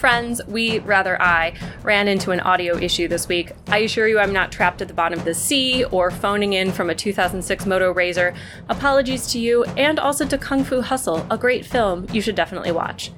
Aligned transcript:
Friends, 0.00 0.40
we, 0.48 0.78
rather 0.78 1.20
I, 1.20 1.52
ran 1.82 2.08
into 2.08 2.30
an 2.30 2.40
audio 2.40 2.78
issue 2.78 3.06
this 3.06 3.28
week. 3.28 3.52
I 3.66 3.80
assure 3.80 4.08
you 4.08 4.18
I'm 4.18 4.32
not 4.32 4.50
trapped 4.50 4.80
at 4.80 4.88
the 4.88 4.94
bottom 4.94 5.18
of 5.18 5.26
the 5.26 5.34
sea 5.34 5.84
or 5.84 6.10
phoning 6.10 6.54
in 6.54 6.72
from 6.72 6.88
a 6.88 6.94
2006 6.94 7.66
Moto 7.66 7.92
Razr. 7.92 8.34
Apologies 8.70 9.30
to 9.32 9.38
you 9.38 9.64
and 9.76 9.98
also 9.98 10.26
to 10.26 10.38
Kung 10.38 10.64
Fu 10.64 10.80
Hustle, 10.80 11.26
a 11.30 11.36
great 11.36 11.66
film 11.66 12.06
you 12.14 12.22
should 12.22 12.34
definitely 12.34 12.72
watch. 12.72 13.12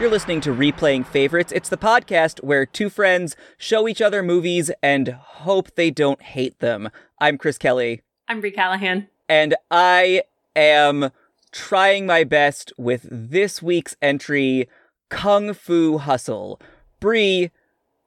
You're 0.00 0.10
listening 0.10 0.40
to 0.40 0.50
Replaying 0.50 1.06
Favorites. 1.06 1.52
It's 1.52 1.68
the 1.68 1.76
podcast 1.76 2.42
where 2.42 2.66
two 2.66 2.90
friends 2.90 3.36
show 3.56 3.86
each 3.86 4.02
other 4.02 4.20
movies 4.20 4.72
and 4.82 5.10
hope 5.10 5.76
they 5.76 5.92
don't 5.92 6.20
hate 6.20 6.58
them. 6.58 6.90
I'm 7.20 7.38
Chris 7.38 7.56
Kelly. 7.56 8.02
I'm 8.30 8.42
Brie 8.42 8.50
Callahan. 8.50 9.08
And 9.26 9.54
I 9.70 10.22
am 10.54 11.10
trying 11.50 12.04
my 12.04 12.24
best 12.24 12.74
with 12.76 13.06
this 13.10 13.62
week's 13.62 13.96
entry 14.02 14.68
Kung 15.08 15.54
Fu 15.54 15.96
Hustle. 15.96 16.60
Brie, 17.00 17.50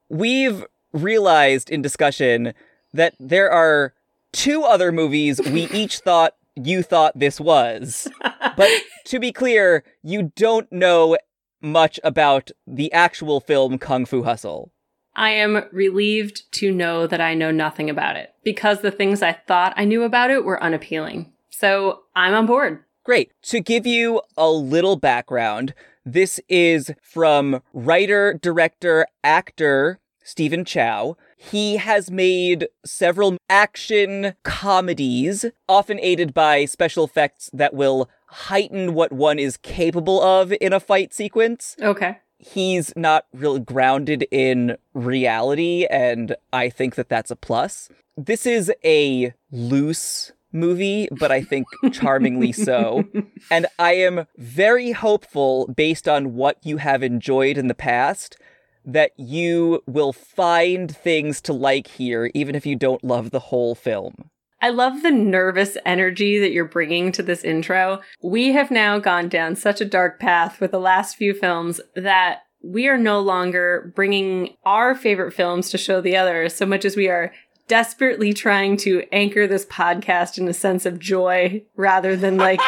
we've 0.09 0.63
realized 0.93 1.71
in 1.71 1.81
discussion 1.81 2.53
that 2.93 3.15
there 3.19 3.51
are 3.51 3.95
two 4.31 4.61
other 4.61 4.91
movies 4.91 5.41
we 5.41 5.63
each 5.73 5.99
thought 5.99 6.35
you 6.55 6.83
thought 6.83 7.17
this 7.17 7.39
was. 7.39 8.07
but 8.55 8.69
to 9.05 9.19
be 9.19 9.31
clear, 9.31 9.83
you 10.03 10.31
don't 10.35 10.71
know 10.71 11.17
much 11.61 11.99
about 12.03 12.51
the 12.67 12.93
actual 12.93 13.39
film 13.39 13.79
Kung 13.79 14.05
Fu 14.05 14.21
Hustle. 14.21 14.71
I 15.15 15.31
am 15.31 15.65
relieved 15.71 16.51
to 16.53 16.71
know 16.71 17.07
that 17.07 17.21
I 17.21 17.33
know 17.33 17.51
nothing 17.51 17.89
about 17.89 18.15
it 18.15 18.33
because 18.43 18.81
the 18.81 18.91
things 18.91 19.21
I 19.21 19.33
thought 19.33 19.73
I 19.75 19.85
knew 19.85 20.03
about 20.03 20.31
it 20.31 20.45
were 20.45 20.61
unappealing. 20.61 21.31
So 21.49 22.03
I'm 22.15 22.33
on 22.33 22.45
board. 22.45 22.83
Great. 23.03 23.31
To 23.43 23.59
give 23.59 23.85
you 23.85 24.21
a 24.37 24.49
little 24.49 24.95
background, 24.95 25.73
this 26.05 26.39
is 26.47 26.91
from 27.01 27.61
writer, 27.73 28.39
director, 28.41 29.07
actor 29.23 29.99
Stephen 30.23 30.63
Chow. 30.65 31.17
He 31.35 31.77
has 31.77 32.11
made 32.11 32.67
several 32.85 33.37
action 33.49 34.35
comedies, 34.43 35.45
often 35.67 35.99
aided 35.99 36.33
by 36.33 36.65
special 36.65 37.03
effects 37.03 37.49
that 37.53 37.73
will 37.73 38.09
heighten 38.27 38.93
what 38.93 39.11
one 39.11 39.39
is 39.39 39.57
capable 39.57 40.21
of 40.21 40.53
in 40.61 40.73
a 40.73 40.79
fight 40.79 41.13
sequence. 41.13 41.75
Okay. 41.81 42.19
He's 42.41 42.91
not 42.95 43.25
really 43.33 43.59
grounded 43.59 44.27
in 44.31 44.77
reality, 44.95 45.85
and 45.91 46.35
I 46.51 46.69
think 46.69 46.95
that 46.95 47.07
that's 47.07 47.29
a 47.29 47.35
plus. 47.35 47.87
This 48.17 48.47
is 48.47 48.71
a 48.83 49.33
loose 49.51 50.31
movie, 50.51 51.07
but 51.11 51.31
I 51.31 51.43
think 51.43 51.67
charmingly 51.91 52.51
so. 52.51 53.05
And 53.51 53.67
I 53.77 53.93
am 53.93 54.25
very 54.37 54.91
hopeful, 54.91 55.67
based 55.67 56.07
on 56.07 56.33
what 56.33 56.57
you 56.63 56.77
have 56.77 57.03
enjoyed 57.03 57.59
in 57.59 57.67
the 57.67 57.75
past, 57.75 58.37
that 58.83 59.11
you 59.17 59.83
will 59.85 60.11
find 60.11 60.95
things 60.95 61.41
to 61.41 61.53
like 61.53 61.85
here, 61.85 62.31
even 62.33 62.55
if 62.55 62.65
you 62.65 62.75
don't 62.75 63.03
love 63.03 63.29
the 63.29 63.39
whole 63.39 63.75
film. 63.75 64.30
I 64.61 64.69
love 64.69 65.01
the 65.01 65.11
nervous 65.11 65.75
energy 65.85 66.39
that 66.39 66.51
you're 66.51 66.65
bringing 66.65 67.11
to 67.13 67.23
this 67.23 67.43
intro. 67.43 68.01
We 68.21 68.51
have 68.51 68.69
now 68.69 68.99
gone 68.99 69.27
down 69.27 69.55
such 69.55 69.81
a 69.81 69.85
dark 69.85 70.19
path 70.19 70.61
with 70.61 70.71
the 70.71 70.79
last 70.79 71.15
few 71.15 71.33
films 71.33 71.81
that 71.95 72.41
we 72.63 72.87
are 72.87 72.97
no 72.97 73.19
longer 73.19 73.91
bringing 73.95 74.55
our 74.63 74.93
favorite 74.93 75.33
films 75.33 75.71
to 75.71 75.79
show 75.79 75.99
the 75.99 76.15
others 76.15 76.53
so 76.53 76.67
much 76.67 76.85
as 76.85 76.95
we 76.95 77.09
are 77.09 77.33
desperately 77.67 78.33
trying 78.33 78.77
to 78.77 79.03
anchor 79.11 79.47
this 79.47 79.65
podcast 79.65 80.37
in 80.37 80.47
a 80.47 80.53
sense 80.53 80.85
of 80.85 80.99
joy 80.99 81.63
rather 81.75 82.15
than 82.15 82.37
like 82.37 82.59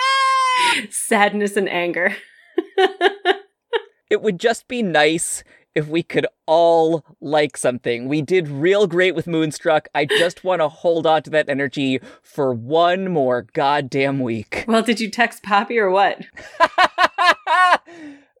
sadness 0.90 1.56
and 1.56 1.68
anger. 1.68 2.14
it 4.10 4.20
would 4.20 4.38
just 4.38 4.68
be 4.68 4.82
nice 4.82 5.44
if 5.74 5.86
we 5.86 6.02
could 6.02 6.26
all 6.46 7.04
like 7.20 7.56
something. 7.56 8.08
We 8.08 8.22
did 8.22 8.48
real 8.48 8.86
great 8.86 9.14
with 9.14 9.26
Moonstruck. 9.26 9.88
I 9.94 10.04
just 10.04 10.44
want 10.44 10.60
to 10.60 10.68
hold 10.68 11.06
on 11.06 11.22
to 11.24 11.30
that 11.30 11.48
energy 11.48 12.00
for 12.22 12.52
one 12.52 13.10
more 13.10 13.46
goddamn 13.52 14.20
week. 14.20 14.64
Well, 14.66 14.82
did 14.82 15.00
you 15.00 15.10
text 15.10 15.42
Poppy 15.42 15.78
or 15.78 15.90
what? 15.90 16.24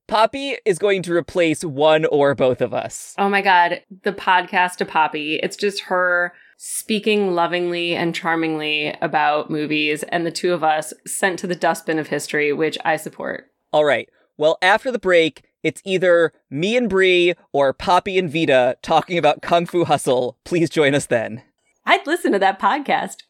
Poppy 0.06 0.56
is 0.64 0.80
going 0.80 1.02
to 1.04 1.14
replace 1.14 1.62
one 1.62 2.04
or 2.04 2.34
both 2.34 2.60
of 2.60 2.74
us. 2.74 3.14
Oh 3.16 3.28
my 3.28 3.42
god, 3.42 3.82
the 4.02 4.12
podcast 4.12 4.76
to 4.76 4.84
Poppy. 4.84 5.36
It's 5.36 5.56
just 5.56 5.82
her 5.82 6.32
speaking 6.56 7.34
lovingly 7.34 7.94
and 7.94 8.14
charmingly 8.14 8.94
about 9.00 9.50
movies 9.50 10.02
and 10.02 10.26
the 10.26 10.30
two 10.32 10.52
of 10.52 10.64
us 10.64 10.92
sent 11.06 11.38
to 11.38 11.46
the 11.46 11.54
dustbin 11.54 11.98
of 11.98 12.08
history, 12.08 12.52
which 12.52 12.76
I 12.84 12.96
support. 12.96 13.46
All 13.72 13.84
right. 13.84 14.08
Well, 14.36 14.58
after 14.60 14.90
the 14.90 14.98
break, 14.98 15.44
it's 15.62 15.82
either 15.84 16.32
me 16.48 16.76
and 16.76 16.88
Brie 16.88 17.34
or 17.52 17.72
Poppy 17.72 18.18
and 18.18 18.32
Vita 18.32 18.76
talking 18.82 19.18
about 19.18 19.42
Kung 19.42 19.66
Fu 19.66 19.84
Hustle. 19.84 20.38
Please 20.44 20.70
join 20.70 20.94
us 20.94 21.06
then. 21.06 21.42
I'd 21.84 22.06
listen 22.06 22.32
to 22.32 22.38
that 22.38 22.60
podcast. 22.60 23.22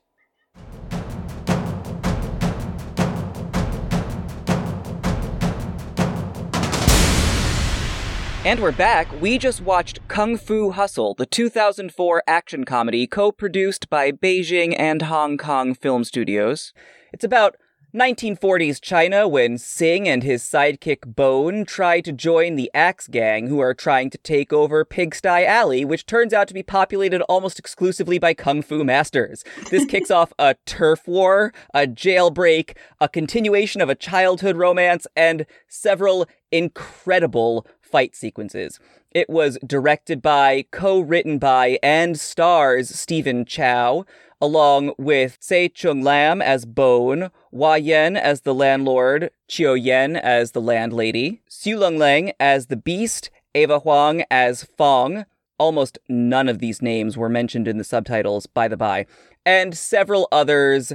And 8.42 8.60
we're 8.60 8.72
back. 8.72 9.06
We 9.20 9.36
just 9.36 9.60
watched 9.60 10.06
Kung 10.08 10.38
Fu 10.38 10.70
Hustle, 10.70 11.14
the 11.14 11.26
2004 11.26 12.22
action 12.26 12.64
comedy 12.64 13.06
co 13.06 13.30
produced 13.30 13.90
by 13.90 14.12
Beijing 14.12 14.74
and 14.78 15.02
Hong 15.02 15.36
Kong 15.36 15.74
film 15.74 16.04
studios. 16.04 16.72
It's 17.12 17.24
about 17.24 17.56
1940s 17.92 18.80
China 18.80 19.26
when 19.26 19.58
Sing 19.58 20.08
and 20.08 20.22
his 20.22 20.44
sidekick 20.44 21.04
Bone 21.04 21.64
try 21.64 22.00
to 22.00 22.12
join 22.12 22.54
the 22.54 22.70
Axe 22.72 23.08
Gang, 23.08 23.48
who 23.48 23.58
are 23.58 23.74
trying 23.74 24.10
to 24.10 24.18
take 24.18 24.52
over 24.52 24.84
Pigsty 24.84 25.44
Alley, 25.44 25.84
which 25.84 26.06
turns 26.06 26.32
out 26.32 26.46
to 26.46 26.54
be 26.54 26.62
populated 26.62 27.20
almost 27.22 27.58
exclusively 27.58 28.16
by 28.16 28.32
kung 28.32 28.62
fu 28.62 28.84
masters. 28.84 29.42
This 29.70 29.84
kicks 29.88 30.08
off 30.08 30.32
a 30.38 30.54
turf 30.66 31.08
war, 31.08 31.52
a 31.74 31.80
jailbreak, 31.80 32.76
a 33.00 33.08
continuation 33.08 33.80
of 33.80 33.88
a 33.88 33.96
childhood 33.96 34.56
romance, 34.56 35.08
and 35.16 35.44
several 35.66 36.28
incredible 36.52 37.66
fight 37.80 38.14
sequences. 38.14 38.78
It 39.10 39.28
was 39.28 39.58
directed 39.66 40.22
by, 40.22 40.66
co 40.70 41.00
written 41.00 41.38
by, 41.38 41.80
and 41.82 42.20
stars 42.20 42.90
Stephen 42.90 43.44
Chow 43.44 44.04
along 44.40 44.92
with 44.98 45.38
Tse 45.40 45.68
Chung 45.68 46.02
Lam 46.02 46.40
as 46.40 46.64
Bone, 46.64 47.30
Hua 47.50 47.76
Yen 47.76 48.16
as 48.16 48.42
the 48.42 48.54
landlord, 48.54 49.30
Chiu 49.48 49.74
Yen 49.74 50.16
as 50.16 50.52
the 50.52 50.60
landlady, 50.60 51.42
Xu 51.48 51.76
Leng 51.76 51.98
Leng 51.98 52.32
as 52.40 52.66
the 52.66 52.76
beast, 52.76 53.30
Ava 53.54 53.80
Huang 53.80 54.24
as 54.30 54.64
Fong. 54.64 55.26
Almost 55.58 55.98
none 56.08 56.48
of 56.48 56.58
these 56.58 56.80
names 56.80 57.16
were 57.16 57.28
mentioned 57.28 57.68
in 57.68 57.76
the 57.76 57.84
subtitles, 57.84 58.46
by 58.46 58.66
the 58.66 58.78
by, 58.78 59.06
and 59.44 59.76
several 59.76 60.26
others. 60.32 60.92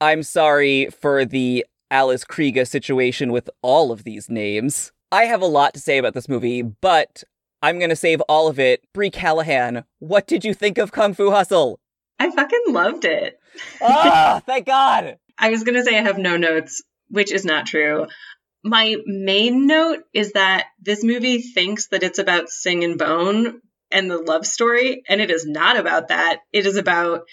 I'm 0.00 0.22
sorry 0.22 0.88
for 0.90 1.24
the 1.24 1.66
Alice 1.90 2.24
Krieger 2.24 2.64
situation 2.64 3.30
with 3.30 3.50
all 3.62 3.92
of 3.92 4.04
these 4.04 4.30
names. 4.30 4.92
I 5.12 5.24
have 5.24 5.42
a 5.42 5.46
lot 5.46 5.74
to 5.74 5.80
say 5.80 5.98
about 5.98 6.14
this 6.14 6.28
movie, 6.28 6.62
but 6.62 7.24
I'm 7.62 7.78
going 7.78 7.90
to 7.90 7.96
save 7.96 8.20
all 8.22 8.48
of 8.48 8.58
it. 8.58 8.84
Brie 8.92 9.10
Callahan, 9.10 9.84
what 9.98 10.26
did 10.26 10.44
you 10.44 10.52
think 10.52 10.78
of 10.78 10.92
Kung 10.92 11.14
Fu 11.14 11.30
Hustle? 11.30 11.78
I 12.18 12.30
fucking 12.30 12.64
loved 12.68 13.04
it. 13.04 13.38
Ah, 13.80 14.42
thank 14.46 14.66
God. 14.66 15.18
I 15.38 15.50
was 15.50 15.64
going 15.64 15.74
to 15.74 15.84
say 15.84 15.98
I 15.98 16.02
have 16.02 16.18
no 16.18 16.36
notes, 16.36 16.82
which 17.08 17.32
is 17.32 17.44
not 17.44 17.66
true. 17.66 18.06
My 18.64 18.96
main 19.04 19.66
note 19.66 20.00
is 20.12 20.32
that 20.32 20.66
this 20.80 21.04
movie 21.04 21.40
thinks 21.42 21.88
that 21.88 22.02
it's 22.02 22.18
about 22.18 22.48
Sing 22.48 22.84
and 22.84 22.98
Bone 22.98 23.60
and 23.92 24.10
the 24.10 24.18
love 24.18 24.46
story, 24.46 25.02
and 25.08 25.20
it 25.20 25.30
is 25.30 25.46
not 25.46 25.76
about 25.76 26.08
that. 26.08 26.40
It 26.52 26.66
is 26.66 26.76
about 26.76 27.26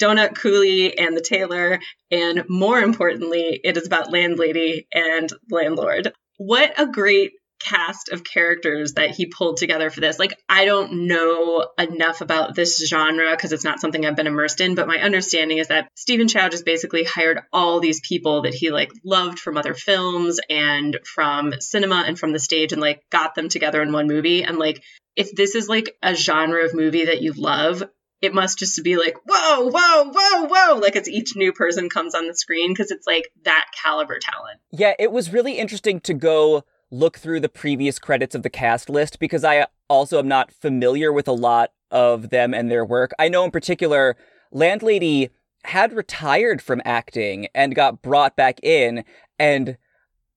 Donut 0.00 0.34
Coolie 0.34 0.94
and 0.96 1.16
the 1.16 1.20
tailor, 1.20 1.80
and 2.10 2.44
more 2.48 2.78
importantly, 2.80 3.60
it 3.62 3.76
is 3.76 3.86
about 3.86 4.12
Landlady 4.12 4.86
and 4.92 5.30
Landlord. 5.50 6.12
What 6.38 6.78
a 6.78 6.86
great 6.86 7.32
cast 7.58 8.08
of 8.10 8.24
characters 8.24 8.94
that 8.94 9.10
he 9.10 9.26
pulled 9.26 9.56
together 9.56 9.90
for 9.90 10.00
this. 10.00 10.18
Like, 10.18 10.38
I 10.48 10.64
don't 10.64 11.06
know 11.06 11.68
enough 11.78 12.20
about 12.20 12.54
this 12.54 12.86
genre 12.86 13.30
because 13.30 13.52
it's 13.52 13.64
not 13.64 13.80
something 13.80 14.04
I've 14.04 14.16
been 14.16 14.26
immersed 14.26 14.60
in, 14.60 14.74
but 14.74 14.88
my 14.88 14.98
understanding 14.98 15.58
is 15.58 15.68
that 15.68 15.88
Stephen 15.94 16.28
Chow 16.28 16.48
just 16.48 16.64
basically 16.64 17.04
hired 17.04 17.40
all 17.52 17.80
these 17.80 18.00
people 18.00 18.42
that 18.42 18.54
he 18.54 18.70
like 18.70 18.90
loved 19.04 19.38
from 19.38 19.56
other 19.56 19.74
films 19.74 20.40
and 20.48 20.98
from 21.04 21.52
cinema 21.60 22.04
and 22.06 22.18
from 22.18 22.32
the 22.32 22.38
stage 22.38 22.72
and 22.72 22.80
like 22.80 23.02
got 23.10 23.34
them 23.34 23.48
together 23.48 23.82
in 23.82 23.92
one 23.92 24.06
movie. 24.06 24.44
And 24.44 24.58
like, 24.58 24.82
if 25.16 25.34
this 25.34 25.54
is 25.54 25.68
like 25.68 25.96
a 26.02 26.14
genre 26.14 26.64
of 26.64 26.74
movie 26.74 27.06
that 27.06 27.22
you 27.22 27.32
love, 27.32 27.82
it 28.20 28.34
must 28.34 28.58
just 28.58 28.82
be 28.82 28.96
like, 28.96 29.16
whoa, 29.26 29.70
whoa, 29.70 30.12
whoa, 30.12 30.46
whoa. 30.46 30.78
Like 30.78 30.96
it's 30.96 31.08
each 31.08 31.36
new 31.36 31.52
person 31.52 31.88
comes 31.88 32.14
on 32.14 32.26
the 32.26 32.34
screen 32.34 32.72
because 32.72 32.90
it's 32.90 33.06
like 33.06 33.30
that 33.44 33.66
caliber 33.82 34.18
talent. 34.18 34.60
Yeah, 34.70 34.94
it 34.98 35.12
was 35.12 35.32
really 35.32 35.58
interesting 35.58 36.00
to 36.00 36.14
go 36.14 36.64
look 36.90 37.18
through 37.18 37.40
the 37.40 37.48
previous 37.48 37.98
credits 37.98 38.34
of 38.34 38.42
the 38.42 38.50
cast 38.50 38.88
list 38.88 39.18
because 39.18 39.44
I 39.44 39.66
also 39.88 40.18
am 40.18 40.28
not 40.28 40.52
familiar 40.52 41.12
with 41.12 41.28
a 41.28 41.32
lot 41.32 41.72
of 41.90 42.30
them 42.30 42.54
and 42.54 42.70
their 42.70 42.84
work. 42.84 43.12
I 43.18 43.28
know 43.28 43.44
in 43.44 43.50
particular, 43.50 44.16
Landlady 44.50 45.30
had 45.64 45.92
retired 45.92 46.62
from 46.62 46.82
acting 46.84 47.48
and 47.54 47.74
got 47.74 48.02
brought 48.02 48.36
back 48.36 48.62
in, 48.62 49.04
and 49.38 49.76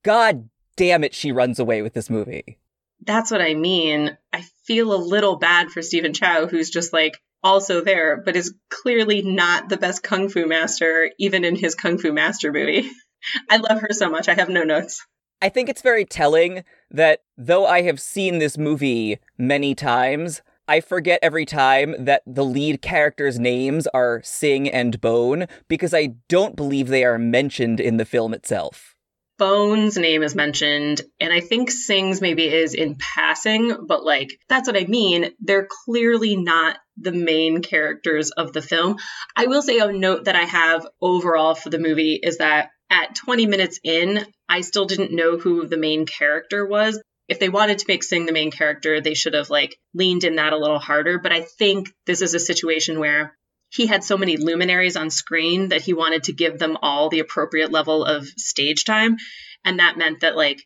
god 0.03 0.49
damn 0.75 1.03
it, 1.03 1.13
she 1.13 1.31
runs 1.31 1.59
away 1.59 1.81
with 1.81 1.93
this 1.93 2.09
movie. 2.09 2.57
That's 3.01 3.31
what 3.31 3.41
I 3.41 3.53
mean. 3.53 4.17
I 4.31 4.43
feel 4.65 4.93
a 4.93 4.95
little 4.95 5.37
bad 5.37 5.69
for 5.69 5.81
Stephen 5.81 6.13
Chow, 6.13 6.47
who's 6.47 6.69
just 6.69 6.93
like 6.93 7.21
also 7.43 7.81
there, 7.81 8.21
but 8.23 8.35
is 8.35 8.53
clearly 8.69 9.21
not 9.21 9.69
the 9.69 9.77
best 9.77 10.03
kung 10.03 10.29
fu 10.29 10.45
master, 10.45 11.11
even 11.17 11.43
in 11.43 11.55
his 11.55 11.75
kung 11.75 11.97
fu 11.97 12.11
master 12.13 12.51
movie. 12.51 12.89
I 13.49 13.57
love 13.57 13.81
her 13.81 13.91
so 13.91 14.09
much. 14.09 14.27
I 14.27 14.33
have 14.33 14.49
no 14.49 14.63
notes. 14.63 15.05
I 15.41 15.49
think 15.49 15.69
it's 15.69 15.81
very 15.81 16.05
telling 16.05 16.63
that 16.91 17.23
though 17.37 17.65
I 17.65 17.81
have 17.81 17.99
seen 17.99 18.37
this 18.37 18.57
movie 18.57 19.19
many 19.37 19.73
times, 19.73 20.41
I 20.67 20.81
forget 20.81 21.19
every 21.21 21.45
time 21.45 21.95
that 21.97 22.21
the 22.27 22.45
lead 22.45 22.81
characters' 22.81 23.39
names 23.39 23.87
are 23.87 24.21
Sing 24.23 24.69
and 24.69 25.01
Bone 25.01 25.47
because 25.67 25.93
I 25.93 26.13
don't 26.29 26.55
believe 26.55 26.87
they 26.87 27.03
are 27.03 27.17
mentioned 27.17 27.79
in 27.79 27.97
the 27.97 28.05
film 28.05 28.33
itself. 28.33 28.95
Bone's 29.39 29.97
name 29.97 30.21
is 30.21 30.35
mentioned, 30.35 31.01
and 31.19 31.33
I 31.33 31.39
think 31.39 31.71
Sing's 31.71 32.21
maybe 32.21 32.47
is 32.47 32.75
in 32.75 32.95
passing, 32.95 33.75
but 33.87 34.05
like, 34.05 34.39
that's 34.47 34.67
what 34.67 34.77
I 34.77 34.85
mean. 34.85 35.31
They're 35.39 35.67
clearly 35.85 36.35
not 36.35 36.77
the 36.95 37.11
main 37.11 37.63
characters 37.63 38.29
of 38.29 38.53
the 38.53 38.61
film. 38.61 38.97
I 39.35 39.47
will 39.47 39.63
say 39.63 39.79
a 39.79 39.91
note 39.91 40.25
that 40.25 40.35
I 40.35 40.43
have 40.43 40.85
overall 41.01 41.55
for 41.55 41.71
the 41.71 41.79
movie 41.79 42.19
is 42.21 42.37
that 42.37 42.69
at 42.91 43.15
20 43.15 43.47
minutes 43.47 43.79
in, 43.83 44.23
I 44.47 44.61
still 44.61 44.85
didn't 44.85 45.15
know 45.15 45.37
who 45.37 45.65
the 45.65 45.77
main 45.77 46.05
character 46.05 46.65
was. 46.65 47.01
If 47.27 47.39
they 47.39 47.49
wanted 47.49 47.79
to 47.79 47.85
make 47.87 48.03
Sing 48.03 48.25
the 48.25 48.33
main 48.33 48.51
character, 48.51 48.99
they 48.99 49.13
should 49.13 49.33
have 49.33 49.49
like 49.49 49.77
leaned 49.93 50.25
in 50.25 50.35
that 50.35 50.53
a 50.53 50.57
little 50.57 50.79
harder. 50.79 51.17
But 51.17 51.31
I 51.31 51.41
think 51.41 51.89
this 52.05 52.21
is 52.21 52.33
a 52.33 52.39
situation 52.39 52.99
where 52.99 53.35
he 53.69 53.87
had 53.87 54.03
so 54.03 54.17
many 54.17 54.35
luminaries 54.35 54.97
on 54.97 55.09
screen 55.09 55.69
that 55.69 55.81
he 55.81 55.93
wanted 55.93 56.23
to 56.23 56.33
give 56.33 56.59
them 56.59 56.77
all 56.81 57.07
the 57.07 57.19
appropriate 57.19 57.71
level 57.71 58.03
of 58.03 58.27
stage 58.27 58.83
time. 58.83 59.15
And 59.63 59.79
that 59.79 59.97
meant 59.97 60.19
that 60.19 60.35
like 60.35 60.61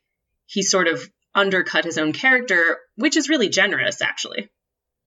he 0.47 0.63
sort 0.63 0.87
of 0.87 1.07
undercut 1.35 1.85
his 1.85 1.99
own 1.99 2.13
character, 2.13 2.79
which 2.95 3.15
is 3.15 3.29
really 3.29 3.49
generous 3.49 4.01
actually. 4.01 4.49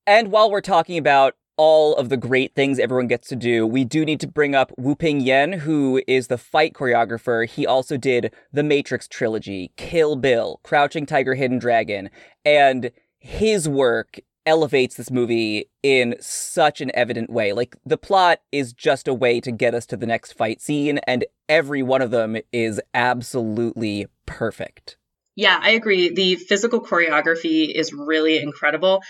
And 0.06 0.30
while 0.30 0.50
we're 0.50 0.60
talking 0.60 0.96
about 0.96 1.34
all 1.58 1.94
of 1.96 2.08
the 2.08 2.16
great 2.16 2.54
things 2.54 2.78
everyone 2.78 3.08
gets 3.08 3.28
to 3.28 3.36
do, 3.36 3.66
we 3.66 3.84
do 3.84 4.04
need 4.04 4.20
to 4.20 4.28
bring 4.28 4.54
up 4.54 4.72
Woo 4.78 4.94
Ping 4.94 5.20
Yuen, 5.20 5.52
who 5.52 6.00
is 6.06 6.28
the 6.28 6.38
fight 6.38 6.72
choreographer. 6.72 7.46
He 7.46 7.66
also 7.66 7.98
did 7.98 8.32
the 8.52 8.62
Matrix 8.62 9.06
trilogy, 9.06 9.72
Kill 9.76 10.16
Bill, 10.16 10.60
Crouching 10.62 11.04
Tiger, 11.04 11.34
Hidden 11.34 11.58
Dragon, 11.58 12.08
and 12.44 12.92
his 13.18 13.68
work 13.68 14.20
elevates 14.46 14.96
this 14.96 15.10
movie 15.10 15.68
in 15.82 16.14
such 16.20 16.80
an 16.80 16.90
evident 16.94 17.28
way. 17.28 17.52
Like, 17.52 17.76
the 17.84 17.98
plot 17.98 18.40
is 18.50 18.72
just 18.72 19.06
a 19.06 19.12
way 19.12 19.40
to 19.40 19.50
get 19.50 19.74
us 19.74 19.84
to 19.86 19.96
the 19.96 20.06
next 20.06 20.32
fight 20.32 20.62
scene, 20.62 20.98
and 21.06 21.26
every 21.48 21.82
one 21.82 22.00
of 22.00 22.10
them 22.12 22.38
is 22.52 22.80
absolutely 22.94 24.06
perfect. 24.24 24.96
Yeah, 25.34 25.58
I 25.60 25.70
agree. 25.70 26.08
The 26.08 26.36
physical 26.36 26.80
choreography 26.80 27.70
is 27.72 27.92
really 27.92 28.38
incredible 28.38 29.02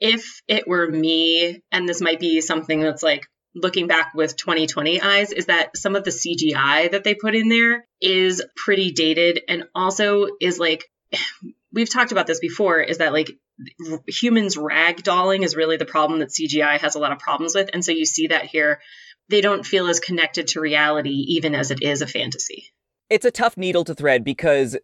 if 0.00 0.42
it 0.48 0.66
were 0.66 0.88
me, 0.88 1.62
and 1.72 1.88
this 1.88 2.00
might 2.00 2.20
be 2.20 2.40
something 2.40 2.80
that's 2.80 3.02
like 3.02 3.26
looking 3.54 3.86
back 3.86 4.12
with 4.14 4.36
2020 4.36 5.00
eyes, 5.00 5.32
is 5.32 5.46
that 5.46 5.76
some 5.76 5.96
of 5.96 6.04
the 6.04 6.10
CGI 6.10 6.90
that 6.90 7.04
they 7.04 7.14
put 7.14 7.34
in 7.34 7.48
there 7.48 7.86
is 8.00 8.42
pretty 8.56 8.92
dated 8.92 9.40
and 9.48 9.64
also 9.74 10.26
is 10.40 10.58
like, 10.58 10.84
we've 11.72 11.90
talked 11.90 12.12
about 12.12 12.26
this 12.26 12.40
before, 12.40 12.80
is 12.80 12.98
that 12.98 13.12
like 13.12 13.30
humans 14.06 14.56
ragdolling 14.56 15.42
is 15.42 15.56
really 15.56 15.76
the 15.76 15.84
problem 15.84 16.20
that 16.20 16.30
CGI 16.30 16.78
has 16.78 16.94
a 16.94 16.98
lot 16.98 17.12
of 17.12 17.18
problems 17.18 17.54
with. 17.54 17.70
And 17.72 17.84
so 17.84 17.92
you 17.92 18.06
see 18.06 18.28
that 18.28 18.46
here. 18.46 18.80
They 19.30 19.40
don't 19.40 19.66
feel 19.66 19.88
as 19.88 20.00
connected 20.00 20.48
to 20.48 20.60
reality, 20.60 21.10
even 21.10 21.54
as 21.54 21.70
it 21.70 21.82
is 21.82 22.00
a 22.00 22.06
fantasy. 22.06 22.72
It's 23.10 23.26
a 23.26 23.30
tough 23.30 23.56
needle 23.56 23.84
to 23.84 23.94
thread 23.94 24.24
because 24.24 24.78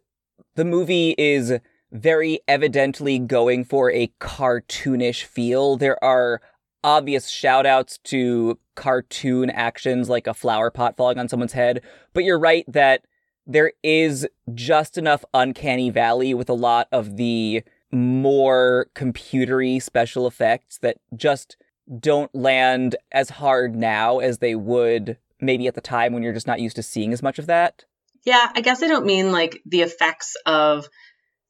the 0.55 0.65
movie 0.65 1.15
is 1.17 1.53
very 1.91 2.39
evidently 2.47 3.19
going 3.19 3.63
for 3.63 3.91
a 3.91 4.11
cartoonish 4.19 5.23
feel. 5.23 5.77
There 5.77 6.01
are 6.03 6.41
obvious 6.83 7.29
shout 7.29 7.65
outs 7.65 7.97
to 7.99 8.59
cartoon 8.75 9.49
actions 9.49 10.09
like 10.09 10.27
a 10.27 10.33
flower 10.33 10.69
pot 10.69 10.95
falling 10.95 11.17
on 11.17 11.27
someone's 11.27 11.53
head, 11.53 11.81
but 12.13 12.23
you're 12.23 12.39
right 12.39 12.65
that 12.67 13.05
there 13.47 13.71
is 13.83 14.27
just 14.53 14.97
enough 14.97 15.23
uncanny 15.33 15.89
valley 15.89 16.33
with 16.33 16.49
a 16.49 16.53
lot 16.53 16.87
of 16.91 17.17
the 17.17 17.63
more 17.91 18.87
computery 18.95 19.81
special 19.81 20.27
effects 20.27 20.79
that 20.79 20.97
just 21.15 21.57
don't 21.99 22.33
land 22.33 22.95
as 23.11 23.29
hard 23.29 23.75
now 23.75 24.19
as 24.19 24.39
they 24.39 24.55
would 24.55 25.17
maybe 25.39 25.67
at 25.67 25.75
the 25.75 25.81
time 25.81 26.13
when 26.13 26.23
you're 26.23 26.33
just 26.33 26.47
not 26.47 26.59
used 26.59 26.75
to 26.75 26.83
seeing 26.83 27.13
as 27.13 27.21
much 27.21 27.39
of 27.39 27.47
that. 27.47 27.85
Yeah, 28.23 28.51
I 28.55 28.61
guess 28.61 28.81
I 28.81 28.87
don't 28.87 29.05
mean 29.05 29.31
like 29.31 29.61
the 29.65 29.81
effects 29.81 30.35
of 30.45 30.89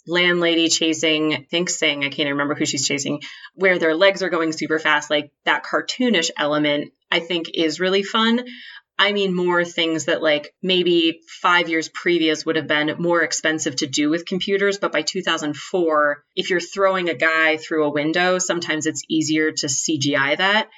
landlady 0.07 0.69
chasing, 0.69 1.45
think 1.49 1.69
Sing, 1.69 2.03
I 2.03 2.09
can't 2.09 2.29
remember 2.29 2.55
who 2.55 2.65
she's 2.65 2.87
chasing, 2.87 3.21
where 3.53 3.79
their 3.79 3.95
legs 3.95 4.23
are 4.23 4.29
going 4.29 4.51
super 4.51 4.79
fast, 4.79 5.09
like 5.09 5.31
that 5.45 5.63
cartoonish 5.63 6.29
element, 6.37 6.93
I 7.11 7.19
think 7.19 7.51
is 7.53 7.79
really 7.79 8.03
fun. 8.03 8.45
I 8.97 9.11
mean, 9.11 9.35
more 9.35 9.65
things 9.65 10.05
that 10.05 10.21
like 10.21 10.53
maybe 10.61 11.19
five 11.27 11.67
years 11.67 11.89
previous 11.89 12.45
would 12.45 12.55
have 12.55 12.67
been 12.67 12.95
more 12.97 13.21
expensive 13.23 13.75
to 13.77 13.87
do 13.87 14.09
with 14.09 14.25
computers. 14.25 14.77
But 14.77 14.93
by 14.93 15.01
2004, 15.01 16.23
if 16.35 16.49
you're 16.49 16.61
throwing 16.61 17.09
a 17.09 17.13
guy 17.13 17.57
through 17.57 17.85
a 17.85 17.91
window, 17.91 18.39
sometimes 18.39 18.85
it's 18.85 19.03
easier 19.09 19.51
to 19.51 19.67
CGI 19.67 20.37
that. 20.37 20.69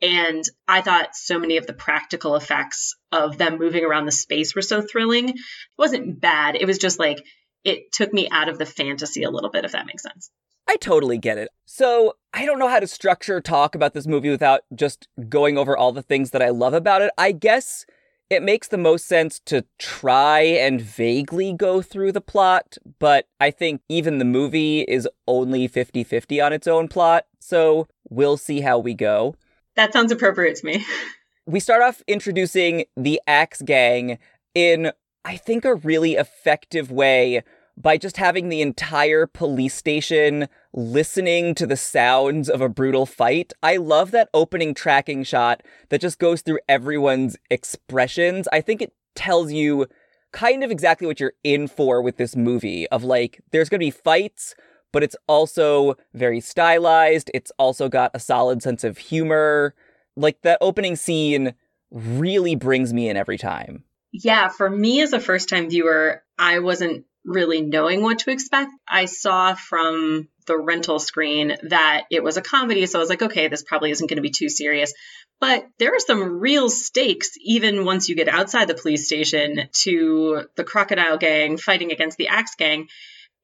And 0.00 0.44
I 0.68 0.82
thought 0.82 1.16
so 1.16 1.38
many 1.38 1.56
of 1.56 1.66
the 1.66 1.72
practical 1.72 2.36
effects 2.36 2.94
of 3.10 3.38
them 3.38 3.58
moving 3.58 3.84
around 3.84 4.06
the 4.06 4.12
space 4.12 4.54
were 4.54 4.62
so 4.62 4.82
thrilling. 4.82 5.30
It 5.30 5.36
wasn't 5.78 6.20
bad. 6.20 6.56
It 6.56 6.66
was 6.66 6.78
just 6.78 6.98
like 6.98 7.24
it 7.64 7.92
took 7.92 8.12
me 8.12 8.28
out 8.30 8.48
of 8.48 8.58
the 8.58 8.66
fantasy 8.66 9.22
a 9.22 9.30
little 9.30 9.50
bit, 9.50 9.64
if 9.64 9.72
that 9.72 9.86
makes 9.86 10.02
sense. 10.02 10.30
I 10.68 10.76
totally 10.76 11.18
get 11.18 11.38
it. 11.38 11.48
So, 11.66 12.14
I 12.32 12.46
don't 12.46 12.58
know 12.58 12.68
how 12.68 12.80
to 12.80 12.86
structure 12.86 13.40
talk 13.40 13.74
about 13.74 13.94
this 13.94 14.06
movie 14.06 14.30
without 14.30 14.62
just 14.74 15.08
going 15.28 15.58
over 15.58 15.76
all 15.76 15.92
the 15.92 16.02
things 16.02 16.30
that 16.30 16.42
I 16.42 16.50
love 16.50 16.74
about 16.74 17.02
it. 17.02 17.10
I 17.18 17.32
guess 17.32 17.84
it 18.30 18.42
makes 18.42 18.68
the 18.68 18.78
most 18.78 19.06
sense 19.06 19.40
to 19.46 19.64
try 19.78 20.40
and 20.40 20.80
vaguely 20.80 21.52
go 21.52 21.82
through 21.82 22.12
the 22.12 22.20
plot, 22.20 22.78
but 22.98 23.28
I 23.40 23.50
think 23.50 23.82
even 23.88 24.18
the 24.18 24.24
movie 24.24 24.80
is 24.82 25.08
only 25.28 25.68
50 25.68 26.02
50 26.02 26.40
on 26.40 26.52
its 26.52 26.66
own 26.66 26.88
plot, 26.88 27.26
so 27.40 27.86
we'll 28.08 28.38
see 28.38 28.62
how 28.62 28.78
we 28.78 28.94
go. 28.94 29.36
That 29.76 29.92
sounds 29.92 30.12
appropriate 30.12 30.56
to 30.56 30.66
me. 30.66 30.84
we 31.46 31.60
start 31.60 31.82
off 31.82 32.02
introducing 32.06 32.84
the 32.96 33.20
Axe 33.26 33.60
Gang 33.60 34.18
in 34.54 34.92
I 35.24 35.36
think, 35.36 35.64
a 35.64 35.74
really 35.74 36.14
effective 36.14 36.90
way 36.90 37.42
by 37.76 37.96
just 37.96 38.16
having 38.16 38.48
the 38.48 38.62
entire 38.62 39.26
police 39.26 39.74
station 39.74 40.48
listening 40.72 41.54
to 41.56 41.66
the 41.66 41.76
sounds 41.76 42.48
of 42.48 42.60
a 42.60 42.68
brutal 42.68 43.06
fight. 43.06 43.52
I 43.62 43.76
love 43.76 44.10
that 44.12 44.28
opening 44.32 44.74
tracking 44.74 45.24
shot 45.24 45.62
that 45.88 46.00
just 46.00 46.18
goes 46.18 46.42
through 46.42 46.60
everyone's 46.68 47.36
expressions. 47.50 48.48
I 48.52 48.60
think 48.60 48.80
it 48.80 48.92
tells 49.14 49.52
you 49.52 49.86
kind 50.32 50.64
of 50.64 50.70
exactly 50.70 51.06
what 51.06 51.20
you're 51.20 51.34
in 51.42 51.68
for 51.68 52.02
with 52.02 52.16
this 52.16 52.36
movie 52.36 52.88
of 52.88 53.04
like, 53.04 53.40
there's 53.52 53.68
going 53.68 53.80
to 53.80 53.86
be 53.86 53.90
fights, 53.90 54.54
but 54.92 55.02
it's 55.02 55.16
also 55.26 55.94
very 56.12 56.40
stylized. 56.40 57.30
It's 57.34 57.52
also 57.58 57.88
got 57.88 58.10
a 58.14 58.20
solid 58.20 58.62
sense 58.62 58.84
of 58.84 58.98
humor. 58.98 59.74
Like 60.16 60.42
that 60.42 60.58
opening 60.60 60.96
scene 60.96 61.54
really 61.90 62.54
brings 62.54 62.92
me 62.92 63.08
in 63.08 63.16
every 63.16 63.38
time. 63.38 63.84
Yeah, 64.12 64.48
for 64.48 64.70
me 64.70 65.00
as 65.00 65.12
a 65.12 65.20
first 65.20 65.48
time 65.48 65.68
viewer, 65.70 66.22
I 66.38 66.60
wasn't 66.60 67.04
really 67.24 67.62
knowing 67.62 68.02
what 68.02 68.20
to 68.20 68.30
expect. 68.30 68.70
I 68.88 69.06
saw 69.06 69.54
from 69.54 70.28
the 70.46 70.58
rental 70.58 70.98
screen 70.98 71.56
that 71.62 72.04
it 72.10 72.22
was 72.22 72.36
a 72.36 72.42
comedy, 72.42 72.86
so 72.86 72.98
I 72.98 73.00
was 73.00 73.08
like, 73.08 73.22
okay, 73.22 73.48
this 73.48 73.62
probably 73.62 73.90
isn't 73.90 74.06
going 74.08 74.16
to 74.16 74.22
be 74.22 74.30
too 74.30 74.48
serious. 74.48 74.92
But 75.40 75.66
there 75.78 75.94
are 75.94 76.00
some 76.00 76.40
real 76.40 76.70
stakes, 76.70 77.30
even 77.40 77.84
once 77.84 78.08
you 78.08 78.14
get 78.14 78.28
outside 78.28 78.68
the 78.68 78.74
police 78.74 79.06
station, 79.06 79.68
to 79.82 80.44
the 80.56 80.64
crocodile 80.64 81.18
gang 81.18 81.56
fighting 81.56 81.92
against 81.92 82.18
the 82.18 82.28
axe 82.28 82.54
gang. 82.56 82.86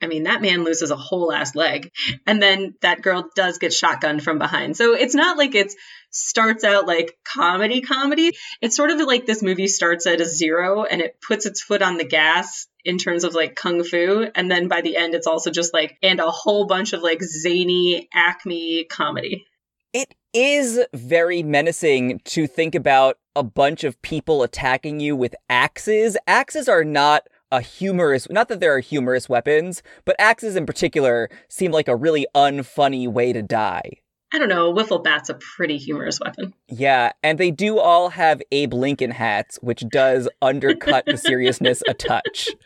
I 0.03 0.07
mean, 0.07 0.23
that 0.23 0.41
man 0.41 0.65
loses 0.65 0.91
a 0.91 0.97
whole 0.97 1.33
ass 1.33 1.55
leg. 1.55 1.91
And 2.27 2.41
then 2.41 2.75
that 2.81 3.03
girl 3.03 3.29
does 3.37 3.59
get 3.59 3.73
shotgunned 3.73 4.23
from 4.23 4.39
behind. 4.39 4.77
So 4.77 4.95
it's 4.95 5.15
not 5.15 5.37
like 5.37 5.55
it 5.55 5.73
starts 6.11 6.65
out 6.65 6.87
like 6.87 7.17
comedy 7.25 7.81
comedy. 7.81 8.33
It's 8.61 8.77
sort 8.77 8.91
of 8.91 9.01
like 9.01 9.27
this 9.27 9.43
movie 9.43 9.69
starts 9.69 10.07
at 10.07 10.21
a 10.21 10.27
zero 10.27 10.85
and 10.85 11.01
it 11.01 11.17
puts 11.27 11.47
its 11.47 11.63
foot 11.63 11.83
on 11.83 11.97
the 11.97 12.05
gas 12.05 12.67
in 12.85 12.99
terms 12.99 13.25
of 13.25 13.35
like 13.35 13.55
kung 13.55 13.85
fu. 13.85 14.27
And 14.35 14.51
then 14.51 14.69
by 14.69 14.81
the 14.81 14.97
end, 14.97 15.15
it's 15.15 15.27
also 15.27 15.51
just 15.51 15.73
like, 15.73 15.97
and 16.03 16.21
a 16.21 16.31
whole 16.31 16.67
bunch 16.67 16.93
of 16.93 17.03
like 17.03 17.23
zany 17.23 18.09
acme 18.13 18.85
comedy. 18.85 19.47
It 19.93 20.15
is 20.33 20.81
very 20.95 21.43
menacing 21.43 22.21
to 22.25 22.47
think 22.47 22.75
about 22.75 23.19
a 23.35 23.43
bunch 23.43 23.85
of 23.85 24.01
people 24.03 24.43
attacking 24.43 25.01
you 25.01 25.17
with 25.17 25.35
axes. 25.49 26.17
Axes 26.27 26.69
are 26.69 26.85
not 26.85 27.25
a 27.53 27.61
humorous 27.61 28.29
not 28.31 28.49
that 28.49 28.61
there 28.61 28.75
are 28.75 28.81
humorous 28.81 29.29
weapons 29.29 29.83
but 30.05 30.15
axes 30.19 30.55
in 30.55 30.67
particular 30.67 31.29
seem 31.49 31.73
like 31.73 31.89
a 31.89 31.97
really 31.97 32.27
unfunny 32.35 33.09
way 33.09 33.33
to 33.33 33.43
die 33.43 33.91
I 34.33 34.39
don't 34.39 34.49
know, 34.49 34.71
a 34.71 34.75
wiffle 34.75 35.03
bat's 35.03 35.29
a 35.29 35.35
pretty 35.35 35.77
humorous 35.77 36.21
weapon. 36.21 36.55
Yeah, 36.69 37.13
and 37.23 37.37
they 37.39 37.51
do 37.51 37.79
all 37.79 38.11
have 38.11 38.41
Abe 38.53 38.75
Lincoln 38.75 39.11
hats, 39.11 39.59
which 39.61 39.85
does 39.89 40.29
undercut 40.41 41.05
the 41.07 41.17
seriousness 41.17 41.83
a 41.89 41.95
touch. 41.95 42.51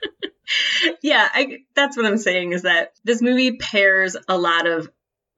Yeah, 1.02 1.28
I, 1.32 1.60
that's 1.74 1.96
what 1.96 2.06
I'm 2.06 2.18
saying 2.18 2.52
is 2.52 2.62
that 2.62 2.92
this 3.04 3.22
movie 3.22 3.56
pairs 3.56 4.16
a 4.28 4.36
lot 4.36 4.66
of 4.66 4.90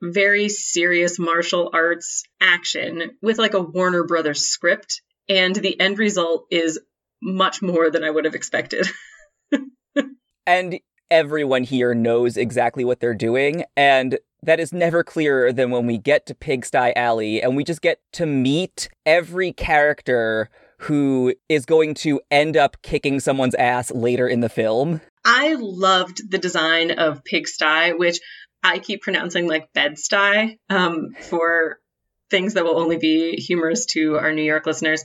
very 0.02 0.48
serious 0.48 1.18
martial 1.18 1.70
arts 1.72 2.24
action 2.40 3.12
with 3.22 3.38
like 3.38 3.54
a 3.54 3.60
Warner 3.60 4.04
Brothers 4.04 4.42
script, 4.42 5.02
and 5.28 5.54
the 5.54 5.78
end 5.78 5.98
result 5.98 6.46
is 6.50 6.80
much 7.22 7.62
more 7.62 7.90
than 7.90 8.04
I 8.04 8.10
would 8.10 8.24
have 8.24 8.34
expected. 8.34 8.88
and 10.46 10.80
everyone 11.10 11.62
here 11.62 11.94
knows 11.94 12.36
exactly 12.36 12.84
what 12.84 13.00
they're 13.00 13.14
doing, 13.14 13.64
and 13.76 14.18
that 14.42 14.60
is 14.60 14.72
never 14.72 15.02
clearer 15.02 15.52
than 15.52 15.70
when 15.70 15.86
we 15.86 15.98
get 15.98 16.26
to 16.26 16.34
Pigsty 16.34 16.92
Alley 16.94 17.42
and 17.42 17.56
we 17.56 17.64
just 17.64 17.82
get 17.82 18.00
to 18.12 18.26
meet 18.26 18.88
every 19.04 19.52
character 19.52 20.50
who 20.78 21.34
is 21.48 21.64
going 21.64 21.94
to 21.94 22.20
end 22.30 22.56
up 22.56 22.76
kicking 22.82 23.18
someone's 23.18 23.54
ass 23.54 23.90
later 23.90 24.28
in 24.28 24.40
the 24.40 24.48
film. 24.48 25.00
I 25.24 25.56
loved 25.58 26.30
the 26.30 26.38
design 26.38 26.92
of 26.92 27.24
Pigsty, 27.24 27.92
which 27.96 28.20
I 28.62 28.78
keep 28.78 29.02
pronouncing 29.02 29.48
like 29.48 29.72
Bed-Stuy 29.72 30.58
um, 30.68 31.14
for 31.20 31.80
things 32.30 32.54
that 32.54 32.64
will 32.64 32.78
only 32.78 32.98
be 32.98 33.36
humorous 33.36 33.86
to 33.86 34.16
our 34.18 34.32
New 34.32 34.42
York 34.42 34.66
listeners. 34.66 35.02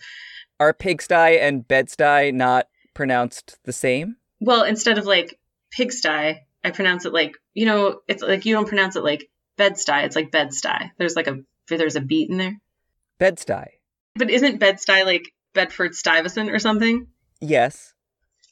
Are 0.59 0.73
Pigsty 0.73 1.39
and 1.39 1.67
Bed-Stuy 1.67 2.33
not 2.33 2.67
pronounced 2.93 3.57
the 3.63 3.73
same? 3.73 4.17
Well, 4.39 4.63
instead 4.63 4.97
of 4.97 5.05
like 5.05 5.39
Pigsty, 5.71 6.35
I 6.63 6.71
pronounce 6.71 7.05
it 7.05 7.13
like, 7.13 7.37
you 7.53 7.65
know, 7.65 7.99
it's 8.07 8.23
like 8.23 8.45
you 8.45 8.53
don't 8.53 8.67
pronounce 8.67 8.95
it 8.95 9.03
like 9.03 9.29
Bed-Stuy, 9.57 10.05
it's 10.05 10.15
like 10.15 10.31
Bed-Stuy. 10.31 10.91
There's 10.97 11.15
like 11.15 11.27
a 11.27 11.39
there's 11.67 11.95
a 11.95 12.01
beat 12.01 12.29
in 12.29 12.37
there. 12.37 12.59
Bed-Stuy. 13.19 13.67
But 14.15 14.29
isn't 14.29 14.59
Bed-Stuy 14.59 15.05
like 15.05 15.31
Bedford 15.53 15.95
Stuyvesant 15.95 16.49
or 16.49 16.59
something? 16.59 17.07
Yes. 17.39 17.93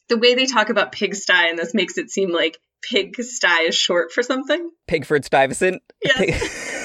The 0.08 0.18
way 0.18 0.34
they 0.34 0.46
talk 0.46 0.70
about 0.70 0.92
Pigsty 0.92 1.50
and 1.50 1.58
this 1.58 1.74
makes 1.74 1.98
it 1.98 2.10
seem 2.10 2.32
like 2.32 2.58
Pigsty 2.82 3.68
is 3.68 3.76
short 3.76 4.12
for 4.12 4.24
something. 4.24 4.72
Pigford 4.88 5.26
Stuyvesant. 5.26 5.82
Yes. 6.04 6.18
Pig- 6.18 6.76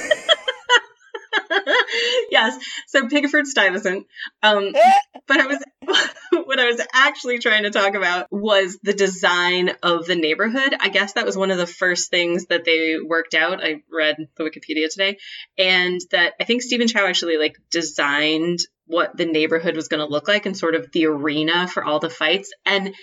yes. 2.35 2.59
So 2.89 3.09
Pigford 3.09 3.47
Stuyvesant. 3.47 4.07
Um, 4.43 4.73
but 5.27 5.41
I 5.41 5.47
was 5.47 5.65
what 6.45 6.61
I 6.61 6.67
was 6.67 6.81
actually 6.93 7.39
trying 7.39 7.63
to 7.63 7.71
talk 7.71 7.95
about 7.95 8.27
was 8.31 8.79
the 8.83 8.93
design 8.93 9.71
of 9.83 10.07
the 10.07 10.17
neighborhood. 10.17 10.75
I 10.79 10.89
guess 10.89 11.15
that 11.15 11.25
was 11.25 11.37
one 11.37 11.51
of 11.51 11.59
the 11.59 11.67
first 11.67 12.11
things 12.11 12.47
that 12.47 12.65
they 12.65 12.97
worked 13.03 13.35
out. 13.35 13.65
I 13.65 13.83
read 13.91 14.17
the 14.37 14.45
Wikipedia 14.45 14.91
today, 14.91 15.19
and 15.57 16.01
that 16.11 16.35
I 16.41 16.45
think 16.45 16.63
Stephen 16.63 16.89
Chow 16.89 17.07
actually 17.07 17.39
like 17.39 17.57
designed 17.71 18.61
what 18.87 19.17
the 19.17 19.25
neighborhood 19.25 19.77
was 19.77 19.89
going 19.89 20.05
to 20.05 20.13
look 20.13 20.29
like 20.29 20.45
and 20.45 20.57
sort 20.57 20.75
of 20.75 20.93
the 20.93 21.07
arena 21.07 21.67
for 21.67 21.83
all 21.83 22.01
the 22.01 22.11
fights 22.11 22.53
and 22.67 22.95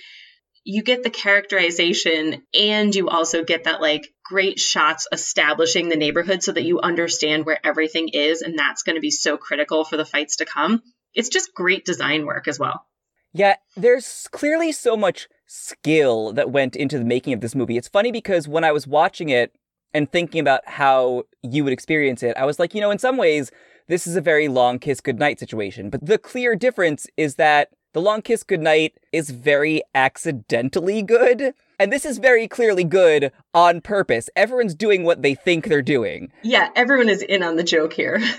you 0.63 0.83
get 0.83 1.01
the 1.01 1.09
characterization 1.09 2.43
and 2.53 2.93
you 2.93 3.09
also 3.09 3.43
get 3.43 3.63
that 3.63 3.81
like 3.81 4.13
great 4.31 4.59
shots 4.59 5.07
establishing 5.11 5.89
the 5.89 5.97
neighborhood 5.97 6.41
so 6.41 6.53
that 6.53 6.63
you 6.63 6.79
understand 6.79 7.45
where 7.45 7.59
everything 7.65 8.07
is 8.07 8.41
and 8.41 8.57
that's 8.57 8.81
going 8.83 8.95
to 8.95 9.01
be 9.01 9.11
so 9.11 9.35
critical 9.35 9.83
for 9.83 9.97
the 9.97 10.05
fights 10.05 10.37
to 10.37 10.45
come. 10.45 10.81
It's 11.13 11.27
just 11.27 11.53
great 11.53 11.83
design 11.83 12.25
work 12.25 12.47
as 12.47 12.57
well. 12.57 12.85
Yeah 13.33 13.55
there's 13.75 14.29
clearly 14.31 14.71
so 14.71 14.95
much 14.95 15.27
skill 15.47 16.31
that 16.31 16.49
went 16.49 16.77
into 16.77 16.97
the 16.97 17.03
making 17.03 17.33
of 17.33 17.41
this 17.41 17.55
movie. 17.55 17.75
It's 17.77 17.89
funny 17.89 18.11
because 18.11 18.47
when 18.47 18.63
i 18.63 18.71
was 18.71 18.87
watching 18.87 19.27
it 19.27 19.53
and 19.93 20.09
thinking 20.09 20.39
about 20.39 20.61
how 20.65 21.23
you 21.43 21.65
would 21.65 21.73
experience 21.73 22.23
it 22.23 22.37
i 22.37 22.45
was 22.45 22.57
like 22.59 22.73
you 22.73 22.79
know 22.79 22.91
in 22.91 22.99
some 22.99 23.17
ways 23.17 23.51
this 23.91 24.07
is 24.07 24.15
a 24.15 24.21
very 24.21 24.47
long 24.47 24.79
kiss 24.79 25.01
goodnight 25.01 25.37
situation. 25.37 25.89
But 25.89 26.05
the 26.05 26.17
clear 26.17 26.55
difference 26.55 27.07
is 27.17 27.35
that 27.35 27.71
the 27.93 28.01
Long 28.01 28.21
Kiss 28.21 28.43
Goodnight 28.43 28.93
is 29.11 29.31
very 29.31 29.81
accidentally 29.93 31.01
good. 31.01 31.53
And 31.81 31.91
this 31.91 32.05
is 32.05 32.19
very 32.19 32.47
clearly 32.47 32.83
good 32.83 33.31
on 33.55 33.81
purpose. 33.81 34.29
Everyone's 34.35 34.75
doing 34.75 35.03
what 35.03 35.23
they 35.23 35.33
think 35.33 35.65
they're 35.65 35.81
doing. 35.81 36.31
yeah 36.43 36.69
everyone 36.75 37.09
is 37.09 37.23
in 37.23 37.41
on 37.41 37.55
the 37.55 37.63
joke 37.63 37.93
here 37.93 38.19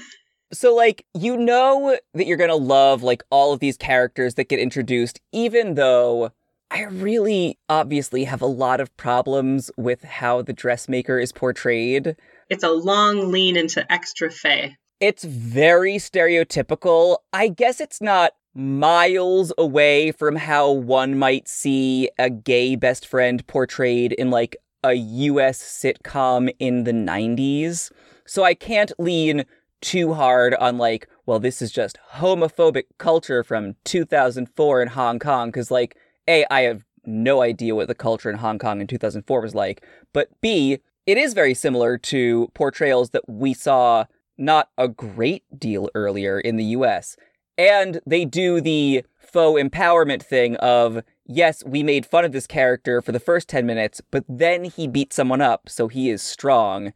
So, 0.55 0.75
like, 0.75 1.07
you 1.15 1.39
know 1.39 1.97
that 2.13 2.27
you're 2.27 2.37
gonna 2.37 2.55
love, 2.57 3.03
like, 3.03 3.23
all 3.31 3.55
of 3.55 3.61
these 3.61 3.79
characters 3.79 4.35
that 4.35 4.51
get 4.51 4.59
introduced, 4.59 5.19
even 5.33 5.77
though 5.77 6.31
I 6.71 6.83
really 6.83 7.59
obviously 7.71 8.25
have 8.25 8.43
a 8.43 8.47
lot 8.47 8.79
of 8.79 8.95
problems 8.99 9.71
with 9.79 10.05
how 10.05 10.43
the 10.43 10.53
dressmaker 10.53 11.19
is 11.19 11.33
portrayed. 11.33 12.17
it's 12.51 12.63
a 12.65 12.71
long 12.71 13.33
lean 13.33 13.57
into 13.57 13.91
extra 13.91 14.31
fey 14.31 14.77
It's 15.01 15.25
very 15.25 15.95
stereotypical. 15.97 17.17
I 17.33 17.49
guess 17.49 17.81
it's 17.81 18.03
not 18.03 18.33
miles 18.55 19.53
away 19.57 20.13
from 20.13 20.37
how 20.37 20.71
one 20.71 21.19
might 21.19 21.49
see 21.49 22.11
a 22.19 22.29
gay 22.29 22.77
best 22.77 23.07
friend 23.07 23.47
portrayed 23.47 24.13
in 24.13 24.31
like 24.31 24.57
a 24.85 24.95
US 24.95 25.63
sitcom 25.63 26.51
in 26.59 26.85
the 26.85 26.93
90s. 26.93 27.91
So 28.27 28.45
I 28.45 28.55
can't 28.55 28.93
lean 28.99 29.45
too 29.81 30.15
hard 30.15 30.55
on 30.55 30.79
like, 30.79 31.09
well, 31.27 31.39
this 31.39 31.63
is 31.63 31.73
just 31.73 31.99
homophobic 32.15 32.85
culture 32.99 33.43
from 33.43 33.75
2004 33.85 34.83
in 34.83 34.89
Hong 34.89 35.19
Kong 35.19 35.53
cuz 35.53 35.71
like 35.71 35.97
A 36.29 36.45
I 36.51 36.63
have 36.63 36.85
no 37.05 37.43
idea 37.43 37.75
what 37.75 37.89
the 37.89 37.95
culture 37.95 38.31
in 38.31 38.37
Hong 38.37 38.59
Kong 38.59 38.81
in 38.81 38.87
2004 38.87 39.41
was 39.41 39.55
like, 39.55 39.85
but 40.13 40.29
B 40.41 40.79
it 41.05 41.19
is 41.19 41.35
very 41.35 41.55
similar 41.55 41.99
to 41.99 42.49
portrayals 42.55 43.11
that 43.11 43.29
we 43.29 43.55
saw 43.55 44.05
not 44.39 44.69
a 44.79 44.89
great 44.89 45.45
deal 45.59 45.89
earlier 45.95 46.39
in 46.39 46.57
the 46.57 46.65
US. 46.77 47.17
And 47.63 48.01
they 48.05 48.25
do 48.25 48.61
the 48.61 49.05
faux 49.21 49.63
empowerment 49.63 50.21
thing 50.21 50.57
of, 50.57 51.05
yes, 51.25 51.63
we 51.65 51.85
made 51.85 52.05
fun 52.05 52.25
of 52.25 52.33
this 52.33 52.49
character 52.49 53.01
for 53.01 53.13
the 53.13 53.21
first 53.21 53.49
10 53.49 53.65
minutes, 53.65 54.01
but 54.11 54.25
then 54.29 54.65
he 54.65 54.89
beat 54.89 55.13
someone 55.13 55.41
up, 55.41 55.69
so 55.69 55.87
he 55.87 56.11
is 56.11 56.23
strong, 56.23 56.93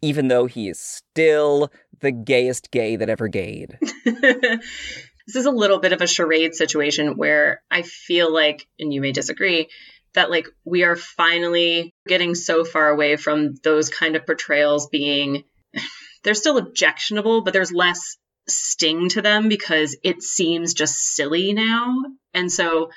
even 0.00 0.28
though 0.28 0.46
he 0.46 0.70
is 0.70 0.80
still 0.80 1.70
the 2.00 2.12
gayest 2.12 2.70
gay 2.70 2.96
that 2.96 3.10
ever 3.10 3.28
gayed. 3.28 3.78
this 4.06 5.34
is 5.34 5.44
a 5.44 5.50
little 5.50 5.80
bit 5.80 5.92
of 5.92 6.00
a 6.00 6.06
charade 6.06 6.54
situation 6.54 7.18
where 7.18 7.62
I 7.70 7.82
feel 7.82 8.32
like, 8.32 8.66
and 8.78 8.94
you 8.94 9.02
may 9.02 9.12
disagree, 9.12 9.68
that 10.14 10.30
like 10.30 10.48
we 10.64 10.84
are 10.84 10.96
finally 10.96 11.92
getting 12.08 12.34
so 12.34 12.64
far 12.64 12.88
away 12.88 13.16
from 13.16 13.54
those 13.62 13.90
kind 13.90 14.16
of 14.16 14.24
portrayals 14.24 14.88
being 14.88 15.44
they're 16.24 16.32
still 16.32 16.56
objectionable, 16.56 17.42
but 17.42 17.52
there's 17.52 17.70
less 17.70 18.16
sting 18.48 19.08
to 19.10 19.22
them 19.22 19.48
because 19.48 19.96
it 20.02 20.22
seems 20.22 20.74
just 20.74 21.14
silly 21.14 21.52
now. 21.52 22.04
And 22.34 22.50
so, 22.50 22.90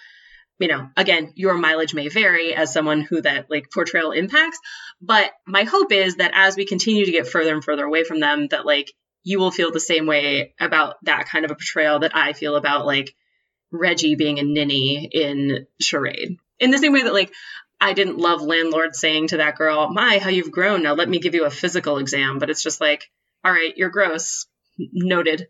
you 0.60 0.68
know, 0.68 0.90
again, 0.98 1.32
your 1.36 1.56
mileage 1.56 1.94
may 1.94 2.10
vary 2.10 2.54
as 2.54 2.74
someone 2.74 3.02
who 3.02 3.22
that 3.22 3.50
like 3.50 3.72
portrayal 3.72 4.12
impacts, 4.12 4.60
but 5.02 5.32
my 5.48 5.64
hope 5.64 5.92
is 5.92 6.18
that 6.18 6.32
as 6.34 6.56
we 6.56 6.66
continue 6.66 7.06
to 7.06 7.12
get 7.12 7.28
further 7.28 7.54
and 7.54 7.64
further 7.64 7.86
away 7.86 8.04
from 8.04 8.20
them 8.20 8.48
that 8.50 8.66
like 8.66 8.92
you 9.24 9.40
will 9.40 9.52
feel 9.52 9.72
the 9.72 9.80
same 9.80 10.06
way 10.06 10.54
about 10.60 10.96
that 11.04 11.28
kind 11.28 11.46
of 11.46 11.52
a 11.52 11.56
portrayal 11.56 12.00
that 12.00 12.16
I 12.16 12.34
feel 12.34 12.56
about 12.56 12.86
like 12.86 13.16
Reggie 13.72 14.16
being 14.16 14.40
a 14.40 14.44
ninny 14.44 15.10
in 15.12 15.68
Charade. 15.82 16.38
In 16.60 16.72
the 16.72 16.78
same 16.78 16.94
way 16.94 17.04
that 17.04 17.14
like 17.14 17.32
I 17.82 17.94
didn't 17.94 18.18
love 18.18 18.42
landlord 18.42 18.96
saying 18.96 19.28
to 19.28 19.38
that 19.38 19.56
girl, 19.56 19.90
"My, 19.90 20.20
how 20.20 20.30
you've 20.30 20.52
grown. 20.52 20.84
Now 20.84 20.96
let 20.96 21.08
me 21.08 21.20
give 21.20 21.36
you 21.36 21.46
a 21.46 21.52
physical 21.52 21.98
exam." 21.98 22.40
But 22.40 22.50
it's 22.50 22.64
just 22.64 22.82
like, 22.82 23.10
"All 23.44 23.52
right, 23.52 23.76
you're 23.78 23.90
gross." 23.90 24.48
Noted. 24.94 25.48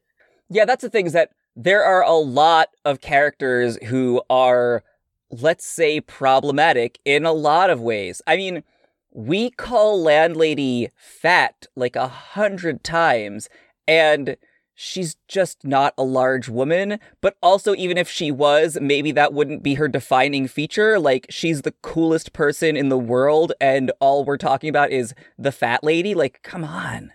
Yeah, 0.49 0.65
that's 0.65 0.81
the 0.81 0.89
thing 0.89 1.05
is 1.05 1.13
that 1.13 1.31
there 1.55 1.83
are 1.83 2.03
a 2.03 2.13
lot 2.13 2.69
of 2.85 3.01
characters 3.01 3.77
who 3.85 4.21
are, 4.29 4.83
let's 5.29 5.65
say, 5.65 6.01
problematic 6.01 6.99
in 7.05 7.25
a 7.25 7.33
lot 7.33 7.69
of 7.69 7.81
ways. 7.81 8.21
I 8.25 8.37
mean, 8.37 8.63
we 9.11 9.49
call 9.49 10.01
Landlady 10.01 10.89
fat 10.95 11.67
like 11.75 11.95
a 11.95 12.07
hundred 12.07 12.83
times, 12.83 13.49
and 13.87 14.37
she's 14.73 15.17
just 15.27 15.65
not 15.65 15.93
a 15.97 16.03
large 16.03 16.47
woman. 16.47 16.99
But 17.19 17.35
also, 17.43 17.75
even 17.75 17.97
if 17.97 18.09
she 18.09 18.31
was, 18.31 18.77
maybe 18.81 19.11
that 19.11 19.33
wouldn't 19.33 19.61
be 19.61 19.73
her 19.73 19.87
defining 19.87 20.47
feature. 20.47 20.99
Like, 20.99 21.27
she's 21.29 21.63
the 21.63 21.73
coolest 21.81 22.31
person 22.31 22.77
in 22.77 22.89
the 22.89 22.97
world, 22.97 23.51
and 23.59 23.91
all 23.99 24.23
we're 24.23 24.37
talking 24.37 24.69
about 24.69 24.91
is 24.91 25.13
the 25.37 25.51
fat 25.51 25.83
lady. 25.83 26.13
Like, 26.15 26.41
come 26.43 26.63
on. 26.63 27.11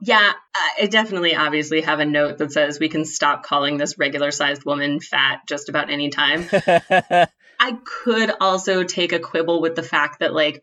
Yeah, 0.00 0.32
I 0.54 0.86
definitely 0.86 1.34
obviously 1.34 1.80
have 1.80 2.00
a 2.00 2.04
note 2.04 2.38
that 2.38 2.52
says 2.52 2.78
we 2.78 2.90
can 2.90 3.04
stop 3.04 3.42
calling 3.42 3.78
this 3.78 3.98
regular 3.98 4.30
sized 4.30 4.64
woman 4.64 5.00
fat 5.00 5.40
just 5.48 5.68
about 5.68 5.90
any 5.90 6.10
time. 6.10 6.46
I 6.52 7.78
could 7.84 8.30
also 8.40 8.84
take 8.84 9.12
a 9.12 9.18
quibble 9.18 9.62
with 9.62 9.74
the 9.74 9.82
fact 9.82 10.20
that, 10.20 10.34
like, 10.34 10.62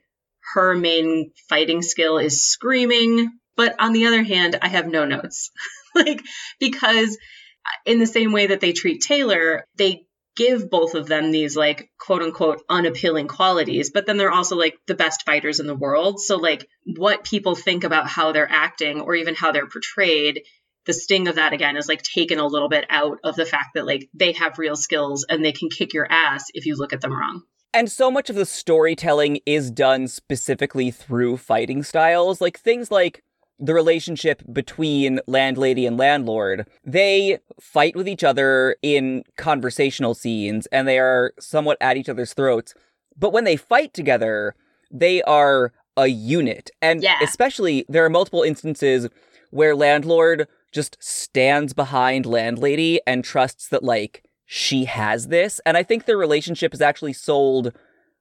her 0.54 0.76
main 0.76 1.32
fighting 1.50 1.82
skill 1.82 2.20
is 2.20 2.44
screaming. 2.44 3.32
But 3.56 3.76
on 3.80 3.94
the 3.94 4.06
other 4.06 4.24
hand, 4.24 4.58
I 4.62 4.68
have 4.68 4.88
no 4.88 5.06
notes. 5.06 5.50
like, 5.96 6.22
because 6.60 7.18
uh, 7.66 7.92
in 7.92 8.00
the 8.00 8.08
same 8.08 8.32
way 8.32 8.48
that 8.48 8.60
they 8.60 8.74
treat 8.74 9.02
Tailor, 9.02 9.66
they 9.78 10.06
give 10.36 10.70
both 10.70 10.96
of 10.96 11.08
them 11.08 11.32
these 11.32 11.56
like 11.56 11.90
quote 12.00 12.22
unquote 12.22 12.64
unappealing 12.70 13.28
qualities, 13.28 13.92
but 13.92 14.06
then 14.06 14.18
they're 14.18 14.32
also 14.32 14.56
like 14.56 14.78
the 14.88 14.96
best 14.96 15.26
fighters 15.26 15.60
in 15.60 15.68
the 15.68 15.76
world. 15.76 16.20
So 16.20 16.38
like 16.38 16.68
what 16.86 17.24
people 17.24 17.56
think 17.56 17.84
about 17.84 18.08
how 18.08 18.32
they're 18.32 18.52
acting 18.52 19.02
or 19.02 19.16
even 19.16 19.36
how 19.36 19.52
they're 19.52 19.68
portrayed, 19.68 20.42
the 20.86 20.94
sting 20.94 21.28
of 21.28 21.36
that 21.36 21.54
again 21.54 21.78
is 21.78 21.88
like 21.88 22.02
taken 22.02 22.40
a 22.40 22.48
little 22.48 22.70
bit 22.70 22.86
out 22.90 23.20
of 23.24 23.36
the 23.36 23.46
fact 23.46 23.76
that 23.76 23.86
like 23.86 24.10
they 24.14 24.34
have 24.34 24.60
real 24.60 24.76
skills 24.76 25.26
and 25.28 25.44
they 25.44 25.52
can 25.52 25.70
kick 25.70 25.94
your 25.94 26.12
ass 26.12 26.46
if 26.54 26.66
you 26.66 26.76
look 26.76 26.94
at 26.94 27.02
them 27.02 27.14
wrong. 27.14 27.44
And 27.76 27.92
so 27.92 28.12
much 28.12 28.30
of 28.30 28.36
the 28.36 28.46
storytelling 28.46 29.40
is 29.48 29.72
done 29.72 30.08
specifically 30.08 30.92
through 30.92 31.38
fighting 31.38 31.82
styles, 31.82 32.40
like 32.40 32.60
things 32.60 32.92
like 32.92 33.24
the 33.64 33.74
relationship 33.74 34.44
between 34.52 35.22
landlady 35.26 35.86
and 35.86 35.98
landlord. 35.98 36.68
They 36.84 37.40
fight 37.62 37.96
with 37.96 38.10
each 38.10 38.24
other 38.24 38.76
in 38.82 39.24
conversational 39.38 40.16
scenes 40.16 40.66
and 40.68 40.86
they 40.86 41.00
are 41.00 41.34
somewhat 41.40 41.78
at 41.80 41.96
each 41.96 42.10
other's 42.10 42.34
throats. 42.34 42.74
But 43.18 43.32
when 43.32 43.46
they 43.46 43.56
fight 43.56 43.94
together, 43.94 44.54
they 44.92 45.24
are 45.24 45.72
a 45.96 46.08
unit. 46.08 46.72
And 46.82 47.02
Yeah. 47.02 47.16
especially, 47.24 47.86
there 47.88 48.04
are 48.04 48.10
multiple 48.10 48.44
instances 48.44 49.08
where 49.50 49.76
landlord 49.76 50.48
just 50.74 50.98
stands 51.00 51.74
behind 51.74 52.26
landlady 52.26 53.00
and 53.08 53.24
trusts 53.24 53.70
that, 53.70 53.84
like, 53.84 54.24
she 54.46 54.86
has 54.86 55.28
this. 55.28 55.62
And 55.66 55.78
I 55.78 55.84
think 55.84 56.04
their 56.04 56.18
relationship 56.18 56.74
is 56.74 56.82
actually 56.82 57.14
sold 57.14 57.72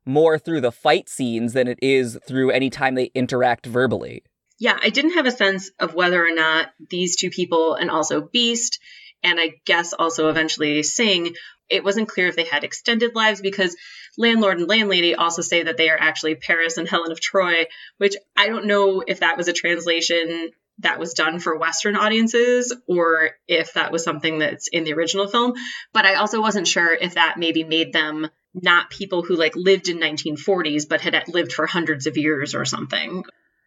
more 0.04 0.38
through 0.38 0.60
the 0.60 0.70
fight 0.70 1.08
scenes 1.08 1.52
than 1.52 1.66
it 1.66 1.78
is 1.82 2.18
through 2.26 2.50
any 2.50 2.70
time 2.70 2.94
they 2.94 3.10
interact 3.14 3.66
verbally. 3.66 4.22
Yeah, 4.62 4.78
I 4.80 4.90
didn't 4.90 5.14
have 5.14 5.26
a 5.26 5.32
sense 5.32 5.72
of 5.80 5.92
whether 5.92 6.24
or 6.24 6.32
not 6.32 6.68
these 6.88 7.16
two 7.16 7.30
people 7.30 7.74
and 7.74 7.90
also 7.90 8.20
Beast 8.20 8.78
and 9.24 9.40
I 9.40 9.54
guess 9.64 9.92
also 9.92 10.28
eventually 10.28 10.84
Sing, 10.84 11.34
it 11.68 11.82
wasn't 11.82 12.08
clear 12.08 12.28
if 12.28 12.36
they 12.36 12.44
had 12.44 12.62
extended 12.62 13.16
lives 13.16 13.40
because 13.40 13.76
landlord 14.16 14.60
and 14.60 14.68
landlady 14.68 15.16
also 15.16 15.42
say 15.42 15.64
that 15.64 15.78
they 15.78 15.90
are 15.90 15.98
actually 15.98 16.36
Paris 16.36 16.76
and 16.76 16.88
Helen 16.88 17.10
of 17.10 17.20
Troy, 17.20 17.64
which 17.98 18.14
I 18.36 18.46
don't 18.46 18.66
know 18.66 19.02
if 19.04 19.18
that 19.18 19.36
was 19.36 19.48
a 19.48 19.52
translation 19.52 20.50
that 20.78 21.00
was 21.00 21.14
done 21.14 21.40
for 21.40 21.58
Western 21.58 21.96
audiences 21.96 22.72
or 22.86 23.32
if 23.48 23.72
that 23.72 23.90
was 23.90 24.04
something 24.04 24.38
that's 24.38 24.68
in 24.68 24.84
the 24.84 24.92
original 24.92 25.26
film. 25.26 25.54
But 25.92 26.06
I 26.06 26.14
also 26.14 26.40
wasn't 26.40 26.68
sure 26.68 26.94
if 26.94 27.14
that 27.14 27.36
maybe 27.36 27.64
made 27.64 27.92
them 27.92 28.28
not 28.54 28.90
people 28.90 29.24
who 29.24 29.34
like 29.34 29.56
lived 29.56 29.88
in 29.88 29.98
1940s 29.98 30.88
but 30.88 31.00
had 31.00 31.24
lived 31.26 31.52
for 31.52 31.66
hundreds 31.66 32.06
of 32.06 32.16
years 32.16 32.54
or 32.54 32.64
something. 32.64 33.24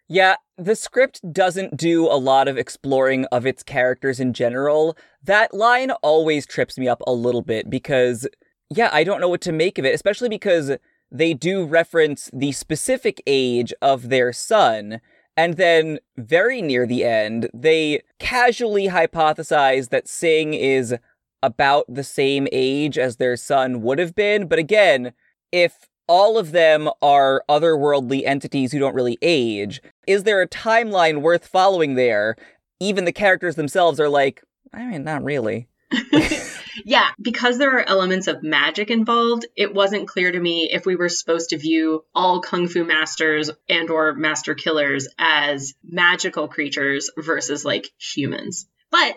Yeah, 0.07 0.35
the 0.57 0.75
script 0.75 1.21
doesn't 1.33 1.77
do 1.77 2.05
a 2.05 2.17
lot 2.17 2.47
of 2.47 2.57
exploring 2.57 3.25
of 3.25 3.45
its 3.45 3.63
characters 3.63 4.19
in 4.19 4.33
general. 4.33 4.95
That 5.23 5.53
line 5.53 5.91
always 6.03 6.45
trips 6.45 6.77
me 6.77 6.87
up 6.87 7.01
a 7.07 7.13
little 7.13 7.41
bit 7.41 7.69
because, 7.69 8.27
yeah, 8.69 8.89
I 8.93 9.03
don't 9.03 9.19
know 9.19 9.29
what 9.29 9.41
to 9.41 9.51
make 9.51 9.79
of 9.79 9.85
it, 9.85 9.95
especially 9.95 10.29
because 10.29 10.77
they 11.11 11.33
do 11.33 11.65
reference 11.65 12.29
the 12.31 12.51
specific 12.51 13.21
age 13.25 13.73
of 13.81 14.09
their 14.09 14.31
son. 14.31 15.01
And 15.37 15.55
then, 15.57 15.99
very 16.15 16.61
near 16.61 16.85
the 16.85 17.03
end, 17.03 17.49
they 17.53 18.01
casually 18.19 18.87
hypothesize 18.87 19.89
that 19.89 20.07
Sing 20.07 20.53
is 20.53 20.95
about 21.43 21.85
the 21.89 22.03
same 22.03 22.47
age 22.51 22.97
as 22.97 23.17
their 23.17 23.35
son 23.35 23.81
would 23.81 23.99
have 23.99 24.15
been. 24.15 24.47
But 24.47 24.59
again, 24.59 25.13
if 25.51 25.89
all 26.07 26.37
of 26.37 26.51
them 26.51 26.89
are 27.01 27.43
otherworldly 27.49 28.25
entities 28.25 28.71
who 28.71 28.79
don't 28.79 28.95
really 28.95 29.17
age, 29.21 29.81
is 30.07 30.23
there 30.23 30.41
a 30.41 30.47
timeline 30.47 31.21
worth 31.21 31.47
following 31.47 31.95
there? 31.95 32.35
Even 32.79 33.05
the 33.05 33.11
characters 33.11 33.55
themselves 33.55 33.99
are 33.99 34.09
like, 34.09 34.43
I 34.73 34.85
mean, 34.85 35.03
not 35.03 35.23
really. 35.23 35.67
Yeah, 36.83 37.07
because 37.21 37.57
there 37.57 37.77
are 37.77 37.87
elements 37.87 38.27
of 38.27 38.43
magic 38.43 38.89
involved, 38.89 39.45
it 39.55 39.73
wasn't 39.73 40.07
clear 40.07 40.31
to 40.31 40.39
me 40.39 40.69
if 40.71 40.85
we 40.85 40.95
were 40.95 41.09
supposed 41.09 41.51
to 41.51 41.57
view 41.57 42.03
all 42.13 42.41
kung 42.41 42.67
fu 42.67 42.83
masters 42.83 43.49
and 43.69 43.89
or 43.89 44.13
master 44.13 44.55
killers 44.55 45.07
as 45.17 45.73
magical 45.83 46.47
creatures 46.47 47.09
versus 47.17 47.63
like 47.63 47.89
humans. 47.97 48.67
But 48.91 49.15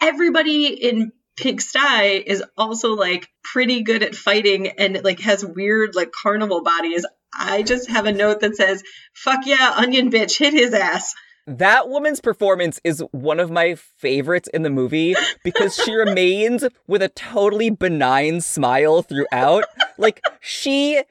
everybody 0.00 0.66
in 0.68 1.12
Pigsty 1.36 2.22
is 2.26 2.42
also 2.56 2.94
like 2.94 3.28
pretty 3.42 3.82
good 3.82 4.02
at 4.02 4.14
fighting 4.14 4.68
and 4.68 5.02
like 5.02 5.20
has 5.20 5.44
weird 5.44 5.94
like 5.94 6.12
carnival 6.12 6.62
bodies. 6.62 7.04
I 7.36 7.62
just 7.62 7.90
have 7.90 8.06
a 8.06 8.12
note 8.12 8.40
that 8.40 8.56
says, 8.56 8.82
"Fuck 9.14 9.46
yeah, 9.46 9.72
onion 9.76 10.10
bitch, 10.10 10.38
hit 10.38 10.52
his 10.52 10.72
ass." 10.72 11.14
That 11.46 11.90
woman's 11.90 12.20
performance 12.20 12.80
is 12.84 13.04
one 13.10 13.38
of 13.38 13.50
my 13.50 13.74
favorites 13.74 14.48
in 14.54 14.62
the 14.62 14.70
movie 14.70 15.14
because 15.42 15.76
she 15.76 15.92
remains 15.94 16.64
with 16.86 17.02
a 17.02 17.10
totally 17.10 17.68
benign 17.68 18.40
smile 18.40 19.02
throughout. 19.02 19.64
Like, 19.98 20.22
she 20.40 21.02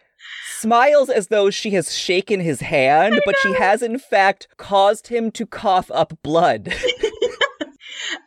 smiles 0.58 1.10
as 1.10 1.28
though 1.28 1.52
she 1.52 1.72
has 1.72 1.96
shaken 1.96 2.40
his 2.40 2.62
hand, 2.62 3.22
but 3.26 3.36
she 3.44 3.54
has 3.54 3.84
in 3.84 4.00
fact 4.00 4.48
caused 4.58 5.08
him 5.10 5.30
to 5.32 5.46
cough 5.46 5.92
up 5.92 6.18
blood. 6.24 6.74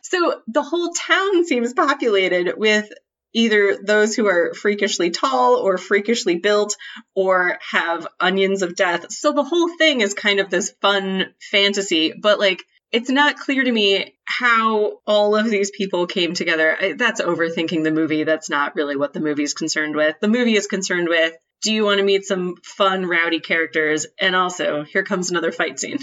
So 0.09 0.41
the 0.47 0.63
whole 0.63 0.93
town 0.93 1.45
seems 1.45 1.73
populated 1.73 2.53
with 2.57 2.89
either 3.33 3.77
those 3.83 4.15
who 4.15 4.27
are 4.27 4.53
freakishly 4.53 5.09
tall 5.09 5.55
or 5.55 5.77
freakishly 5.77 6.37
built 6.37 6.75
or 7.13 7.59
have 7.71 8.07
onions 8.19 8.61
of 8.61 8.75
death. 8.75 9.11
So 9.11 9.33
the 9.33 9.43
whole 9.43 9.69
thing 9.77 10.01
is 10.01 10.13
kind 10.13 10.39
of 10.39 10.49
this 10.49 10.73
fun 10.81 11.33
fantasy, 11.51 12.13
but 12.13 12.39
like 12.39 12.63
it's 12.91 13.09
not 13.09 13.37
clear 13.37 13.63
to 13.63 13.71
me 13.71 14.15
how 14.23 14.99
all 15.05 15.35
of 15.35 15.49
these 15.49 15.71
people 15.71 16.07
came 16.07 16.33
together. 16.33 16.77
I, 16.79 16.93
that's 16.93 17.21
overthinking 17.21 17.83
the 17.83 17.91
movie. 17.91 18.23
That's 18.23 18.49
not 18.49 18.75
really 18.75 18.95
what 18.95 19.13
the 19.13 19.19
movie 19.19 19.43
is 19.43 19.53
concerned 19.53 19.95
with. 19.95 20.15
The 20.21 20.29
movie 20.29 20.55
is 20.55 20.67
concerned 20.67 21.09
with 21.09 21.33
do 21.63 21.73
you 21.73 21.83
want 21.83 21.97
to 21.97 22.05
meet 22.05 22.23
some 22.23 22.55
fun, 22.63 23.07
rowdy 23.07 23.39
characters? 23.39 24.05
And 24.19 24.35
also, 24.35 24.83
here 24.83 25.03
comes 25.03 25.31
another 25.31 25.51
fight 25.51 25.79
scene. 25.79 25.97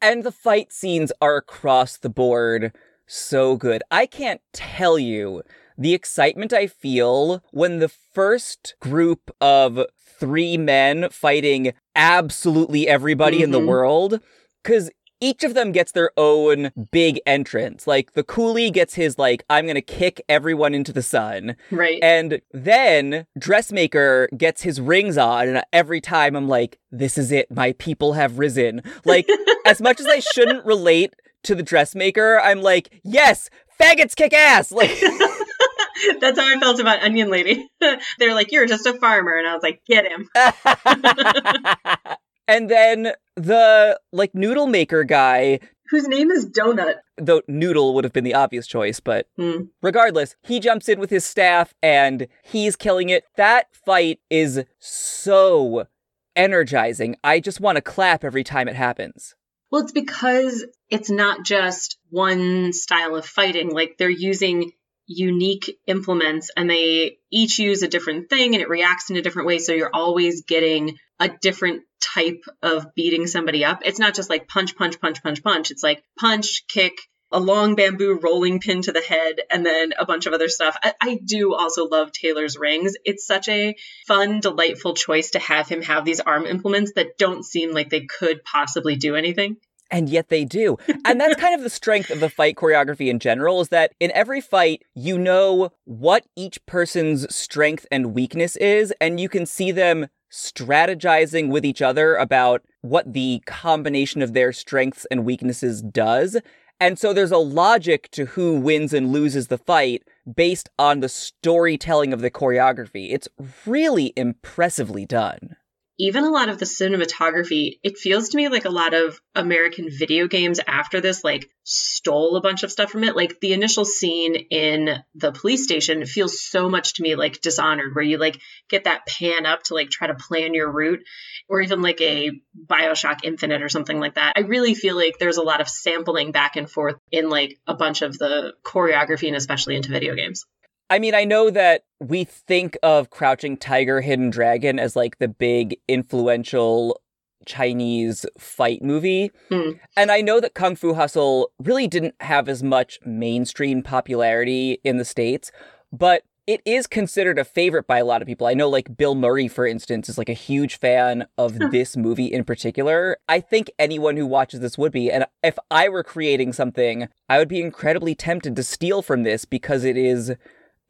And 0.00 0.24
the 0.24 0.32
fight 0.32 0.72
scenes 0.72 1.12
are 1.20 1.36
across 1.36 1.98
the 1.98 2.10
board 2.10 2.72
so 3.12 3.56
good. 3.56 3.82
I 3.90 4.06
can't 4.06 4.40
tell 4.52 4.98
you 4.98 5.42
the 5.76 5.94
excitement 5.94 6.52
I 6.52 6.66
feel 6.66 7.42
when 7.50 7.78
the 7.78 7.88
first 7.88 8.74
group 8.80 9.30
of 9.40 9.84
three 10.00 10.56
men 10.56 11.08
fighting 11.10 11.72
absolutely 11.96 12.88
everybody 12.88 13.42
in 13.42 13.50
the 13.50 13.60
Mhm. 13.60 13.66
world, 13.66 14.20
because 14.62 14.90
each 15.20 15.44
of 15.44 15.54
them 15.54 15.70
gets 15.70 15.92
their 15.92 16.10
own 16.16 16.72
big 16.90 17.20
entrance. 17.26 17.86
Like 17.86 18.14
the 18.14 18.24
coolie 18.24 18.72
gets 18.72 18.94
his 18.94 19.18
like, 19.18 19.44
I'm 19.48 19.66
gonna 19.68 19.80
kick 19.80 20.20
everyone 20.28 20.74
into 20.74 20.92
the 20.92 21.02
sun. 21.02 21.54
Right. 21.70 22.00
And 22.02 22.40
then 22.52 23.26
Dressmaker 23.38 24.28
gets 24.36 24.62
his 24.62 24.80
rings 24.80 25.16
on, 25.16 25.48
and 25.48 25.62
every 25.72 26.00
time 26.00 26.34
I'm 26.34 26.48
like, 26.48 26.78
this 26.90 27.16
is 27.18 27.30
it. 27.30 27.50
My 27.52 27.72
people 27.74 28.14
have 28.14 28.38
risen. 28.40 28.82
Like, 29.04 29.28
as 29.66 29.80
much 29.80 30.00
as 30.00 30.06
I 30.06 30.18
shouldn't 30.18 30.64
relate 30.66 31.14
to 31.44 31.54
the 31.54 31.62
dressmaker, 31.62 32.40
I'm 32.40 32.60
like, 32.62 33.00
yes, 33.04 33.48
faggots 33.80 34.14
kick 34.16 34.32
ass. 34.32 34.70
Like, 34.72 34.90
That's 36.20 36.38
how 36.38 36.46
I 36.56 36.58
felt 36.58 36.80
about 36.80 37.02
Onion 37.02 37.30
Lady. 37.30 37.68
They're 38.18 38.34
like, 38.34 38.50
you're 38.50 38.66
just 38.66 38.86
a 38.86 38.94
farmer. 38.94 39.36
And 39.36 39.46
I 39.46 39.54
was 39.54 39.62
like, 39.62 39.82
get 39.86 40.04
him. 40.06 40.28
and 42.48 42.68
then 42.70 43.12
the 43.36 43.98
like 44.12 44.34
noodle 44.34 44.66
maker 44.66 45.04
guy, 45.04 45.60
Whose 45.90 46.08
name 46.08 46.30
is 46.30 46.48
Donut. 46.50 46.94
though 47.18 47.42
noodle 47.46 47.94
would 47.94 48.04
have 48.04 48.12
been 48.14 48.24
the 48.24 48.34
obvious 48.34 48.66
choice, 48.66 48.98
but 48.98 49.26
Hmm. 49.36 49.64
regardless, 49.82 50.34
he 50.42 50.58
jumps 50.58 50.88
in 50.88 50.98
with 50.98 51.10
his 51.10 51.24
staff 51.24 51.74
and 51.82 52.26
he's 52.42 52.76
killing 52.76 53.10
it. 53.10 53.24
That 53.36 53.66
fight 53.72 54.18
is 54.30 54.64
so 54.78 55.86
energizing. 56.34 57.16
I 57.22 57.40
just 57.40 57.60
want 57.60 57.76
to 57.76 57.82
clap 57.82 58.24
every 58.24 58.42
time 58.44 58.68
it 58.68 58.76
happens. 58.76 59.34
Well, 59.72 59.82
it's 59.82 59.92
because 59.92 60.66
it's 60.90 61.08
not 61.08 61.46
just 61.46 61.96
one 62.10 62.74
style 62.74 63.16
of 63.16 63.24
fighting. 63.24 63.70
Like 63.70 63.96
they're 63.96 64.10
using 64.10 64.72
unique 65.06 65.78
implements 65.86 66.50
and 66.54 66.68
they 66.68 67.16
each 67.30 67.58
use 67.58 67.82
a 67.82 67.88
different 67.88 68.28
thing 68.28 68.54
and 68.54 68.62
it 68.62 68.68
reacts 68.68 69.08
in 69.08 69.16
a 69.16 69.22
different 69.22 69.48
way. 69.48 69.58
So 69.58 69.72
you're 69.72 69.94
always 69.94 70.42
getting 70.42 70.98
a 71.18 71.30
different 71.30 71.84
type 72.14 72.44
of 72.62 72.94
beating 72.94 73.26
somebody 73.26 73.64
up. 73.64 73.80
It's 73.82 73.98
not 73.98 74.14
just 74.14 74.28
like 74.28 74.46
punch, 74.46 74.76
punch, 74.76 75.00
punch, 75.00 75.22
punch, 75.22 75.42
punch. 75.42 75.70
It's 75.70 75.82
like 75.82 76.04
punch, 76.20 76.66
kick, 76.68 76.92
a 77.32 77.40
long 77.40 77.74
bamboo 77.74 78.18
rolling 78.22 78.60
pin 78.60 78.82
to 78.82 78.92
the 78.92 79.00
head, 79.00 79.40
and 79.50 79.64
then 79.64 79.92
a 79.98 80.06
bunch 80.06 80.26
of 80.26 80.32
other 80.32 80.48
stuff. 80.48 80.76
I, 80.82 80.94
I 81.00 81.20
do 81.24 81.54
also 81.54 81.86
love 81.86 82.12
Tailor's 82.12 82.56
rings. 82.58 82.94
It's 83.04 83.26
such 83.26 83.48
a 83.48 83.76
fun, 84.06 84.40
delightful 84.40 84.94
choice 84.94 85.30
to 85.30 85.38
have 85.38 85.68
him 85.68 85.82
have 85.82 86.04
these 86.04 86.20
arm 86.20 86.46
implements 86.46 86.92
that 86.96 87.18
don't 87.18 87.44
seem 87.44 87.72
like 87.72 87.90
they 87.90 88.06
could 88.06 88.44
possibly 88.44 88.96
do 88.96 89.16
anything. 89.16 89.56
And 89.90 90.08
yet 90.08 90.30
they 90.30 90.46
do. 90.46 90.78
And 91.04 91.20
that's 91.20 91.38
kind 91.38 91.54
of 91.54 91.62
the 91.62 91.68
strength 91.68 92.10
of 92.10 92.18
the 92.18 92.30
fight 92.30 92.56
choreography 92.56 93.08
in 93.08 93.18
general 93.18 93.60
is 93.60 93.68
that 93.68 93.92
in 94.00 94.10
every 94.12 94.40
fight, 94.40 94.84
you 94.94 95.18
know 95.18 95.70
what 95.84 96.24
each 96.34 96.64
person's 96.64 97.32
strength 97.34 97.84
and 97.92 98.14
weakness 98.14 98.56
is, 98.56 98.94
and 99.02 99.20
you 99.20 99.28
can 99.28 99.44
see 99.44 99.70
them 99.70 100.08
strategizing 100.32 101.50
with 101.50 101.62
each 101.62 101.82
other 101.82 102.16
about 102.16 102.62
what 102.80 103.12
the 103.12 103.42
combination 103.44 104.22
of 104.22 104.32
their 104.32 104.50
strengths 104.50 105.06
and 105.10 105.26
weaknesses 105.26 105.82
does. 105.82 106.38
And 106.82 106.98
so 106.98 107.12
there's 107.12 107.30
a 107.30 107.38
logic 107.38 108.10
to 108.10 108.24
who 108.24 108.58
wins 108.58 108.92
and 108.92 109.12
loses 109.12 109.46
the 109.46 109.56
fight 109.56 110.02
based 110.34 110.68
on 110.80 110.98
the 110.98 111.08
storytelling 111.08 112.12
of 112.12 112.22
the 112.22 112.30
choreography. 112.30 113.12
It's 113.12 113.28
really 113.64 114.12
impressively 114.16 115.06
done 115.06 115.54
even 116.02 116.24
a 116.24 116.30
lot 116.30 116.48
of 116.48 116.58
the 116.58 116.64
cinematography, 116.64 117.78
it 117.84 117.96
feels 117.96 118.30
to 118.30 118.36
me 118.36 118.48
like 118.48 118.64
a 118.64 118.70
lot 118.70 118.92
of 118.92 119.20
American 119.36 119.86
video 119.88 120.26
games 120.26 120.58
after 120.66 121.00
this, 121.00 121.22
like, 121.22 121.48
stole 121.62 122.34
a 122.34 122.40
bunch 122.40 122.64
of 122.64 122.72
stuff 122.72 122.90
from 122.90 123.04
it. 123.04 123.14
Like, 123.14 123.38
the 123.38 123.52
initial 123.52 123.84
scene 123.84 124.34
in 124.34 124.96
the 125.14 125.30
police 125.30 125.62
station 125.62 126.04
feels 126.04 126.42
so 126.42 126.68
much 126.68 126.94
to 126.94 127.04
me 127.04 127.14
like 127.14 127.40
Dishonored, 127.40 127.94
where 127.94 128.04
you, 128.04 128.18
like, 128.18 128.40
get 128.68 128.82
that 128.84 129.06
pan 129.06 129.46
up 129.46 129.62
to, 129.64 129.74
like, 129.74 129.90
try 129.90 130.08
to 130.08 130.16
plan 130.16 130.54
your 130.54 130.72
route, 130.72 131.04
or 131.48 131.60
even 131.60 131.82
like 131.82 132.00
a 132.00 132.32
Bioshock 132.66 133.20
Infinite 133.22 133.62
or 133.62 133.68
something 133.68 134.00
like 134.00 134.16
that. 134.16 134.32
I 134.34 134.40
really 134.40 134.74
feel 134.74 134.96
like 134.96 135.20
there's 135.20 135.36
a 135.36 135.42
lot 135.42 135.60
of 135.60 135.68
sampling 135.68 136.32
back 136.32 136.56
and 136.56 136.68
forth 136.68 136.96
in, 137.12 137.28
like, 137.28 137.60
a 137.64 137.74
bunch 137.74 138.02
of 138.02 138.18
the 138.18 138.54
choreography 138.64 139.28
and 139.28 139.36
especially 139.36 139.76
into 139.76 139.92
video 139.92 140.16
games. 140.16 140.46
I 140.90 140.98
mean, 140.98 141.14
I 141.14 141.24
know 141.24 141.50
that 141.50 141.84
we 142.00 142.24
think 142.24 142.76
of 142.82 143.10
Crouching 143.10 143.56
Tiger, 143.56 144.00
Hidden 144.00 144.30
Dragon 144.30 144.78
as 144.78 144.96
like 144.96 145.18
the 145.18 145.28
big 145.28 145.78
influential 145.88 147.00
Chinese 147.46 148.26
fight 148.38 148.82
movie. 148.82 149.30
Mm. 149.50 149.80
And 149.96 150.10
I 150.10 150.20
know 150.20 150.40
that 150.40 150.54
Kung 150.54 150.76
Fu 150.76 150.94
Hustle 150.94 151.50
really 151.58 151.88
didn't 151.88 152.14
have 152.20 152.48
as 152.48 152.62
much 152.62 152.98
mainstream 153.04 153.82
popularity 153.82 154.80
in 154.84 154.98
the 154.98 155.04
States, 155.04 155.50
but 155.92 156.22
it 156.46 156.60
is 156.64 156.88
considered 156.88 157.38
a 157.38 157.44
favorite 157.44 157.86
by 157.86 157.98
a 157.98 158.04
lot 158.04 158.20
of 158.20 158.26
people. 158.26 158.48
I 158.48 158.54
know, 158.54 158.68
like, 158.68 158.96
Bill 158.96 159.14
Murray, 159.14 159.46
for 159.46 159.64
instance, 159.64 160.08
is 160.08 160.18
like 160.18 160.28
a 160.28 160.34
huge 160.34 160.76
fan 160.76 161.26
of 161.38 161.56
this 161.70 161.96
movie 161.96 162.26
in 162.26 162.42
particular. 162.42 163.16
I 163.28 163.38
think 163.38 163.70
anyone 163.78 164.16
who 164.16 164.26
watches 164.26 164.58
this 164.58 164.76
would 164.76 164.90
be. 164.90 165.10
And 165.10 165.26
if 165.44 165.56
I 165.70 165.88
were 165.88 166.02
creating 166.02 166.52
something, 166.52 167.08
I 167.28 167.38
would 167.38 167.48
be 167.48 167.60
incredibly 167.60 168.16
tempted 168.16 168.56
to 168.56 168.62
steal 168.64 169.02
from 169.02 169.22
this 169.22 169.44
because 169.44 169.84
it 169.84 169.96
is 169.96 170.34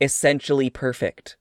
essentially 0.03 0.71
perfect. 0.71 1.37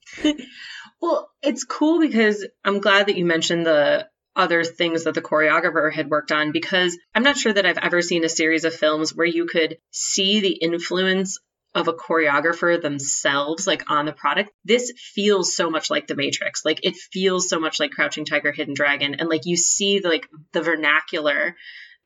well, 1.02 1.30
it's 1.42 1.64
cool 1.64 2.00
because 2.00 2.48
I'm 2.64 2.80
glad 2.80 3.08
that 3.08 3.18
you 3.18 3.26
mentioned 3.26 3.66
the 3.66 4.08
other 4.36 4.64
things 4.64 5.04
that 5.04 5.14
the 5.14 5.22
choreographer 5.22 5.92
had 5.92 6.10
worked 6.10 6.32
on 6.32 6.52
because 6.52 6.98
I'm 7.14 7.24
not 7.24 7.38
sure 7.38 7.52
that 7.52 7.66
I've 7.66 7.78
ever 7.78 8.02
seen 8.02 8.24
a 8.24 8.30
series 8.30 8.64
of 8.64 8.74
films 8.74 9.14
where 9.14 9.28
you 9.28 9.46
could 9.46 9.78
see 9.92 10.40
the 10.40 10.54
influence 10.54 11.40
of 11.74 11.88
a 11.88 11.94
choreographer 11.94 12.82
themselves 12.82 13.66
like 13.66 13.90
on 13.90 14.06
the 14.06 14.14
product. 14.14 14.52
This 14.66 14.92
feels 14.98 15.56
so 15.56 15.70
much 15.70 15.90
like 15.90 16.08
the 16.08 16.16
matrix. 16.16 16.66
Like 16.66 16.82
it 16.84 16.96
feels 16.96 17.50
so 17.50 17.60
much 17.60 17.80
like 17.80 17.92
crouching 17.92 18.26
tiger 18.26 18.52
hidden 18.52 18.74
dragon. 18.74 19.16
And 19.16 19.30
like 19.30 19.46
you 19.46 19.58
see 19.58 20.00
the, 20.00 20.10
like 20.10 20.28
the 20.54 20.62
vernacular 20.62 21.56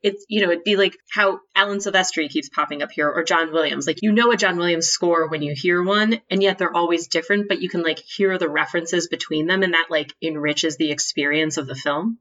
it's 0.06 0.24
you 0.28 0.40
know 0.40 0.52
it'd 0.52 0.64
be 0.64 0.76
like 0.76 0.96
how 1.10 1.40
Alan 1.54 1.78
Silvestri 1.78 2.30
keeps 2.30 2.48
popping 2.48 2.80
up 2.80 2.92
here 2.92 3.10
or 3.10 3.24
John 3.24 3.52
Williams. 3.52 3.86
Like 3.86 4.02
you 4.02 4.12
know 4.12 4.30
a 4.30 4.36
John 4.36 4.56
Williams 4.56 4.86
score 4.86 5.28
when 5.28 5.42
you 5.42 5.52
hear 5.54 5.82
one, 5.82 6.20
and 6.30 6.42
yet 6.42 6.58
they're 6.58 6.74
always 6.74 7.08
different, 7.08 7.48
but 7.48 7.60
you 7.60 7.68
can 7.68 7.82
like 7.82 7.98
hear 7.98 8.38
the 8.38 8.48
references 8.48 9.08
between 9.08 9.46
them, 9.46 9.64
and 9.64 9.74
that 9.74 9.88
like 9.90 10.14
enriches 10.22 10.76
the 10.76 10.92
experience 10.92 11.56
of 11.56 11.66
the 11.66 11.74
film. 11.74 12.18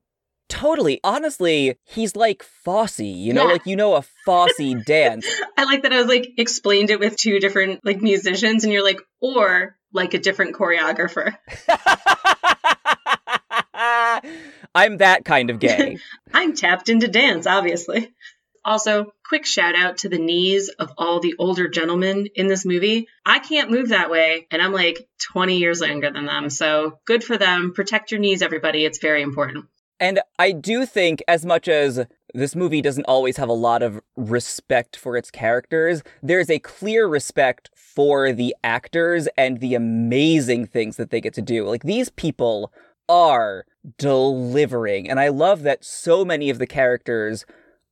Totally. 0.49 0.99
Honestly, 1.03 1.77
he's 1.83 2.15
like 2.15 2.43
Fosse, 2.43 2.99
you 2.99 3.33
know, 3.33 3.45
yeah. 3.45 3.53
like 3.53 3.65
you 3.67 3.75
know 3.75 3.95
a 3.95 4.03
Fosse 4.25 4.73
dance. 4.85 5.27
I 5.55 5.65
like 5.65 5.83
that 5.83 5.93
I 5.93 5.97
was 5.97 6.07
like 6.07 6.27
explained 6.37 6.89
it 6.89 6.99
with 6.99 7.15
two 7.15 7.39
different 7.39 7.85
like 7.85 8.01
musicians 8.01 8.63
and 8.63 8.73
you're 8.73 8.83
like 8.83 8.99
or 9.21 9.77
like 9.93 10.15
a 10.15 10.19
different 10.19 10.55
choreographer. 10.55 11.37
I'm 14.75 14.97
that 14.97 15.25
kind 15.25 15.49
of 15.49 15.59
gay. 15.59 15.97
I'm 16.33 16.55
tapped 16.55 16.89
into 16.89 17.07
dance, 17.07 17.47
obviously. 17.47 18.13
Also, 18.65 19.13
quick 19.23 19.45
shout 19.45 19.75
out 19.75 19.99
to 19.99 20.09
the 20.09 20.17
knees 20.17 20.69
of 20.69 20.91
all 20.97 21.19
the 21.19 21.35
older 21.37 21.67
gentlemen 21.67 22.27
in 22.33 22.47
this 22.47 22.65
movie. 22.65 23.07
I 23.23 23.37
can't 23.37 23.69
move 23.69 23.89
that 23.89 24.09
way, 24.09 24.47
and 24.49 24.61
I'm 24.61 24.73
like 24.73 25.07
20 25.31 25.59
years 25.59 25.81
younger 25.81 26.11
than 26.11 26.25
them. 26.25 26.49
So 26.49 26.99
good 27.05 27.23
for 27.23 27.37
them. 27.37 27.73
Protect 27.73 28.11
your 28.11 28.19
knees, 28.19 28.41
everybody. 28.41 28.83
It's 28.83 28.97
very 28.97 29.21
important. 29.21 29.65
And 29.99 30.19
I 30.39 30.51
do 30.51 30.85
think, 30.85 31.23
as 31.27 31.45
much 31.45 31.67
as 31.67 32.05
this 32.33 32.55
movie 32.55 32.81
doesn't 32.81 33.05
always 33.05 33.37
have 33.37 33.47
a 33.47 33.53
lot 33.53 33.81
of 33.81 34.01
respect 34.17 34.95
for 34.97 35.15
its 35.15 35.31
characters, 35.31 36.01
there's 36.23 36.49
a 36.49 36.59
clear 36.59 37.07
respect 37.07 37.69
for 37.75 38.33
the 38.33 38.55
actors 38.63 39.29
and 39.37 39.59
the 39.59 39.75
amazing 39.75 40.65
things 40.65 40.97
that 40.97 41.11
they 41.11 41.21
get 41.21 41.35
to 41.35 41.41
do. 41.41 41.65
Like, 41.65 41.83
these 41.83 42.09
people 42.09 42.73
are 43.07 43.65
delivering. 43.97 45.09
And 45.09 45.19
I 45.19 45.29
love 45.29 45.63
that 45.63 45.83
so 45.83 46.25
many 46.25 46.49
of 46.49 46.59
the 46.59 46.67
characters 46.67 47.45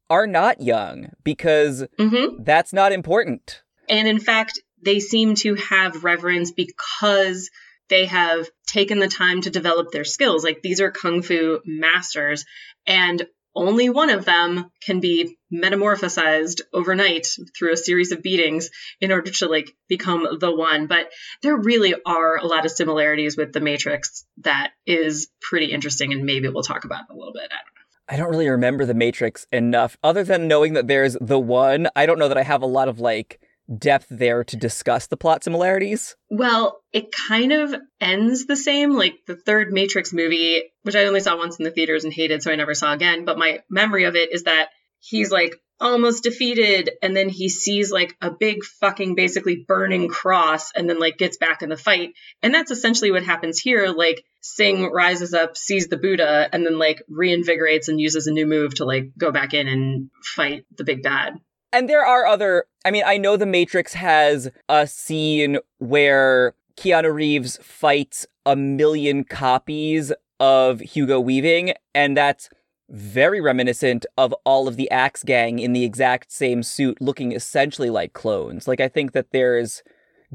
are 0.09 0.27
not 0.27 0.61
young 0.61 1.09
because 1.23 1.85
mm-hmm. 1.99 2.43
that's 2.43 2.73
not 2.73 2.91
important. 2.91 3.61
And 3.89 4.07
in 4.07 4.19
fact, 4.19 4.59
they 4.83 4.99
seem 4.99 5.35
to 5.35 5.55
have 5.55 6.03
reverence 6.03 6.51
because 6.51 7.49
they 7.89 8.05
have 8.05 8.49
taken 8.67 8.99
the 8.99 9.07
time 9.07 9.41
to 9.41 9.49
develop 9.49 9.91
their 9.91 10.03
skills. 10.03 10.43
Like 10.43 10.61
these 10.61 10.81
are 10.81 10.91
kung 10.91 11.21
fu 11.21 11.61
masters, 11.65 12.45
and 12.85 13.25
only 13.55 13.89
one 13.89 14.09
of 14.09 14.25
them 14.25 14.71
can 14.81 14.99
be 14.99 15.37
metamorphosized 15.53 16.61
overnight 16.73 17.27
through 17.57 17.73
a 17.73 17.77
series 17.77 18.11
of 18.11 18.23
beatings 18.23 18.69
in 18.99 19.11
order 19.11 19.31
to 19.31 19.47
like 19.47 19.75
become 19.87 20.27
the 20.39 20.53
one. 20.53 20.87
But 20.87 21.11
there 21.41 21.55
really 21.55 21.93
are 22.05 22.37
a 22.37 22.45
lot 22.45 22.65
of 22.65 22.71
similarities 22.71 23.37
with 23.37 23.53
the 23.53 23.59
matrix 23.59 24.25
that 24.39 24.71
is 24.85 25.27
pretty 25.41 25.71
interesting 25.71 26.13
and 26.13 26.23
maybe 26.23 26.47
we'll 26.49 26.63
talk 26.63 26.85
about 26.85 27.05
it 27.09 27.13
a 27.13 27.17
little 27.17 27.33
bit. 27.33 27.43
I 27.51 27.55
don't 27.55 27.75
know. 27.75 27.83
I 28.09 28.17
don't 28.17 28.29
really 28.29 28.49
remember 28.49 28.85
the 28.85 28.93
Matrix 28.93 29.47
enough, 29.51 29.97
other 30.03 30.25
than 30.25 30.49
knowing 30.49 30.73
that 30.73 30.87
there's 30.87 31.15
the 31.21 31.39
one. 31.39 31.87
I 31.95 32.05
don't 32.05 32.19
know 32.19 32.27
that 32.27 32.37
I 32.37 32.43
have 32.43 32.61
a 32.61 32.67
lot 32.67 32.89
of 32.89 32.99
like 32.99 33.39
depth 33.77 34.07
there 34.09 34.43
to 34.43 34.57
discuss 34.57 35.07
the 35.07 35.17
plot 35.17 35.43
similarities? 35.43 36.15
Well, 36.29 36.81
it 36.91 37.13
kind 37.27 37.51
of 37.51 37.75
ends 37.99 38.45
the 38.45 38.55
same. 38.55 38.93
Like 38.93 39.15
the 39.27 39.35
third 39.35 39.71
Matrix 39.71 40.13
movie, 40.13 40.63
which 40.83 40.95
I 40.95 41.05
only 41.05 41.19
saw 41.19 41.37
once 41.37 41.59
in 41.59 41.65
the 41.65 41.71
theaters 41.71 42.03
and 42.03 42.13
hated, 42.13 42.43
so 42.43 42.51
I 42.51 42.55
never 42.55 42.73
saw 42.73 42.93
again. 42.93 43.25
But 43.25 43.37
my 43.37 43.59
memory 43.69 44.05
of 44.05 44.15
it 44.15 44.33
is 44.33 44.43
that 44.43 44.69
he's 44.99 45.31
like 45.31 45.55
almost 45.79 46.23
defeated 46.23 46.91
and 47.01 47.15
then 47.15 47.27
he 47.27 47.49
sees 47.49 47.91
like 47.91 48.15
a 48.21 48.31
big 48.31 48.63
fucking 48.63 49.15
basically 49.15 49.65
burning 49.67 50.07
cross 50.07 50.71
and 50.75 50.89
then 50.89 50.99
like 50.99 51.17
gets 51.17 51.37
back 51.37 51.61
in 51.61 51.67
the 51.67 51.75
fight 51.75 52.13
and 52.41 52.53
that's 52.53 52.71
essentially 52.71 53.11
what 53.11 53.23
happens 53.23 53.59
here 53.59 53.87
like 53.87 54.23
sing 54.39 54.89
rises 54.91 55.33
up 55.33 55.57
sees 55.57 55.87
the 55.87 55.97
buddha 55.97 56.47
and 56.53 56.65
then 56.65 56.77
like 56.77 57.01
reinvigorates 57.11 57.89
and 57.89 57.99
uses 57.99 58.27
a 58.27 58.31
new 58.31 58.45
move 58.45 58.75
to 58.75 58.85
like 58.85 59.11
go 59.17 59.31
back 59.31 59.53
in 59.53 59.67
and 59.67 60.09
fight 60.23 60.63
the 60.77 60.85
big 60.85 61.03
bad 61.03 61.33
and 61.73 61.89
there 61.89 62.05
are 62.05 62.25
other, 62.25 62.65
I 62.85 62.91
mean, 62.91 63.03
I 63.05 63.17
know 63.17 63.35
The 63.35 63.45
Matrix 63.45 63.93
has 63.95 64.49
a 64.69 64.87
scene 64.87 65.57
where 65.79 66.53
Keanu 66.77 67.13
Reeves 67.13 67.57
fights 67.61 68.25
a 68.45 68.55
million 68.55 69.23
copies 69.23 70.13
of 70.39 70.79
Hugo 70.79 71.19
Weaving, 71.19 71.73
and 71.93 72.15
that's 72.15 72.49
very 72.89 73.41
reminiscent 73.41 74.05
of 74.17 74.33
all 74.45 74.67
of 74.67 74.75
the 74.75 74.89
Axe 74.91 75.23
Gang 75.23 75.57
in 75.59 75.73
the 75.73 75.83
exact 75.83 76.31
same 76.31 76.61
suit, 76.61 77.01
looking 77.01 77.31
essentially 77.31 77.89
like 77.89 78.13
clones. 78.13 78.67
Like, 78.67 78.79
I 78.79 78.87
think 78.87 79.13
that 79.13 79.31
there's 79.31 79.81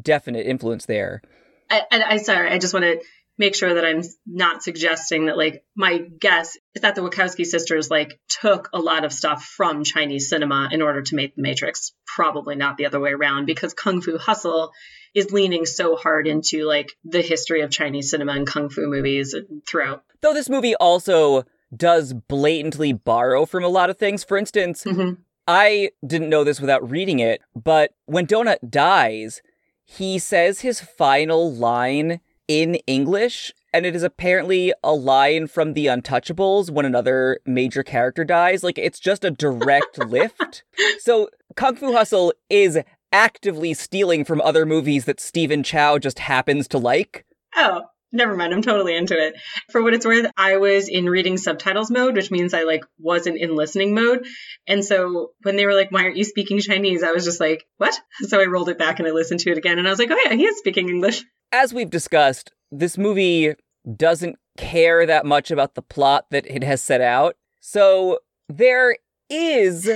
definite 0.01 0.46
influence 0.46 0.87
there. 0.87 1.22
I, 1.70 1.83
I, 1.92 2.03
I 2.03 2.16
sorry, 2.16 2.51
I 2.51 2.59
just 2.59 2.74
want 2.74 2.85
to 2.85 3.01
make 3.38 3.55
sure 3.55 3.74
that 3.74 3.85
I'm 3.85 4.03
not 4.27 4.62
suggesting 4.62 5.27
that 5.27 5.37
like 5.37 5.64
my 5.77 5.98
guess 5.98 6.59
is 6.74 6.83
that 6.83 6.94
the 6.94 7.03
Wachowski 7.03 7.46
sisters 7.46 7.90
like 7.90 8.20
took 8.29 8.68
a 8.72 8.79
lot 8.79 9.05
of 9.05 9.12
stuff 9.12 9.44
from 9.44 9.85
Chinese 9.85 10.29
cinema 10.29 10.68
in 10.72 10.83
order 10.83 11.03
to 11.03 11.14
make 11.14 11.37
The 11.37 11.42
Matrix. 11.42 11.92
Probably 12.07 12.57
not 12.57 12.77
the 12.77 12.87
other 12.87 13.01
way 13.01 13.12
around 13.12 13.46
because 13.46 13.74
Kung 13.74 14.01
Fu 14.01 14.18
Hustle 14.18 14.72
is 15.14 15.33
leaning 15.33 15.66
so 15.66 15.96
hard 15.96 16.27
into 16.27 16.66
like 16.66 16.92
the 17.05 17.22
history 17.22 17.62
of 17.62 17.70
Chinese 17.70 18.11
cinema 18.11 18.33
and 18.33 18.46
kung 18.46 18.68
fu 18.68 18.87
movies 18.87 19.35
throughout. 19.66 20.05
Though 20.20 20.35
this 20.35 20.48
movie 20.48 20.74
also 20.77 21.44
does 21.74 22.12
blatantly 22.12 22.92
borrow 22.92 23.46
from 23.46 23.64
a 23.64 23.68
lot 23.68 23.90
of 23.90 23.98
things. 23.98 24.24
For 24.24 24.37
instance, 24.37 24.85
mm-hmm. 24.85 25.20
I 25.46 25.90
didn't 26.07 26.29
know 26.29 26.44
this 26.44 26.61
without 26.61 26.88
reading 26.90 27.18
it, 27.18 27.40
but 27.55 27.92
when 28.07 28.27
Donut 28.27 28.59
dies, 28.68 29.42
he 29.85 30.18
says 30.18 30.61
his 30.61 30.81
final 30.81 31.53
line 31.53 32.20
in 32.48 32.76
English, 32.87 33.52
and 33.72 33.87
it 33.87 33.94
is 33.94 34.02
apparently 34.02 34.72
a 34.82 34.94
line 34.94 35.46
from 35.46 35.74
The 35.74 35.87
Untouchables 35.87 36.70
when 36.70 36.87
another 36.87 37.38
major 37.46 37.82
character 37.82 38.24
dies. 38.24 38.64
Like, 38.64 38.78
it's 38.78 38.98
just 38.98 39.24
a 39.24 39.30
direct 39.30 39.98
lift. 40.06 40.64
So, 40.98 41.28
Kung 41.54 41.76
Fu 41.76 41.92
Hustle 41.92 42.32
is 42.48 42.78
actively 43.12 43.74
stealing 43.74 44.24
from 44.24 44.40
other 44.40 44.66
movies 44.66 45.04
that 45.04 45.20
Stephen 45.20 45.62
Chow 45.62 45.98
just 45.98 46.18
happens 46.18 46.66
to 46.68 46.78
like. 46.78 47.26
Oh, 47.54 47.82
never 48.12 48.37
mind. 48.37 48.52
I'm 48.52 48.62
totally 48.62 48.96
into 48.96 49.14
it. 49.14 49.34
For 49.70 49.82
what 49.82 49.94
it's 49.94 50.06
worth, 50.06 50.30
I 50.37 50.56
was 50.56 50.88
in 50.88 51.06
reading 51.06 51.37
subtitles 51.37 51.90
mode, 51.90 52.16
which 52.16 52.30
means 52.30 52.54
I 52.54 52.62
like 52.62 52.84
wasn't 52.98 53.38
in 53.38 53.56
listening 53.56 53.94
mode. 53.94 54.26
And 54.66 54.84
so 54.84 55.32
when 55.42 55.56
they 55.56 55.66
were 55.66 55.74
like, 55.74 55.90
"Why 55.90 56.04
aren't 56.04 56.16
you 56.16 56.24
speaking 56.24 56.61
Chinese?" 56.61 57.02
I 57.02 57.12
was 57.12 57.24
just 57.24 57.40
like, 57.40 57.66
"What?" 57.76 57.98
So 58.20 58.40
I 58.40 58.44
rolled 58.44 58.68
it 58.68 58.78
back 58.78 58.98
and 58.98 59.08
I 59.08 59.12
listened 59.12 59.40
to 59.40 59.50
it 59.50 59.58
again, 59.58 59.78
and 59.78 59.87
I 59.87 59.90
was 59.90 59.98
like, 59.98 60.11
"Oh 60.11 60.20
yeah, 60.24 60.34
he 60.34 60.44
is 60.44 60.58
speaking 60.58 60.88
English." 60.88 61.24
As 61.52 61.72
we've 61.74 61.90
discussed, 61.90 62.52
this 62.70 62.98
movie 62.98 63.54
doesn't 63.96 64.37
care 64.56 65.06
that 65.06 65.24
much 65.24 65.50
about 65.50 65.74
the 65.74 65.82
plot 65.82 66.26
that 66.30 66.46
it 66.46 66.62
has 66.62 66.82
set 66.82 67.00
out. 67.00 67.37
So 67.61 68.18
there 68.48 68.96
is, 69.30 69.88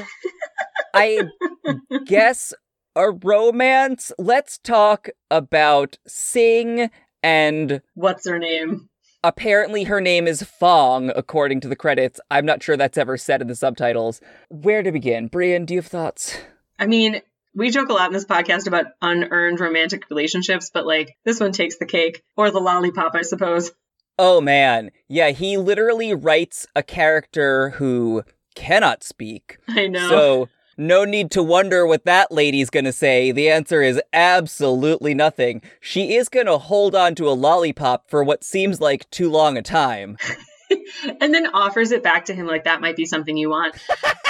I 0.94 1.22
guess, 2.06 2.54
a 2.94 3.10
romance, 3.10 4.12
let's 4.18 4.58
talk 4.58 5.08
about 5.30 5.98
Sing 6.06 6.90
and 7.22 7.80
What's 7.94 8.28
her 8.28 8.38
name? 8.38 8.88
apparently 9.24 9.84
her 9.84 10.00
name 10.00 10.26
is 10.26 10.42
Fong, 10.42 11.12
according 11.14 11.60
to 11.60 11.68
the 11.68 11.76
credits. 11.76 12.20
I'm 12.30 12.44
not 12.44 12.62
sure 12.62 12.76
that's 12.76 12.98
ever 12.98 13.16
said 13.16 13.40
in 13.40 13.48
the 13.48 13.54
subtitles. 13.54 14.20
Where 14.48 14.82
to 14.82 14.90
begin? 14.92 15.28
Brian, 15.28 15.64
do 15.64 15.74
you 15.74 15.80
have 15.80 15.86
thoughts? 15.86 16.36
I 16.78 16.86
mean, 16.86 17.22
we 17.54 17.70
joke 17.70 17.88
a 17.88 17.92
lot 17.92 18.06
in 18.06 18.12
this 18.12 18.24
podcast 18.24 18.66
about 18.66 18.86
unearned 19.00 19.60
romantic 19.60 20.08
relationships, 20.10 20.70
but 20.72 20.86
like 20.86 21.16
this 21.24 21.40
one 21.40 21.52
takes 21.52 21.78
the 21.78 21.86
cake 21.86 22.22
or 22.36 22.50
the 22.50 22.60
lollipop, 22.60 23.14
I 23.14 23.22
suppose. 23.22 23.72
Oh 24.18 24.40
man. 24.40 24.90
Yeah, 25.08 25.30
he 25.30 25.56
literally 25.56 26.14
writes 26.14 26.66
a 26.74 26.82
character 26.82 27.70
who 27.70 28.24
cannot 28.54 29.02
speak. 29.02 29.58
I 29.68 29.86
know. 29.86 30.08
So 30.08 30.48
no 30.76 31.04
need 31.04 31.30
to 31.32 31.42
wonder 31.42 31.86
what 31.86 32.04
that 32.04 32.32
lady's 32.32 32.70
gonna 32.70 32.92
say. 32.92 33.32
The 33.32 33.50
answer 33.50 33.82
is 33.82 34.00
absolutely 34.12 35.14
nothing. 35.14 35.62
She 35.80 36.16
is 36.16 36.28
gonna 36.28 36.58
hold 36.58 36.94
on 36.94 37.14
to 37.16 37.28
a 37.28 37.32
lollipop 37.32 38.08
for 38.08 38.24
what 38.24 38.44
seems 38.44 38.80
like 38.80 39.08
too 39.10 39.30
long 39.30 39.56
a 39.56 39.62
time. 39.62 40.16
and 41.20 41.34
then 41.34 41.54
offers 41.54 41.92
it 41.92 42.02
back 42.02 42.26
to 42.26 42.34
him 42.34 42.46
like 42.46 42.64
that 42.64 42.80
might 42.80 42.96
be 42.96 43.06
something 43.06 43.36
you 43.36 43.50
want. 43.50 43.74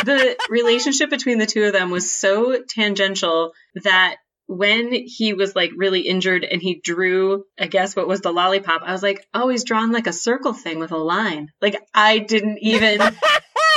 the 0.05 0.37
relationship 0.51 1.11
between 1.11 1.39
the 1.39 1.47
two 1.47 1.65
of 1.65 1.73
them 1.73 1.91
was 1.91 2.11
so 2.11 2.63
tangential 2.69 3.53
that 3.83 4.17
when 4.47 4.93
he 4.93 5.33
was 5.33 5.57
like 5.57 5.71
really 5.77 6.01
injured 6.01 6.45
and 6.45 6.61
he 6.61 6.81
drew, 6.83 7.45
I 7.59 7.67
guess 7.67 7.97
what 7.97 8.09
was 8.09 8.21
the 8.21 8.33
lollipop, 8.33 8.83
I 8.83 8.93
was 8.93 9.03
like, 9.03 9.27
oh, 9.33 9.49
he's 9.49 9.65
drawn 9.65 9.93
like 9.93 10.07
a 10.07 10.13
circle 10.13 10.53
thing 10.53 10.79
with 10.79 10.93
a 10.93 10.99
line. 10.99 11.49
Like 11.61 11.77
I 11.95 12.19
didn't 12.19 12.59
even 12.61 13.01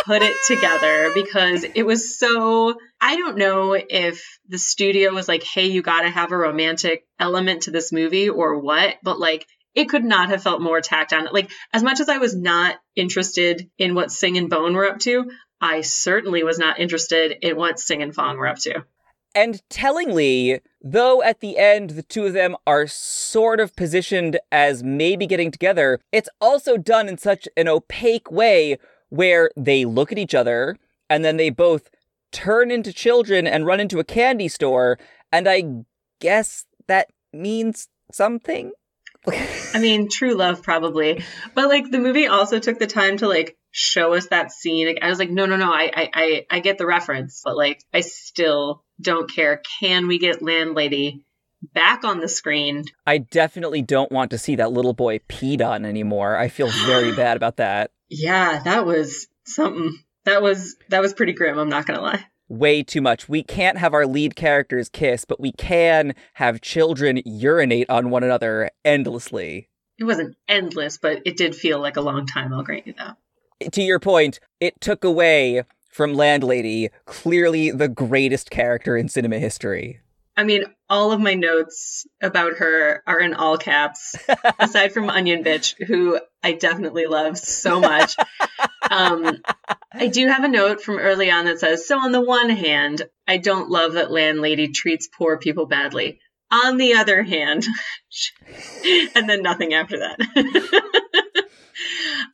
put 0.06 0.22
it 0.22 0.36
together 0.48 1.12
because 1.14 1.64
it 1.64 1.84
was 1.84 2.18
so 2.18 2.76
I 3.02 3.16
don't 3.16 3.38
know 3.38 3.74
if 3.74 4.24
the 4.48 4.58
studio 4.58 5.14
was 5.14 5.28
like, 5.28 5.44
hey, 5.44 5.68
you 5.68 5.82
got 5.82 6.02
to 6.02 6.10
have 6.10 6.32
a 6.32 6.38
romantic 6.38 7.06
element 7.20 7.64
to 7.64 7.72
this 7.72 7.92
movie 7.92 8.30
or 8.30 8.60
what, 8.60 8.96
but 9.04 9.20
like 9.20 9.46
it 9.76 9.90
could 9.90 10.04
not 10.04 10.30
have 10.30 10.42
felt 10.42 10.62
more 10.62 10.82
tacked 10.82 11.14
on. 11.14 11.28
Like 11.32 11.52
as 11.74 11.84
much 11.84 12.00
as 12.00 12.10
I 12.10 12.18
was 12.18 12.36
not 12.36 12.78
interested 12.96 13.70
in 13.78 13.94
what 13.94 14.12
Sing 14.12 14.38
and 14.38 14.50
Bone 14.50 14.74
were 14.74 14.90
up 14.90 15.00
to, 15.00 15.30
I 15.62 15.82
certainly 15.82 16.44
was 16.44 16.58
not 16.58 16.80
interested 16.80 17.38
in 17.42 17.56
what 17.56 17.80
Sing 17.80 18.02
and 18.02 18.16
Fong 18.16 18.38
were 18.38 18.48
up 18.48 18.58
to. 18.60 18.86
And 19.34 19.62
tellingly, 19.70 20.62
though 20.82 21.22
at 21.22 21.42
the 21.42 21.58
end 21.58 21.92
the 21.92 22.04
two 22.04 22.26
of 22.26 22.34
them 22.34 22.56
are 22.66 22.88
sort 22.88 23.60
of 23.60 23.76
positioned 23.76 24.40
as 24.52 24.82
maybe 24.82 25.28
getting 25.28 25.52
together, 25.52 26.00
it's 26.14 26.30
also 26.40 26.78
done 26.78 27.10
in 27.10 27.18
such 27.18 27.48
an 27.58 27.68
opaque 27.68 28.32
way 28.32 28.78
where 29.10 29.52
they 29.58 29.84
look 29.84 30.12
at 30.12 30.18
each 30.18 30.34
other 30.34 30.78
and 31.10 31.26
then 31.26 31.38
they 31.38 31.50
both 31.50 31.90
turn 32.32 32.72
into 32.72 32.94
children 32.94 33.46
and 33.46 33.66
run 33.66 33.80
into 33.80 34.00
a 34.00 34.06
candy 34.06 34.48
store. 34.48 34.98
And 35.32 35.48
I 35.48 35.84
guess 36.22 36.66
that 36.88 37.10
means 37.34 37.90
something. 38.12 38.72
I 39.28 39.80
mean, 39.80 40.10
true 40.10 40.34
love 40.34 40.64
probably, 40.64 41.24
but 41.54 41.68
like 41.68 41.90
the 41.90 42.00
movie 42.00 42.28
also 42.28 42.60
took 42.60 42.80
the 42.80 42.88
time 42.88 43.18
to 43.18 43.28
like 43.28 43.58
show 43.72 44.14
us 44.14 44.28
that 44.28 44.52
scene. 44.52 44.98
I 45.02 45.10
was 45.10 45.20
like, 45.20 45.30
no, 45.30 45.46
no, 45.46 45.58
no, 45.58 45.72
I, 45.72 45.92
I, 45.94 46.10
I, 46.14 46.46
I 46.50 46.60
get 46.62 46.78
the 46.78 46.86
reference, 46.86 47.42
but 47.44 47.58
like, 47.58 47.84
I 47.94 48.02
still 48.02 48.84
don't 49.02 49.30
care. 49.30 49.62
Can 49.80 50.08
we 50.08 50.18
get 50.18 50.42
Landlady 50.42 51.26
back 51.74 52.04
on 52.04 52.20
the 52.20 52.30
screen? 52.30 52.86
I 53.06 53.18
definitely 53.18 53.82
don't 53.82 54.12
want 54.12 54.32
to 54.32 54.38
see 54.38 54.56
that 54.56 54.72
little 54.72 54.94
boy 54.94 55.20
peed 55.20 55.62
on 55.62 55.86
anymore. 55.86 56.38
I 56.38 56.48
feel 56.48 56.70
very 56.86 57.12
bad 57.16 57.36
about 57.36 57.58
that. 57.58 57.92
Yeah, 58.10 58.62
that 58.64 58.86
was 58.86 59.28
something. 59.46 59.98
That 60.26 60.42
was 60.42 60.76
that 60.90 61.02
was 61.02 61.14
pretty 61.14 61.34
grim. 61.34 61.60
I'm 61.60 61.70
not 61.70 61.86
gonna 61.86 62.02
lie. 62.02 62.26
Way 62.48 62.84
too 62.84 63.02
much. 63.02 63.28
We 63.28 63.42
can't 63.42 63.78
have 63.78 63.94
our 63.94 64.06
lead 64.06 64.36
characters 64.36 64.90
kiss, 64.90 65.26
but 65.26 65.40
we 65.40 65.52
can 65.52 66.14
have 66.34 66.62
children 66.62 67.22
urinate 67.26 67.90
on 67.90 68.12
one 68.12 68.24
another 68.24 68.70
endlessly. 68.84 69.70
It 69.98 70.04
wasn't 70.04 70.36
endless, 70.48 70.98
but 70.98 71.22
it 71.26 71.38
did 71.38 71.56
feel 71.56 71.80
like 71.80 71.98
a 71.98 72.02
long 72.02 72.28
time. 72.28 72.54
I'll 72.54 72.64
grant 72.64 72.86
you 72.86 72.94
that. 72.98 73.18
To 73.72 73.82
your 73.82 74.00
point, 74.00 74.40
it 74.60 74.80
took 74.80 75.04
away 75.04 75.64
from 75.90 76.14
Landlady, 76.14 76.90
clearly 77.06 77.72
the 77.72 77.88
greatest 77.88 78.52
character 78.52 78.98
in 78.98 79.08
cinema 79.08 79.40
history. 79.40 80.02
I 80.38 80.44
mean, 80.44 80.66
all 80.90 81.14
of 81.14 81.22
my 81.22 81.34
notes 81.34 82.06
about 82.22 82.58
her 82.58 83.02
are 83.08 83.20
in 83.20 83.34
all 83.34 83.58
caps, 83.58 84.16
aside 84.60 84.92
from 84.92 85.10
Onion 85.10 85.44
Bitch, 85.44 85.82
who 85.86 86.20
I 86.44 86.52
definitely 86.52 87.06
love 87.06 87.38
so 87.38 87.80
much. 87.80 88.18
Um, 88.90 89.42
I 89.92 90.08
do 90.08 90.28
have 90.28 90.44
a 90.44 90.50
note 90.50 90.82
from 90.82 90.98
early 90.98 91.32
on 91.32 91.46
that 91.46 91.60
says 91.60 91.88
So, 91.88 91.98
on 91.98 92.12
the 92.12 92.22
one 92.22 92.50
hand, 92.50 93.02
I 93.28 93.38
don't 93.38 93.70
love 93.70 93.94
that 93.94 94.12
Landlady 94.12 94.70
treats 94.70 95.08
poor 95.08 95.38
people 95.38 95.66
badly. 95.66 96.20
On 96.52 96.78
the 96.78 96.96
other 96.96 97.24
hand, 97.24 97.66
and 99.16 99.30
then 99.30 99.42
nothing 99.42 99.74
after 99.74 99.98
that. 100.00 101.02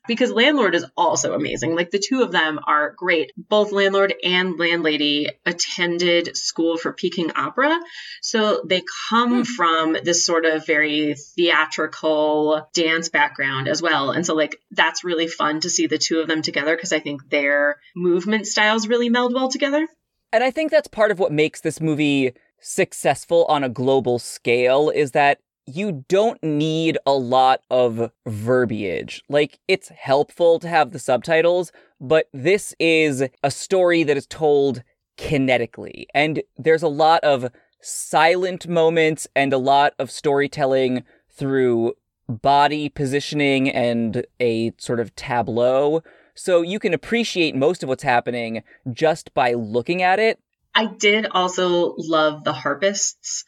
because 0.07 0.31
landlord 0.31 0.75
is 0.75 0.85
also 0.97 1.33
amazing. 1.33 1.75
Like 1.75 1.91
the 1.91 1.99
two 1.99 2.21
of 2.21 2.31
them 2.31 2.59
are 2.65 2.91
great. 2.91 3.31
Both 3.37 3.71
landlord 3.71 4.13
and 4.23 4.57
landlady 4.57 5.29
attended 5.45 6.35
school 6.35 6.77
for 6.77 6.93
peking 6.93 7.31
opera. 7.35 7.79
So 8.21 8.63
they 8.65 8.83
come 9.09 9.43
mm. 9.43 9.47
from 9.47 9.97
this 10.03 10.25
sort 10.25 10.45
of 10.45 10.65
very 10.65 11.15
theatrical 11.35 12.67
dance 12.73 13.09
background 13.09 13.67
as 13.67 13.81
well. 13.81 14.11
And 14.11 14.25
so 14.25 14.35
like 14.35 14.59
that's 14.71 15.03
really 15.03 15.27
fun 15.27 15.59
to 15.61 15.69
see 15.69 15.87
the 15.87 15.97
two 15.97 16.19
of 16.19 16.27
them 16.27 16.41
together 16.41 16.75
because 16.75 16.93
i 16.93 16.99
think 16.99 17.29
their 17.29 17.77
movement 17.95 18.47
styles 18.47 18.87
really 18.87 19.09
meld 19.09 19.33
well 19.33 19.49
together. 19.49 19.87
And 20.33 20.43
i 20.43 20.51
think 20.51 20.71
that's 20.71 20.87
part 20.87 21.11
of 21.11 21.19
what 21.19 21.31
makes 21.31 21.61
this 21.61 21.81
movie 21.81 22.33
successful 22.59 23.45
on 23.45 23.63
a 23.63 23.69
global 23.69 24.19
scale 24.19 24.89
is 24.89 25.11
that 25.11 25.39
you 25.65 26.05
don't 26.07 26.41
need 26.43 26.97
a 27.05 27.13
lot 27.13 27.61
of 27.69 28.11
verbiage. 28.25 29.23
Like, 29.29 29.59
it's 29.67 29.89
helpful 29.89 30.59
to 30.59 30.67
have 30.67 30.91
the 30.91 30.99
subtitles, 30.99 31.71
but 31.99 32.27
this 32.33 32.73
is 32.79 33.23
a 33.43 33.51
story 33.51 34.03
that 34.03 34.17
is 34.17 34.27
told 34.27 34.83
kinetically. 35.17 36.05
And 36.13 36.41
there's 36.57 36.83
a 36.83 36.87
lot 36.87 37.23
of 37.23 37.51
silent 37.81 38.67
moments 38.67 39.27
and 39.35 39.53
a 39.53 39.57
lot 39.57 39.93
of 39.99 40.11
storytelling 40.11 41.03
through 41.29 41.93
body 42.27 42.89
positioning 42.89 43.69
and 43.69 44.25
a 44.39 44.71
sort 44.77 44.99
of 44.99 45.15
tableau. 45.15 46.01
So 46.33 46.61
you 46.61 46.79
can 46.79 46.93
appreciate 46.93 47.55
most 47.55 47.83
of 47.83 47.89
what's 47.89 48.03
happening 48.03 48.63
just 48.91 49.33
by 49.33 49.53
looking 49.53 50.01
at 50.01 50.19
it. 50.19 50.39
I 50.73 50.85
did 50.85 51.27
also 51.31 51.95
love 51.97 52.45
the 52.45 52.53
harpists 52.53 53.43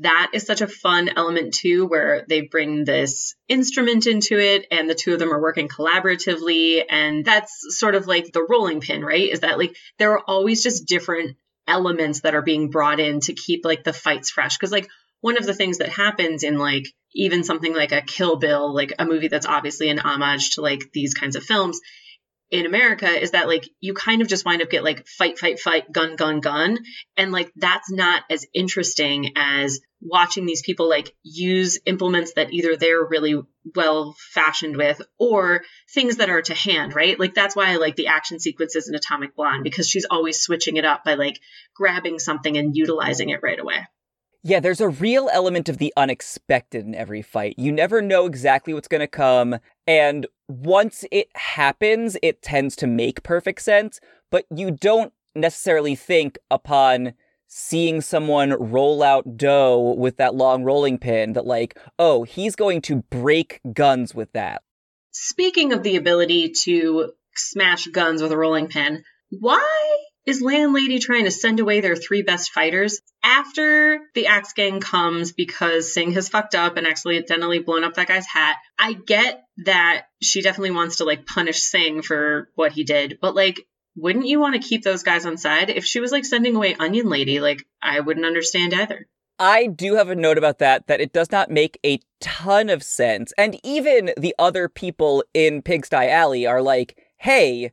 that 0.00 0.30
is 0.32 0.44
such 0.44 0.60
a 0.60 0.66
fun 0.66 1.10
element 1.14 1.54
too, 1.54 1.86
where 1.86 2.24
they 2.28 2.42
bring 2.42 2.84
this 2.84 3.34
instrument 3.48 4.06
into 4.06 4.38
it 4.38 4.66
and 4.70 4.88
the 4.88 4.94
two 4.94 5.12
of 5.12 5.18
them 5.18 5.32
are 5.32 5.40
working 5.40 5.68
collaboratively. 5.68 6.84
And 6.88 7.24
that's 7.24 7.64
sort 7.78 7.94
of 7.94 8.06
like 8.06 8.32
the 8.32 8.46
rolling 8.48 8.80
pin, 8.80 9.04
right? 9.04 9.30
Is 9.30 9.40
that 9.40 9.58
like 9.58 9.76
there 9.98 10.12
are 10.12 10.22
always 10.26 10.62
just 10.62 10.86
different 10.86 11.36
elements 11.66 12.20
that 12.20 12.34
are 12.34 12.42
being 12.42 12.70
brought 12.70 13.00
in 13.00 13.20
to 13.20 13.34
keep 13.34 13.64
like 13.64 13.84
the 13.84 13.92
fights 13.92 14.30
fresh. 14.30 14.56
Cause 14.58 14.72
like 14.72 14.88
one 15.20 15.38
of 15.38 15.46
the 15.46 15.54
things 15.54 15.78
that 15.78 15.88
happens 15.88 16.42
in 16.42 16.58
like 16.58 16.86
even 17.14 17.44
something 17.44 17.74
like 17.74 17.92
a 17.92 18.02
Kill 18.02 18.36
Bill, 18.36 18.74
like 18.74 18.92
a 18.98 19.04
movie 19.06 19.28
that's 19.28 19.46
obviously 19.46 19.88
an 19.88 19.98
homage 19.98 20.50
to 20.52 20.62
like 20.62 20.90
these 20.92 21.14
kinds 21.14 21.36
of 21.36 21.44
films, 21.44 21.80
in 22.52 22.66
America 22.66 23.08
is 23.08 23.30
that 23.30 23.48
like 23.48 23.68
you 23.80 23.94
kind 23.94 24.20
of 24.20 24.28
just 24.28 24.44
wind 24.44 24.60
up 24.60 24.68
get 24.68 24.84
like 24.84 25.06
fight, 25.06 25.38
fight, 25.38 25.58
fight, 25.58 25.90
gun, 25.90 26.16
gun, 26.16 26.40
gun. 26.40 26.78
And 27.16 27.32
like 27.32 27.50
that's 27.56 27.90
not 27.90 28.22
as 28.30 28.46
interesting 28.52 29.32
as 29.36 29.80
watching 30.02 30.44
these 30.44 30.60
people 30.60 30.86
like 30.86 31.14
use 31.22 31.78
implements 31.86 32.34
that 32.34 32.52
either 32.52 32.76
they're 32.76 33.02
really 33.02 33.40
well 33.74 34.14
fashioned 34.34 34.76
with 34.76 35.00
or 35.18 35.62
things 35.94 36.18
that 36.18 36.28
are 36.28 36.42
to 36.42 36.54
hand, 36.54 36.94
right? 36.94 37.18
Like 37.18 37.32
that's 37.32 37.56
why 37.56 37.70
I 37.70 37.76
like 37.76 37.96
the 37.96 38.08
action 38.08 38.38
sequences 38.38 38.86
in 38.86 38.94
Atomic 38.94 39.34
Blonde 39.34 39.64
because 39.64 39.88
she's 39.88 40.04
always 40.04 40.38
switching 40.38 40.76
it 40.76 40.84
up 40.84 41.04
by 41.04 41.14
like 41.14 41.40
grabbing 41.74 42.18
something 42.18 42.58
and 42.58 42.76
utilizing 42.76 43.30
it 43.30 43.40
right 43.42 43.58
away. 43.58 43.86
Yeah, 44.44 44.58
there's 44.58 44.80
a 44.80 44.88
real 44.88 45.30
element 45.32 45.68
of 45.68 45.78
the 45.78 45.92
unexpected 45.96 46.84
in 46.84 46.96
every 46.96 47.22
fight. 47.22 47.54
You 47.58 47.70
never 47.70 48.02
know 48.02 48.26
exactly 48.26 48.74
what's 48.74 48.88
going 48.88 49.00
to 49.00 49.06
come. 49.06 49.58
And 49.86 50.26
once 50.48 51.04
it 51.12 51.28
happens, 51.36 52.16
it 52.22 52.42
tends 52.42 52.74
to 52.76 52.88
make 52.88 53.22
perfect 53.22 53.62
sense, 53.62 54.00
but 54.30 54.44
you 54.54 54.72
don't 54.72 55.12
necessarily 55.36 55.94
think 55.94 56.38
upon 56.50 57.14
seeing 57.46 58.00
someone 58.00 58.50
roll 58.52 59.02
out 59.02 59.36
dough 59.36 59.94
with 59.96 60.16
that 60.16 60.34
long 60.34 60.64
rolling 60.64 60.98
pin 60.98 61.34
that, 61.34 61.46
like, 61.46 61.78
oh, 61.98 62.24
he's 62.24 62.56
going 62.56 62.80
to 62.80 62.96
break 62.96 63.60
guns 63.72 64.14
with 64.14 64.32
that. 64.32 64.62
Speaking 65.12 65.72
of 65.72 65.82
the 65.82 65.96
ability 65.96 66.52
to 66.62 67.12
smash 67.36 67.86
guns 67.86 68.22
with 68.22 68.32
a 68.32 68.36
rolling 68.36 68.68
pin, 68.68 69.04
why 69.30 69.98
is 70.24 70.40
Landlady 70.40 70.98
trying 70.98 71.24
to 71.24 71.30
send 71.30 71.60
away 71.60 71.80
their 71.80 71.96
three 71.96 72.22
best 72.22 72.52
fighters 72.52 73.00
after 73.22 74.00
the 74.14 74.26
Axe 74.26 74.52
Gang 74.52 74.80
comes 74.80 75.32
because 75.32 75.92
Sing 75.92 76.12
has 76.12 76.28
fucked 76.28 76.54
up 76.54 76.76
and 76.76 76.86
accidentally 76.86 77.58
blown 77.58 77.84
up 77.84 77.94
that 77.94 78.08
guy's 78.08 78.26
hat? 78.26 78.56
I 78.78 78.92
get 78.92 79.44
that 79.64 80.06
she 80.20 80.42
definitely 80.42 80.72
wants 80.72 80.96
to 80.96 81.04
like 81.04 81.26
punish 81.26 81.60
Sing 81.60 82.02
for 82.02 82.48
what 82.54 82.72
he 82.72 82.84
did, 82.84 83.18
but 83.20 83.34
like 83.34 83.66
wouldn't 83.96 84.26
you 84.26 84.40
want 84.40 84.54
to 84.54 84.68
keep 84.68 84.82
those 84.82 85.02
guys 85.02 85.26
on 85.26 85.36
side? 85.36 85.70
If 85.70 85.84
she 85.84 86.00
was 86.00 86.12
like 86.12 86.24
sending 86.24 86.56
away 86.56 86.74
Onion 86.74 87.08
Lady, 87.08 87.40
like 87.40 87.66
I 87.82 88.00
wouldn't 88.00 88.26
understand 88.26 88.72
either. 88.74 89.06
I 89.38 89.66
do 89.66 89.96
have 89.96 90.08
a 90.08 90.14
note 90.14 90.38
about 90.38 90.58
that, 90.60 90.86
that 90.86 91.00
it 91.00 91.12
does 91.12 91.32
not 91.32 91.50
make 91.50 91.78
a 91.84 91.98
ton 92.20 92.70
of 92.70 92.82
sense. 92.82 93.32
And 93.36 93.58
even 93.64 94.12
the 94.16 94.34
other 94.38 94.68
people 94.68 95.24
in 95.34 95.62
Pigsty 95.62 96.08
Alley 96.08 96.46
are 96.46 96.62
like, 96.62 96.96
hey, 97.16 97.72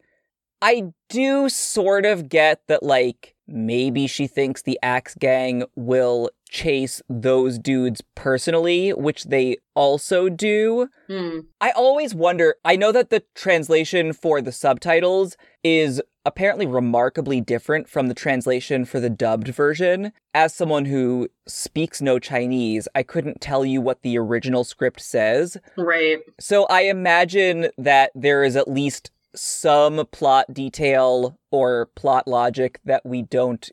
I 0.62 0.94
do 1.10 1.50
sort 1.50 2.06
of 2.06 2.30
get 2.30 2.62
that, 2.68 2.84
like, 2.84 3.36
maybe 3.48 4.08
she 4.08 4.28
thinks 4.28 4.62
the 4.62 4.80
Axe 4.84 5.16
Gang 5.16 5.64
will 5.76 6.30
chase 6.50 7.02
those 7.10 7.60
dudes 7.60 8.02
personally, 8.16 8.92
which 8.92 9.26
they 9.26 9.58
also 9.76 10.30
do. 10.30 10.90
Hmm. 11.08 11.40
I 11.62 11.72
always 11.72 12.14
wonder, 12.14 12.56
I 12.66 12.76
know 12.76 12.92
that 12.92 13.10
the 13.10 13.24
translation 13.36 14.14
for 14.14 14.42
the 14.42 14.52
subtitles 14.52 15.38
is 15.64 16.02
apparently 16.26 16.66
remarkably 16.68 17.42
different 17.42 17.88
from 17.88 18.08
the 18.08 18.14
translation 18.14 18.86
for 18.86 19.00
the 19.00 19.10
dubbed 19.10 19.48
version. 19.48 20.12
As 20.34 20.54
someone 20.54 20.86
who 20.86 21.30
speaks 21.48 22.02
no 22.02 22.20
Chinese, 22.20 22.88
I 22.94 23.04
couldn't 23.04 23.42
tell 23.42 23.66
you 23.66 23.80
what 23.82 24.02
the 24.02 24.18
original 24.18 24.64
script 24.64 25.02
says. 25.02 25.58
Right. 25.78 26.20
So 26.40 26.66
I 26.66 26.82
imagine 26.82 27.70
that 27.78 28.12
there 28.14 28.44
is 28.44 28.56
at 28.56 28.68
least 28.68 29.12
some 29.36 30.06
plot 30.12 30.54
detail 30.54 31.38
or 31.52 31.88
plot 31.96 32.28
logic 32.28 32.80
that 32.86 33.06
we 33.06 33.22
don't 33.22 33.70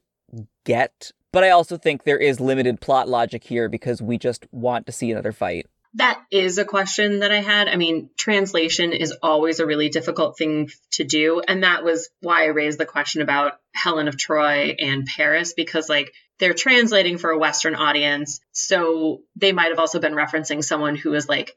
get. 0.65 1.13
But 1.33 1.45
I 1.45 1.51
also 1.51 1.77
think 1.77 2.05
there 2.05 2.19
is 2.19 2.41
limited 2.41 2.81
plot 2.81 3.09
logic 3.09 3.45
here 3.45 3.69
because 3.69 4.01
we 4.01 4.19
just 4.19 4.47
want 4.53 4.87
to 4.87 4.93
see 4.93 5.11
another 5.11 5.33
fight. 5.33 5.67
That 5.95 6.21
is 6.31 6.59
a 6.59 6.65
question 6.65 7.21
that 7.21 7.33
I 7.33 7.41
had. 7.41 7.69
I 7.69 7.77
mean, 7.77 8.11
translation 8.19 8.93
is 8.93 9.15
always 9.23 9.61
a 9.61 9.67
really 9.67 9.89
difficult 9.89 10.37
thing 10.37 10.69
to 10.93 11.05
do. 11.05 11.41
And 11.47 11.63
that 11.63 11.85
was 11.85 12.11
why 12.21 12.45
I 12.45 12.49
raised 12.49 12.79
the 12.79 12.85
question 12.85 13.23
about 13.23 13.55
Helen 13.75 14.09
of 14.09 14.19
Troy 14.19 14.77
and 14.79 15.07
Paris, 15.07 15.55
because 15.55 15.89
like 15.89 16.13
they're 16.39 16.55
translating 16.55 17.17
for 17.17 17.31
a 17.31 17.39
Western 17.39 17.75
audience. 17.75 18.41
So 18.53 19.23
they 19.37 19.53
might 19.53 19.71
have 19.71 19.79
also 19.79 19.99
been 19.99 20.13
referencing 20.13 20.63
someone 20.63 20.97
who 20.97 21.15
is 21.15 21.29
like 21.29 21.57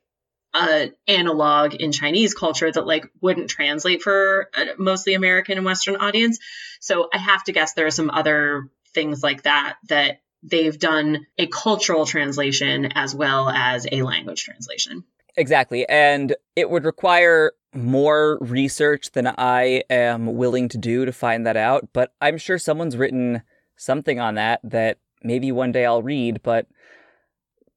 a 0.53 0.91
analog 1.07 1.75
in 1.75 1.91
Chinese 1.91 2.33
culture 2.33 2.71
that 2.71 2.87
like 2.87 3.05
wouldn't 3.21 3.49
translate 3.49 4.01
for 4.01 4.49
a 4.55 4.67
mostly 4.77 5.13
American 5.13 5.57
and 5.57 5.65
Western 5.65 5.95
audience. 5.97 6.39
So 6.79 7.09
I 7.13 7.17
have 7.17 7.43
to 7.45 7.51
guess 7.51 7.73
there 7.73 7.85
are 7.85 7.91
some 7.91 8.09
other 8.09 8.69
things 8.93 9.21
like 9.21 9.43
that 9.43 9.77
that 9.89 10.21
they've 10.41 10.77
done 10.77 11.27
a 11.37 11.47
cultural 11.47 12.05
translation 12.05 12.93
as 12.95 13.13
well 13.13 13.49
as 13.49 13.85
a 13.91 14.01
language 14.01 14.43
translation. 14.43 15.03
Exactly. 15.35 15.87
And 15.87 16.35
it 16.55 16.69
would 16.69 16.85
require 16.85 17.51
more 17.73 18.39
research 18.41 19.11
than 19.11 19.27
I 19.37 19.83
am 19.89 20.35
willing 20.35 20.69
to 20.69 20.77
do 20.77 21.05
to 21.05 21.11
find 21.11 21.45
that 21.45 21.57
out. 21.57 21.89
But 21.93 22.13
I'm 22.19 22.37
sure 22.37 22.57
someone's 22.57 22.97
written 22.97 23.43
something 23.75 24.19
on 24.19 24.35
that 24.35 24.59
that 24.63 24.97
maybe 25.23 25.51
one 25.51 25.71
day 25.71 25.85
I'll 25.85 26.01
read, 26.01 26.41
but 26.43 26.67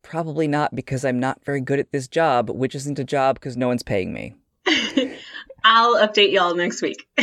probably 0.02 0.48
not 0.48 0.74
because 0.74 1.04
I'm 1.04 1.20
not 1.20 1.44
very 1.44 1.60
good 1.60 1.78
at 1.78 1.92
this 1.92 2.08
job, 2.08 2.50
which 2.50 2.74
isn't 2.74 2.98
a 2.98 3.04
job 3.04 3.36
because 3.36 3.56
no 3.56 3.68
one's 3.68 3.82
paying 3.82 4.12
me. 4.12 4.34
I'll 5.64 5.96
update 5.96 6.32
y'all 6.32 6.54
next 6.54 6.82
week. 6.82 7.06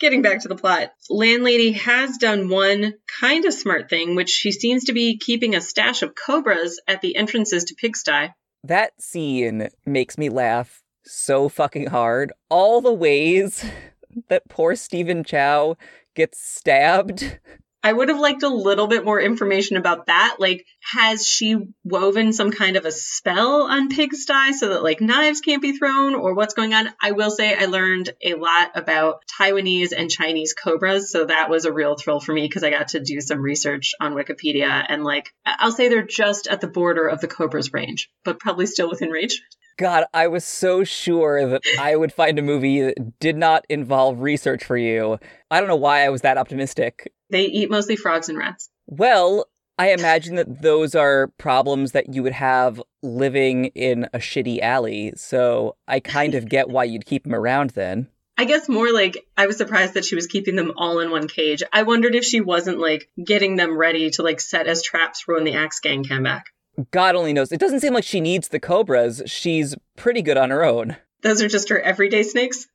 Getting 0.00 0.22
back 0.22 0.40
to 0.40 0.48
the 0.48 0.56
plot, 0.56 0.92
Landlady 1.10 1.72
has 1.72 2.16
done 2.16 2.48
one 2.48 2.94
kind 3.20 3.44
of 3.44 3.52
smart 3.52 3.90
thing, 3.90 4.14
which 4.14 4.30
she 4.30 4.50
seems 4.50 4.84
to 4.84 4.94
be 4.94 5.18
keeping 5.18 5.54
a 5.54 5.60
stash 5.60 6.02
of 6.02 6.14
cobras 6.14 6.80
at 6.88 7.02
the 7.02 7.16
entrances 7.16 7.64
to 7.64 7.74
Pigsty. 7.74 8.32
that 8.64 8.92
scene 9.00 9.68
makes 9.84 10.16
me 10.16 10.28
laugh 10.30 10.82
so 11.04 11.48
fucking 11.48 11.88
hard. 11.88 12.32
All 12.48 12.80
the 12.80 12.92
ways 12.92 13.64
that 14.28 14.48
poor 14.48 14.74
Stephen 14.76 15.24
Chow 15.24 15.76
gets 16.14 16.40
stabbed. 16.42 17.38
I 17.82 17.92
would 17.92 18.08
have 18.10 18.20
liked 18.20 18.42
a 18.42 18.48
little 18.48 18.86
bit 18.86 19.04
more 19.04 19.20
information 19.20 19.76
about 19.76 20.06
that. 20.06 20.36
Like, 20.38 20.66
has 20.92 21.26
she 21.26 21.56
woven 21.82 22.32
some 22.32 22.50
kind 22.50 22.76
of 22.76 22.84
a 22.84 22.92
spell 22.92 23.62
on 23.62 23.88
Pigsty 23.88 24.52
so 24.52 24.70
that 24.70 24.82
like 24.82 25.00
knives 25.00 25.40
can't 25.40 25.62
be 25.62 25.76
thrown 25.76 26.14
or 26.14 26.34
what's 26.34 26.54
going 26.54 26.74
on? 26.74 26.90
I 27.02 27.12
will 27.12 27.30
say 27.30 27.54
I 27.54 27.66
learned 27.66 28.10
a 28.22 28.34
lot 28.34 28.72
about 28.74 29.22
Taiwanese 29.38 29.92
and 29.96 30.10
Chinese 30.10 30.52
cobras. 30.52 31.10
So 31.10 31.24
that 31.24 31.48
was 31.48 31.64
a 31.64 31.72
real 31.72 31.96
thrill 31.96 32.20
for 32.20 32.34
me 32.34 32.42
because 32.42 32.64
I 32.64 32.70
got 32.70 32.88
to 32.88 33.00
do 33.00 33.20
some 33.20 33.40
research 33.40 33.94
on 33.98 34.14
Wikipedia 34.14 34.84
and 34.86 35.02
like, 35.02 35.32
I'll 35.46 35.72
say 35.72 35.88
they're 35.88 36.02
just 36.02 36.48
at 36.48 36.60
the 36.60 36.68
border 36.68 37.08
of 37.08 37.20
the 37.20 37.28
cobra's 37.28 37.72
range, 37.72 38.10
but 38.24 38.38
probably 38.38 38.66
still 38.66 38.90
within 38.90 39.10
reach. 39.10 39.40
God, 39.78 40.04
I 40.12 40.26
was 40.26 40.44
so 40.44 40.84
sure 40.84 41.48
that 41.48 41.62
I 41.80 41.96
would 41.96 42.12
find 42.12 42.38
a 42.38 42.42
movie 42.42 42.82
that 42.82 43.18
did 43.18 43.38
not 43.38 43.64
involve 43.70 44.20
research 44.20 44.62
for 44.62 44.76
you. 44.76 45.18
I 45.50 45.58
don't 45.58 45.68
know 45.68 45.76
why 45.76 46.04
I 46.04 46.10
was 46.10 46.20
that 46.20 46.36
optimistic. 46.36 47.10
They 47.30 47.44
eat 47.44 47.70
mostly 47.70 47.96
frogs 47.96 48.28
and 48.28 48.38
rats. 48.38 48.68
Well, 48.86 49.46
I 49.78 49.92
imagine 49.92 50.34
that 50.34 50.60
those 50.60 50.94
are 50.94 51.28
problems 51.38 51.92
that 51.92 52.14
you 52.14 52.22
would 52.22 52.32
have 52.32 52.82
living 53.02 53.66
in 53.66 54.04
a 54.12 54.18
shitty 54.18 54.60
alley, 54.60 55.12
so 55.16 55.76
I 55.88 56.00
kind 56.00 56.34
of 56.34 56.48
get 56.48 56.68
why 56.68 56.84
you'd 56.84 57.06
keep 57.06 57.24
them 57.24 57.34
around 57.34 57.70
then. 57.70 58.08
I 58.36 58.44
guess 58.44 58.68
more 58.68 58.92
like 58.92 59.26
I 59.36 59.46
was 59.46 59.58
surprised 59.58 59.94
that 59.94 60.04
she 60.04 60.14
was 60.14 60.26
keeping 60.26 60.56
them 60.56 60.72
all 60.76 61.00
in 61.00 61.10
one 61.10 61.28
cage. 61.28 61.62
I 61.72 61.82
wondered 61.82 62.14
if 62.14 62.24
she 62.24 62.40
wasn't 62.40 62.78
like 62.78 63.08
getting 63.22 63.56
them 63.56 63.76
ready 63.76 64.10
to 64.10 64.22
like 64.22 64.40
set 64.40 64.66
as 64.66 64.82
traps 64.82 65.20
for 65.20 65.34
when 65.34 65.44
the 65.44 65.54
Axe 65.54 65.80
Gang 65.80 66.04
came 66.04 66.22
back. 66.22 66.46
God 66.90 67.16
only 67.16 67.32
knows. 67.32 67.52
It 67.52 67.60
doesn't 67.60 67.80
seem 67.80 67.92
like 67.92 68.04
she 68.04 68.20
needs 68.20 68.48
the 68.48 68.60
cobras. 68.60 69.22
She's 69.26 69.74
pretty 69.96 70.22
good 70.22 70.36
on 70.36 70.50
her 70.50 70.64
own. 70.64 70.96
Those 71.22 71.42
are 71.42 71.48
just 71.48 71.68
her 71.68 71.80
everyday 71.80 72.22
snakes. 72.22 72.66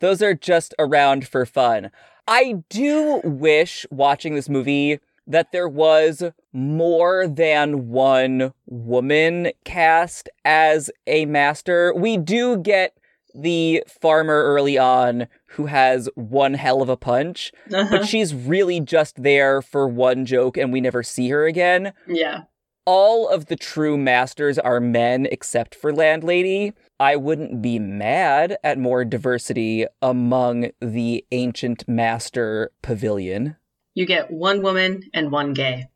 Those 0.00 0.20
are 0.20 0.34
just 0.34 0.74
around 0.78 1.28
for 1.28 1.46
fun. 1.46 1.90
I 2.26 2.62
do 2.70 3.20
wish 3.24 3.86
watching 3.90 4.34
this 4.34 4.48
movie 4.48 4.98
that 5.26 5.52
there 5.52 5.68
was 5.68 6.22
more 6.52 7.26
than 7.26 7.88
one 7.88 8.52
woman 8.66 9.50
cast 9.64 10.28
as 10.44 10.90
a 11.06 11.26
master. 11.26 11.94
We 11.94 12.16
do 12.16 12.58
get 12.58 12.96
the 13.34 13.82
farmer 13.88 14.44
early 14.44 14.78
on 14.78 15.26
who 15.46 15.66
has 15.66 16.08
one 16.14 16.54
hell 16.54 16.82
of 16.82 16.88
a 16.88 16.96
punch, 16.96 17.52
Uh-huh. 17.72 17.88
but 17.90 18.06
she's 18.06 18.34
really 18.34 18.80
just 18.80 19.22
there 19.22 19.60
for 19.62 19.88
one 19.88 20.24
joke 20.24 20.56
and 20.56 20.72
we 20.72 20.80
never 20.80 21.02
see 21.02 21.28
her 21.30 21.46
again. 21.46 21.92
yeah. 22.06 22.42
All 22.86 23.26
of 23.30 23.46
the 23.46 23.56
true 23.56 23.96
masters 23.96 24.58
are 24.58 24.78
men 24.78 25.26
except 25.32 25.74
for 25.74 25.90
Landlady. 25.90 26.74
I 27.04 27.16
wouldn't 27.16 27.60
be 27.60 27.78
mad 27.78 28.56
at 28.64 28.78
more 28.78 29.04
diversity 29.04 29.84
among 30.00 30.70
the 30.80 31.26
ancient 31.32 31.86
master 31.86 32.72
pavilion. 32.80 33.56
You 33.92 34.06
get 34.06 34.30
one 34.30 34.62
woman 34.62 35.02
and 35.12 35.30
one 35.30 35.52
gay. 35.52 35.88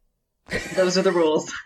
Those 0.77 0.99
are 0.99 1.03
the 1.03 1.13
rules. 1.13 1.51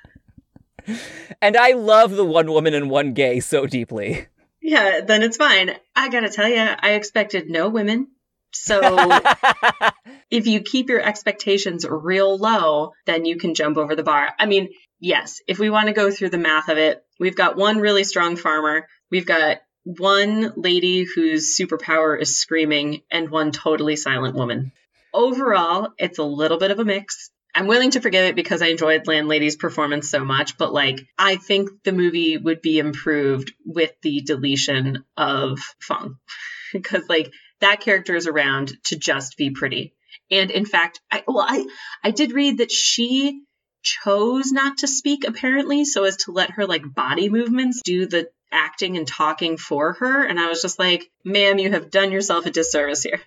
And 1.40 1.56
I 1.56 1.72
love 1.72 2.10
the 2.10 2.24
one 2.24 2.50
woman 2.50 2.74
and 2.74 2.90
one 2.90 3.14
gay 3.14 3.38
so 3.38 3.66
deeply. 3.66 4.26
Yeah, 4.60 5.00
then 5.00 5.22
it's 5.22 5.36
fine. 5.36 5.76
I 5.94 6.08
gotta 6.08 6.28
tell 6.28 6.48
you, 6.48 6.58
I 6.58 6.92
expected 6.92 7.48
no 7.48 7.68
women. 7.68 8.08
So 8.52 8.80
if 10.30 10.48
you 10.48 10.60
keep 10.60 10.88
your 10.88 11.00
expectations 11.00 11.86
real 11.88 12.36
low, 12.36 12.92
then 13.06 13.24
you 13.24 13.38
can 13.38 13.54
jump 13.54 13.76
over 13.76 13.94
the 13.94 14.02
bar. 14.02 14.32
I 14.38 14.46
mean, 14.46 14.70
yes, 14.98 15.40
if 15.46 15.60
we 15.60 15.70
want 15.70 15.86
to 15.86 15.92
go 15.92 16.10
through 16.10 16.30
the 16.30 16.38
math 16.38 16.68
of 16.68 16.78
it, 16.78 17.04
we've 17.20 17.36
got 17.36 17.56
one 17.56 17.78
really 17.78 18.02
strong 18.02 18.34
farmer, 18.36 18.88
we've 19.12 19.26
got 19.26 19.58
one 19.84 20.52
lady 20.56 21.04
whose 21.04 21.56
superpower 21.56 22.20
is 22.20 22.36
screaming, 22.36 23.02
and 23.10 23.30
one 23.30 23.52
totally 23.52 23.94
silent 23.94 24.34
woman. 24.34 24.72
Overall, 25.12 25.90
it's 25.98 26.18
a 26.18 26.24
little 26.24 26.58
bit 26.58 26.70
of 26.70 26.80
a 26.80 26.84
mix. 26.84 27.30
I'm 27.54 27.66
willing 27.66 27.90
to 27.90 28.00
forgive 28.00 28.24
it 28.24 28.34
because 28.34 28.62
I 28.62 28.68
enjoyed 28.68 29.06
Landlady's 29.06 29.56
performance 29.56 30.08
so 30.08 30.24
much, 30.24 30.56
but 30.56 30.72
like, 30.72 31.06
I 31.18 31.36
think 31.36 31.68
the 31.84 31.92
movie 31.92 32.38
would 32.38 32.62
be 32.62 32.78
improved 32.78 33.52
with 33.66 33.92
the 34.00 34.22
deletion 34.22 35.04
of 35.16 35.58
Fong. 35.78 36.16
because 36.72 37.06
like, 37.08 37.30
that 37.60 37.80
character 37.80 38.16
is 38.16 38.26
around 38.26 38.72
to 38.84 38.96
just 38.96 39.36
be 39.36 39.50
pretty. 39.50 39.92
And 40.30 40.50
in 40.50 40.64
fact, 40.64 41.00
I 41.10 41.22
well, 41.26 41.44
I 41.46 41.66
I 42.02 42.10
did 42.10 42.32
read 42.32 42.58
that 42.58 42.72
she 42.72 43.42
chose 43.82 44.52
not 44.52 44.78
to 44.78 44.88
speak 44.88 45.24
apparently 45.26 45.84
so 45.84 46.04
as 46.04 46.16
to 46.18 46.32
let 46.32 46.52
her 46.52 46.66
like 46.66 46.94
body 46.94 47.28
movements 47.28 47.82
do 47.84 48.06
the 48.06 48.30
acting 48.52 48.96
and 48.96 49.06
talking 49.06 49.56
for 49.56 49.94
her 49.94 50.24
and 50.24 50.38
I 50.38 50.48
was 50.48 50.62
just 50.62 50.78
like, 50.78 51.10
"Ma'am, 51.24 51.58
you 51.58 51.70
have 51.70 51.90
done 51.90 52.12
yourself 52.12 52.46
a 52.46 52.50
disservice 52.50 53.02
here." 53.02 53.20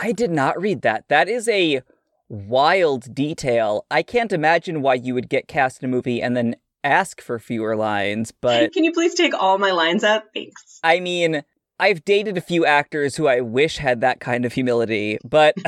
I 0.00 0.12
did 0.12 0.30
not 0.30 0.60
read 0.60 0.82
that. 0.82 1.08
That 1.08 1.28
is 1.28 1.48
a 1.48 1.82
wild 2.28 3.14
detail. 3.14 3.86
I 3.90 4.02
can't 4.02 4.32
imagine 4.32 4.80
why 4.80 4.94
you 4.94 5.14
would 5.14 5.28
get 5.28 5.48
cast 5.48 5.82
in 5.82 5.88
a 5.88 5.92
movie 5.92 6.22
and 6.22 6.36
then 6.36 6.56
ask 6.82 7.20
for 7.20 7.38
fewer 7.38 7.76
lines, 7.76 8.32
but 8.32 8.72
Can 8.72 8.84
you 8.84 8.92
please 8.92 9.14
take 9.14 9.34
all 9.34 9.58
my 9.58 9.70
lines 9.70 10.02
out? 10.02 10.24
Thanks. 10.34 10.80
I 10.82 11.00
mean, 11.00 11.44
I've 11.78 12.04
dated 12.04 12.36
a 12.36 12.40
few 12.40 12.64
actors 12.64 13.16
who 13.16 13.26
I 13.26 13.40
wish 13.40 13.78
had 13.78 14.00
that 14.00 14.20
kind 14.20 14.44
of 14.44 14.52
humility, 14.52 15.18
but 15.24 15.54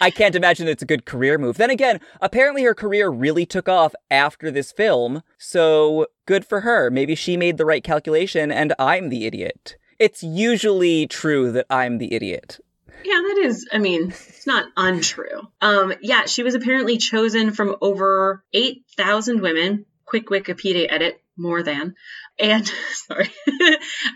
I 0.00 0.10
can't 0.10 0.34
imagine 0.34 0.68
it's 0.68 0.82
a 0.82 0.86
good 0.86 1.06
career 1.06 1.38
move. 1.38 1.56
Then 1.56 1.70
again, 1.70 2.00
apparently 2.20 2.62
her 2.64 2.74
career 2.74 3.08
really 3.08 3.46
took 3.46 3.68
off 3.68 3.94
after 4.10 4.50
this 4.50 4.72
film, 4.72 5.22
so 5.38 6.06
good 6.26 6.44
for 6.44 6.60
her. 6.60 6.90
Maybe 6.90 7.14
she 7.14 7.36
made 7.36 7.56
the 7.56 7.64
right 7.64 7.82
calculation 7.82 8.52
and 8.52 8.74
I'm 8.78 9.08
the 9.08 9.26
idiot. 9.26 9.76
It's 9.98 10.22
usually 10.22 11.06
true 11.06 11.50
that 11.52 11.66
I'm 11.70 11.98
the 11.98 12.12
idiot. 12.12 12.60
Yeah, 13.04 13.22
that 13.22 13.38
is, 13.44 13.66
I 13.72 13.78
mean, 13.78 14.08
it's 14.08 14.46
not 14.46 14.66
untrue. 14.76 15.48
Um, 15.60 15.94
yeah, 16.00 16.26
she 16.26 16.42
was 16.42 16.54
apparently 16.54 16.98
chosen 16.98 17.52
from 17.52 17.76
over 17.80 18.44
8,000 18.52 19.40
women. 19.40 19.86
Quick 20.04 20.28
Wikipedia 20.28 20.86
edit, 20.90 21.20
more 21.36 21.62
than. 21.62 21.94
And, 22.38 22.66
sorry, 22.92 23.30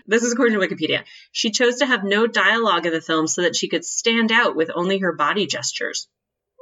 this 0.07 0.23
is 0.23 0.33
according 0.33 0.59
to 0.59 0.65
Wikipedia. 0.65 1.03
She 1.31 1.51
chose 1.51 1.77
to 1.77 1.85
have 1.85 2.03
no 2.03 2.27
dialogue 2.27 2.85
in 2.85 2.93
the 2.93 3.01
film 3.01 3.27
so 3.27 3.41
that 3.43 3.55
she 3.55 3.67
could 3.67 3.85
stand 3.85 4.31
out 4.31 4.55
with 4.55 4.71
only 4.73 4.99
her 4.99 5.13
body 5.13 5.47
gestures. 5.47 6.07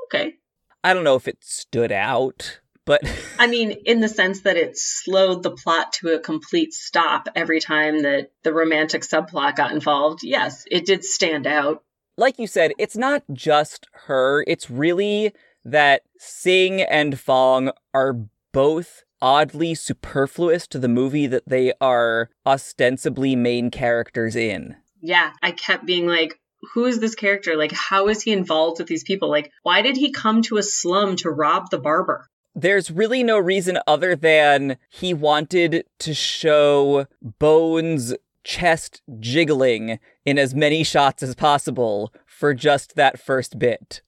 Okay. 0.06 0.36
I 0.84 0.94
don't 0.94 1.04
know 1.04 1.16
if 1.16 1.28
it 1.28 1.38
stood 1.42 1.92
out, 1.92 2.62
but. 2.86 3.02
I 3.38 3.48
mean, 3.48 3.72
in 3.72 4.00
the 4.00 4.08
sense 4.08 4.42
that 4.42 4.56
it 4.56 4.78
slowed 4.78 5.44
the 5.44 5.52
plot 5.52 5.94
to 5.94 6.16
a 6.16 6.20
complete 6.20 6.74
stop 6.74 7.28
every 7.36 7.60
time 7.60 8.04
that 8.04 8.32
the 8.44 8.54
romantic 8.54 9.02
subplot 9.02 9.56
got 9.56 9.72
involved. 9.72 10.24
Yes, 10.24 10.64
it 10.72 10.86
did 10.86 11.04
stand 11.04 11.46
out 11.46 11.84
like 12.20 12.38
you 12.38 12.48
said, 12.48 12.74
it's 12.78 12.98
not 12.98 13.24
just 13.32 13.88
her. 13.94 14.44
It's 14.46 14.70
really 14.70 15.34
that 15.66 16.04
Sing 16.18 16.82
and 16.82 17.18
Fong 17.20 17.72
are 17.94 18.26
both 18.52 19.04
oddly 19.22 19.76
superfluous 19.76 20.68
to 20.68 20.80
the 20.80 20.88
movie 20.88 21.28
that 21.28 21.48
they 21.48 21.74
are 21.82 22.30
ostensibly 22.46 23.36
main 23.36 23.72
characters 23.72 24.36
in. 24.36 24.76
Yeah, 25.02 25.32
I 25.42 25.52
kept 25.52 25.86
being 25.86 26.08
like, 26.08 26.40
who 26.74 26.86
is 26.86 27.00
this 27.00 27.16
character? 27.16 27.56
Like, 27.56 27.72
how 27.72 28.08
is 28.08 28.22
he 28.22 28.32
involved 28.32 28.80
with 28.80 28.88
these 28.88 29.04
people? 29.04 29.30
Like, 29.30 29.52
why 29.64 29.82
did 29.82 29.96
he 29.96 30.12
come 30.12 30.42
to 30.44 30.58
a 30.58 30.64
slum 30.64 31.16
to 31.18 31.30
rob 31.30 31.70
the 31.70 31.80
barber? 31.80 32.28
There's 32.56 32.92
really 32.92 33.24
no 33.24 33.38
reason 33.38 33.80
other 33.88 34.16
than 34.16 34.78
he 34.90 35.14
wanted 35.14 35.86
to 36.00 36.14
show 36.14 37.08
Bones 37.22 38.14
chest 38.44 39.02
jiggling 39.20 40.00
in 40.26 40.40
as 40.40 40.56
many 40.56 40.84
shots 40.84 41.24
as 41.24 41.36
possible 41.36 42.14
for 42.26 42.54
just 42.54 42.96
that 42.96 43.20
first 43.20 43.60
bit. 43.60 44.02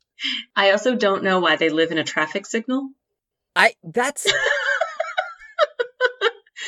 I 0.55 0.71
also 0.71 0.95
don't 0.95 1.23
know 1.23 1.39
why 1.39 1.55
they 1.55 1.69
live 1.69 1.91
in 1.91 1.97
a 1.97 2.03
traffic 2.03 2.45
signal. 2.45 2.89
I 3.55 3.73
that's 3.83 4.25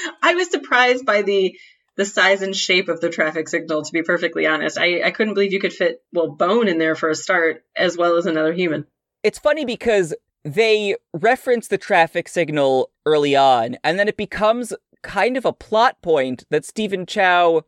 I 0.22 0.36
was 0.36 0.49
surprised 0.49 1.06
by 1.06 1.22
the 1.22 1.58
the 1.95 2.06
size 2.06 2.41
and 2.41 2.56
shape 2.56 2.89
of 2.89 3.01
the 3.01 3.10
traffic 3.10 3.47
signal 3.47 3.84
to 3.84 3.91
be 3.91 4.01
perfectly 4.01 4.47
honest. 4.47 4.80
I, 4.80 5.04
I 5.04 5.12
couldn't 5.12 5.36
believe 5.36 5.54
you 5.54 5.60
could 5.60 5.74
fit 5.74 6.01
well 6.12 6.30
bone 6.30 6.68
in 6.68 6.80
there 6.80 6.95
for 6.95 7.10
a 7.10 7.16
start 7.16 7.64
as 7.76 7.95
well 7.95 8.18
as 8.18 8.26
another 8.26 8.51
human. 8.51 8.88
It's 9.22 9.38
funny 9.38 9.64
because 9.64 10.14
they 10.43 10.95
reference 11.14 11.68
the 11.68 11.78
traffic 11.78 12.28
signal 12.28 12.89
early 13.06 13.36
on 13.36 13.78
and 13.84 13.99
then 13.99 14.08
it 14.08 14.18
becomes 14.18 14.74
kind 15.04 15.38
of 15.38 15.45
a 15.45 15.54
plot 15.54 16.01
point 16.01 16.45
that 16.49 16.66
Stephen 16.66 17.06
Chow 17.06 17.62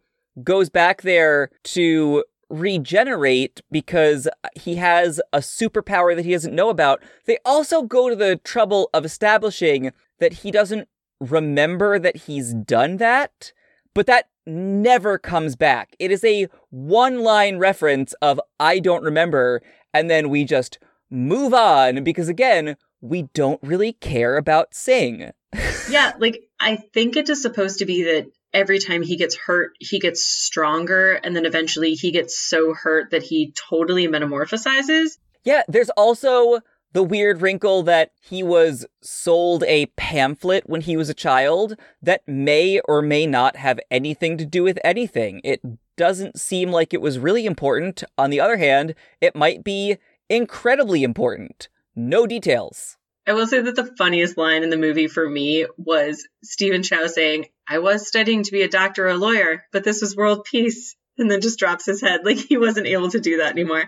goes 0.43 0.69
back 0.69 1.03
there 1.03 1.51
to 1.63 2.23
regenerate 2.49 3.61
because 3.71 4.27
he 4.55 4.75
has 4.75 5.21
a 5.33 5.39
superpower 5.39 6.15
that 6.15 6.25
he 6.25 6.31
doesn't 6.31 6.55
know 6.55 6.69
about. 6.69 7.01
They 7.25 7.37
also 7.45 7.83
go 7.83 8.09
to 8.09 8.15
the 8.15 8.37
trouble 8.37 8.89
of 8.93 9.05
establishing 9.05 9.91
that 10.19 10.33
he 10.33 10.51
doesn't 10.51 10.87
remember 11.19 11.99
that 11.99 12.17
he's 12.17 12.53
done 12.53 12.97
that, 12.97 13.53
but 13.93 14.05
that 14.07 14.29
never 14.45 15.17
comes 15.17 15.55
back. 15.55 15.95
It 15.99 16.11
is 16.11 16.23
a 16.23 16.47
one 16.69 17.21
line 17.23 17.57
reference 17.57 18.13
of 18.21 18.39
I 18.59 18.79
don't 18.79 19.03
remember, 19.03 19.61
and 19.93 20.09
then 20.09 20.29
we 20.29 20.43
just 20.43 20.79
move 21.09 21.53
on 21.53 22.03
because 22.03 22.29
again, 22.29 22.77
we 23.01 23.23
don't 23.33 23.59
really 23.63 23.93
care 23.93 24.37
about 24.37 24.73
Sing. 24.73 25.31
yeah, 25.89 26.13
like 26.19 26.43
I 26.59 26.75
think 26.75 27.15
it 27.15 27.29
is 27.29 27.41
supposed 27.41 27.79
to 27.79 27.85
be 27.85 28.03
that 28.03 28.27
every 28.53 28.79
time 28.79 29.03
he 29.03 29.17
gets 29.17 29.35
hurt, 29.35 29.73
he 29.79 29.99
gets 29.99 30.25
stronger, 30.25 31.13
and 31.13 31.35
then 31.35 31.45
eventually 31.45 31.93
he 31.93 32.11
gets 32.11 32.37
so 32.37 32.73
hurt 32.73 33.11
that 33.11 33.23
he 33.23 33.53
totally 33.69 34.07
metamorphosizes. 34.07 35.17
Yeah, 35.43 35.61
there's 35.67 35.89
also 35.91 36.61
the 36.95 37.03
weird 37.03 37.41
wrinkle 37.41 37.83
that 37.83 38.11
he 38.21 38.41
was 38.41 38.85
sold 39.01 39.65
a 39.65 39.85
pamphlet 39.97 40.63
when 40.65 40.79
he 40.79 40.95
was 40.95 41.09
a 41.09 41.13
child 41.13 41.75
that 42.01 42.25
may 42.25 42.79
or 42.85 43.01
may 43.01 43.27
not 43.27 43.57
have 43.57 43.81
anything 43.91 44.37
to 44.37 44.45
do 44.45 44.63
with 44.63 44.79
anything. 44.81 45.41
It 45.43 45.59
doesn't 45.97 46.39
seem 46.39 46.71
like 46.71 46.93
it 46.93 47.01
was 47.01 47.19
really 47.19 47.45
important. 47.45 48.05
On 48.17 48.29
the 48.29 48.39
other 48.39 48.55
hand, 48.55 48.95
it 49.19 49.35
might 49.35 49.61
be 49.61 49.97
incredibly 50.29 51.03
important. 51.03 51.67
No 51.97 52.25
details. 52.25 52.95
I 53.27 53.33
will 53.33 53.45
say 53.45 53.59
that 53.59 53.75
the 53.75 53.93
funniest 53.97 54.37
line 54.37 54.63
in 54.63 54.69
the 54.69 54.77
movie 54.77 55.09
for 55.09 55.27
me 55.29 55.65
was 55.77 56.25
Stephen 56.43 56.81
Chow 56.81 57.07
saying, 57.07 57.47
I 57.67 57.79
was 57.79 58.07
studying 58.07 58.43
to 58.43 58.53
be 58.53 58.61
a 58.61 58.69
doctor 58.69 59.07
or 59.07 59.09
a 59.09 59.17
lawyer, 59.17 59.65
but 59.73 59.83
this 59.83 59.99
was 59.99 60.15
world 60.15 60.45
peace. 60.45 60.95
And 61.17 61.31
then 61.31 61.41
just 61.41 61.59
drops 61.59 61.85
his 61.85 62.01
head 62.01 62.25
like 62.25 62.37
he 62.37 62.57
wasn't 62.57 62.87
able 62.87 63.09
to 63.09 63.19
do 63.19 63.37
that 63.37 63.51
anymore. 63.51 63.87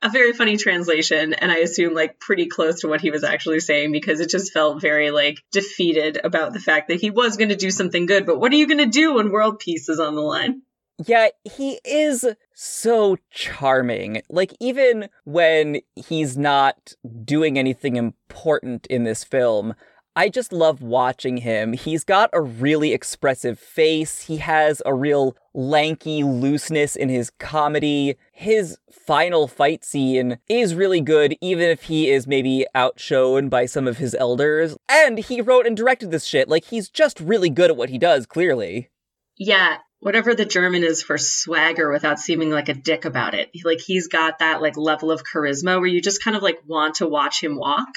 A 0.00 0.08
very 0.08 0.32
funny 0.32 0.56
translation, 0.56 1.34
and 1.34 1.50
I 1.50 1.56
assume 1.56 1.94
like 1.94 2.18
pretty 2.18 2.46
close 2.46 2.80
to 2.80 2.88
what 2.88 3.00
he 3.00 3.10
was 3.10 3.24
actually 3.24 3.60
saying 3.60 3.92
because 3.92 4.20
it 4.20 4.30
just 4.30 4.52
felt 4.52 4.80
very 4.80 5.10
like 5.10 5.38
defeated 5.52 6.18
about 6.22 6.52
the 6.52 6.60
fact 6.60 6.88
that 6.88 7.00
he 7.00 7.10
was 7.10 7.36
going 7.36 7.50
to 7.50 7.56
do 7.56 7.70
something 7.70 8.06
good, 8.06 8.26
but 8.26 8.38
what 8.38 8.52
are 8.52 8.56
you 8.56 8.66
going 8.66 8.78
to 8.78 8.86
do 8.86 9.14
when 9.14 9.30
world 9.30 9.58
peace 9.58 9.88
is 9.88 10.00
on 10.00 10.14
the 10.14 10.22
line? 10.22 10.62
Yeah, 11.04 11.28
he 11.42 11.80
is 11.84 12.24
so 12.54 13.16
charming. 13.30 14.22
Like, 14.30 14.54
even 14.60 15.08
when 15.24 15.80
he's 15.96 16.38
not 16.38 16.94
doing 17.24 17.58
anything 17.58 17.96
important 17.96 18.86
in 18.86 19.02
this 19.02 19.24
film, 19.24 19.74
I 20.16 20.28
just 20.28 20.52
love 20.52 20.80
watching 20.80 21.38
him. 21.38 21.72
He's 21.72 22.04
got 22.04 22.30
a 22.32 22.40
really 22.40 22.92
expressive 22.92 23.58
face. 23.58 24.22
He 24.22 24.36
has 24.36 24.80
a 24.86 24.94
real 24.94 25.36
lanky 25.52 26.22
looseness 26.22 26.94
in 26.94 27.08
his 27.08 27.30
comedy. 27.30 28.16
His 28.30 28.78
final 28.90 29.48
fight 29.48 29.84
scene 29.84 30.38
is 30.48 30.76
really 30.76 31.00
good, 31.00 31.36
even 31.40 31.68
if 31.68 31.84
he 31.84 32.10
is 32.10 32.28
maybe 32.28 32.64
outshone 32.76 33.48
by 33.48 33.66
some 33.66 33.88
of 33.88 33.98
his 33.98 34.14
elders. 34.14 34.76
And 34.88 35.18
he 35.18 35.40
wrote 35.40 35.66
and 35.66 35.76
directed 35.76 36.12
this 36.12 36.24
shit. 36.24 36.48
Like, 36.48 36.66
he's 36.66 36.88
just 36.88 37.18
really 37.18 37.50
good 37.50 37.70
at 37.70 37.76
what 37.76 37.90
he 37.90 37.98
does, 37.98 38.24
clearly. 38.24 38.90
Yeah, 39.36 39.78
whatever 40.04 40.34
the 40.34 40.44
German 40.44 40.84
is 40.84 41.02
for 41.02 41.16
swagger 41.16 41.90
without 41.90 42.20
seeming 42.20 42.50
like 42.50 42.68
a 42.68 42.74
dick 42.74 43.06
about 43.06 43.34
it. 43.34 43.50
Like 43.64 43.80
he's 43.80 44.06
got 44.06 44.40
that 44.40 44.60
like 44.60 44.76
level 44.76 45.10
of 45.10 45.24
charisma 45.24 45.80
where 45.80 45.86
you 45.86 46.02
just 46.02 46.22
kind 46.22 46.36
of 46.36 46.42
like 46.42 46.60
want 46.66 46.96
to 46.96 47.06
watch 47.06 47.42
him 47.42 47.56
walk. 47.56 47.88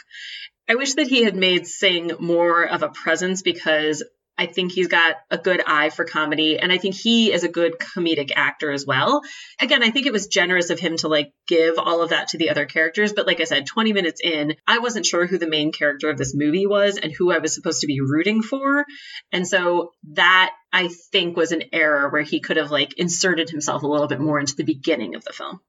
I 0.70 0.76
wish 0.76 0.96
that 0.96 1.08
he 1.08 1.24
had 1.24 1.36
made 1.36 1.66
Sing 1.66 2.12
more 2.20 2.64
of 2.64 2.84
a 2.84 2.90
presence 2.90 3.42
because 3.42 4.04
I 4.38 4.46
think 4.46 4.72
he's 4.72 4.88
got 4.88 5.16
a 5.32 5.38
good 5.38 5.64
eye 5.66 5.90
for 5.90 6.06
comedy 6.06 6.60
and 6.60 6.72
I 6.72 6.78
think 6.78 6.94
he 6.94 7.32
is 7.32 7.44
a 7.44 7.50
good 7.50 7.80
comedic 7.80 8.32
actor 8.36 8.72
as 8.72 8.86
well. 8.86 9.22
Again, 9.60 9.82
I 9.82 9.90
think 9.90 10.06
it 10.06 10.14
was 10.14 10.28
generous 10.28 10.70
of 10.70 10.80
him 10.80 10.98
to 10.98 11.08
like 11.08 11.32
give 11.48 11.80
all 11.80 12.02
of 12.02 12.10
that 12.10 12.30
to 12.30 12.38
the 12.38 12.52
other 12.52 12.66
characters, 12.66 13.14
but 13.14 13.26
like 13.26 13.42
I 13.42 13.46
said, 13.46 13.66
20 13.66 13.94
minutes 13.94 14.22
in, 14.24 14.56
I 14.68 14.80
wasn't 14.80 15.08
sure 15.08 15.26
who 15.26 15.40
the 15.40 15.50
main 15.50 15.72
character 15.72 16.10
of 16.10 16.18
this 16.18 16.36
movie 16.36 16.68
was 16.68 16.98
and 16.98 17.12
who 17.12 17.32
I 17.32 17.40
was 17.40 17.56
supposed 17.56 17.82
to 17.82 17.88
be 17.88 18.02
rooting 18.02 18.44
for. 18.44 18.86
And 19.32 19.48
so 19.48 19.92
that 20.14 20.54
I 20.72 20.90
think 21.12 21.36
was 21.36 21.52
an 21.52 21.64
error 21.74 22.10
where 22.10 22.22
he 22.22 22.40
could 22.40 22.58
have 22.58 22.70
like 22.70 22.94
inserted 23.00 23.50
himself 23.50 23.82
a 23.82 23.88
little 23.88 24.08
bit 24.08 24.20
more 24.20 24.40
into 24.40 24.56
the 24.56 24.64
beginning 24.64 25.16
of 25.16 25.24
the 25.24 25.34
film. 25.34 25.62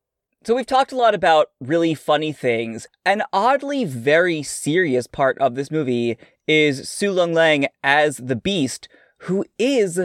So 0.48 0.54
we've 0.54 0.64
talked 0.64 0.92
a 0.92 0.96
lot 0.96 1.14
about 1.14 1.48
really 1.60 1.92
funny 1.92 2.32
things. 2.32 2.86
An 3.04 3.22
oddly 3.34 3.84
very 3.84 4.42
serious 4.42 5.06
part 5.06 5.36
of 5.40 5.56
this 5.56 5.70
movie 5.70 6.16
is 6.46 6.88
Su 6.88 7.10
Lung 7.10 7.34
Lang 7.34 7.66
as 7.82 8.16
the 8.16 8.34
Beast, 8.34 8.88
who 9.24 9.44
is 9.58 10.00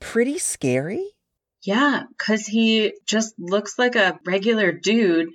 pretty 0.00 0.38
scary. 0.38 1.10
Yeah, 1.62 2.06
because 2.08 2.44
he 2.44 2.94
just 3.06 3.34
looks 3.38 3.78
like 3.78 3.94
a 3.94 4.18
regular 4.26 4.72
dude 4.72 5.28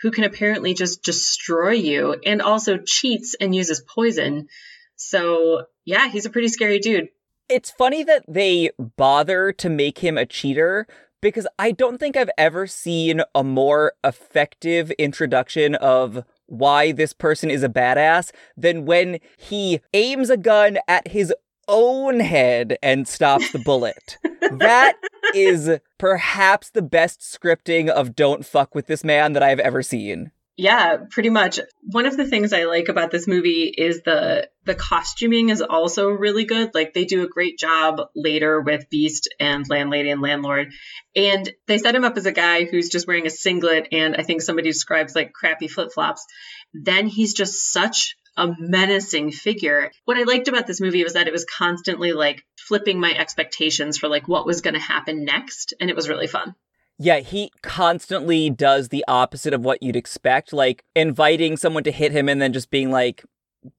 who 0.00 0.10
can 0.10 0.24
apparently 0.24 0.72
just 0.72 1.02
destroy 1.02 1.72
you 1.72 2.16
and 2.24 2.40
also 2.40 2.78
cheats 2.78 3.36
and 3.38 3.54
uses 3.54 3.82
poison. 3.82 4.48
So, 4.96 5.66
yeah, 5.84 6.08
he's 6.08 6.24
a 6.24 6.30
pretty 6.30 6.48
scary 6.48 6.78
dude. 6.78 7.08
It's 7.50 7.70
funny 7.70 8.04
that 8.04 8.24
they 8.26 8.70
bother 8.78 9.52
to 9.52 9.68
make 9.68 9.98
him 9.98 10.16
a 10.16 10.24
cheater 10.24 10.86
because 11.24 11.46
I 11.58 11.70
don't 11.70 11.96
think 11.96 12.18
I've 12.18 12.30
ever 12.36 12.66
seen 12.66 13.22
a 13.34 13.42
more 13.42 13.94
effective 14.04 14.90
introduction 14.98 15.74
of 15.76 16.22
why 16.44 16.92
this 16.92 17.14
person 17.14 17.50
is 17.50 17.62
a 17.62 17.68
badass 17.70 18.30
than 18.58 18.84
when 18.84 19.18
he 19.38 19.80
aims 19.94 20.28
a 20.28 20.36
gun 20.36 20.76
at 20.86 21.08
his 21.08 21.32
own 21.66 22.20
head 22.20 22.76
and 22.82 23.08
stops 23.08 23.50
the 23.52 23.58
bullet. 23.58 24.18
that 24.58 24.98
is 25.34 25.70
perhaps 25.96 26.68
the 26.68 26.82
best 26.82 27.20
scripting 27.20 27.88
of 27.88 28.14
don't 28.14 28.44
fuck 28.44 28.74
with 28.74 28.86
this 28.86 29.02
man 29.02 29.32
that 29.32 29.42
I've 29.42 29.60
ever 29.60 29.82
seen. 29.82 30.30
Yeah, 30.56 30.98
pretty 31.10 31.30
much. 31.30 31.58
One 31.82 32.06
of 32.06 32.16
the 32.16 32.26
things 32.26 32.52
I 32.52 32.64
like 32.64 32.88
about 32.88 33.10
this 33.10 33.26
movie 33.26 33.64
is 33.64 34.02
the 34.02 34.48
the 34.64 34.76
costuming 34.76 35.48
is 35.48 35.60
also 35.60 36.08
really 36.08 36.44
good. 36.44 36.70
Like 36.74 36.94
they 36.94 37.04
do 37.04 37.24
a 37.24 37.28
great 37.28 37.58
job 37.58 38.00
later 38.14 38.60
with 38.60 38.88
Beast 38.88 39.28
and 39.40 39.68
Landlady 39.68 40.10
and 40.10 40.22
Landlord. 40.22 40.72
And 41.16 41.50
they 41.66 41.78
set 41.78 41.94
him 41.94 42.04
up 42.04 42.16
as 42.16 42.26
a 42.26 42.32
guy 42.32 42.64
who's 42.64 42.88
just 42.88 43.08
wearing 43.08 43.26
a 43.26 43.30
singlet 43.30 43.88
and 43.90 44.14
I 44.16 44.22
think 44.22 44.42
somebody 44.42 44.70
describes 44.70 45.16
like 45.16 45.32
crappy 45.32 45.66
flip-flops. 45.66 46.24
Then 46.72 47.08
he's 47.08 47.34
just 47.34 47.72
such 47.72 48.16
a 48.36 48.54
menacing 48.56 49.32
figure. 49.32 49.90
What 50.04 50.16
I 50.18 50.22
liked 50.22 50.48
about 50.48 50.68
this 50.68 50.80
movie 50.80 51.02
was 51.02 51.14
that 51.14 51.26
it 51.26 51.32
was 51.32 51.44
constantly 51.44 52.12
like 52.12 52.44
flipping 52.58 53.00
my 53.00 53.12
expectations 53.12 53.98
for 53.98 54.08
like 54.08 54.28
what 54.28 54.46
was 54.46 54.60
going 54.60 54.74
to 54.74 54.80
happen 54.80 55.24
next. 55.24 55.74
And 55.80 55.90
it 55.90 55.96
was 55.96 56.08
really 56.08 56.28
fun. 56.28 56.54
Yeah, 56.98 57.18
he 57.20 57.50
constantly 57.62 58.50
does 58.50 58.88
the 58.88 59.04
opposite 59.08 59.52
of 59.52 59.64
what 59.64 59.82
you'd 59.82 59.96
expect, 59.96 60.52
like 60.52 60.84
inviting 60.94 61.56
someone 61.56 61.82
to 61.84 61.90
hit 61.90 62.12
him 62.12 62.28
and 62.28 62.40
then 62.40 62.52
just 62.52 62.70
being 62.70 62.90
like, 62.90 63.24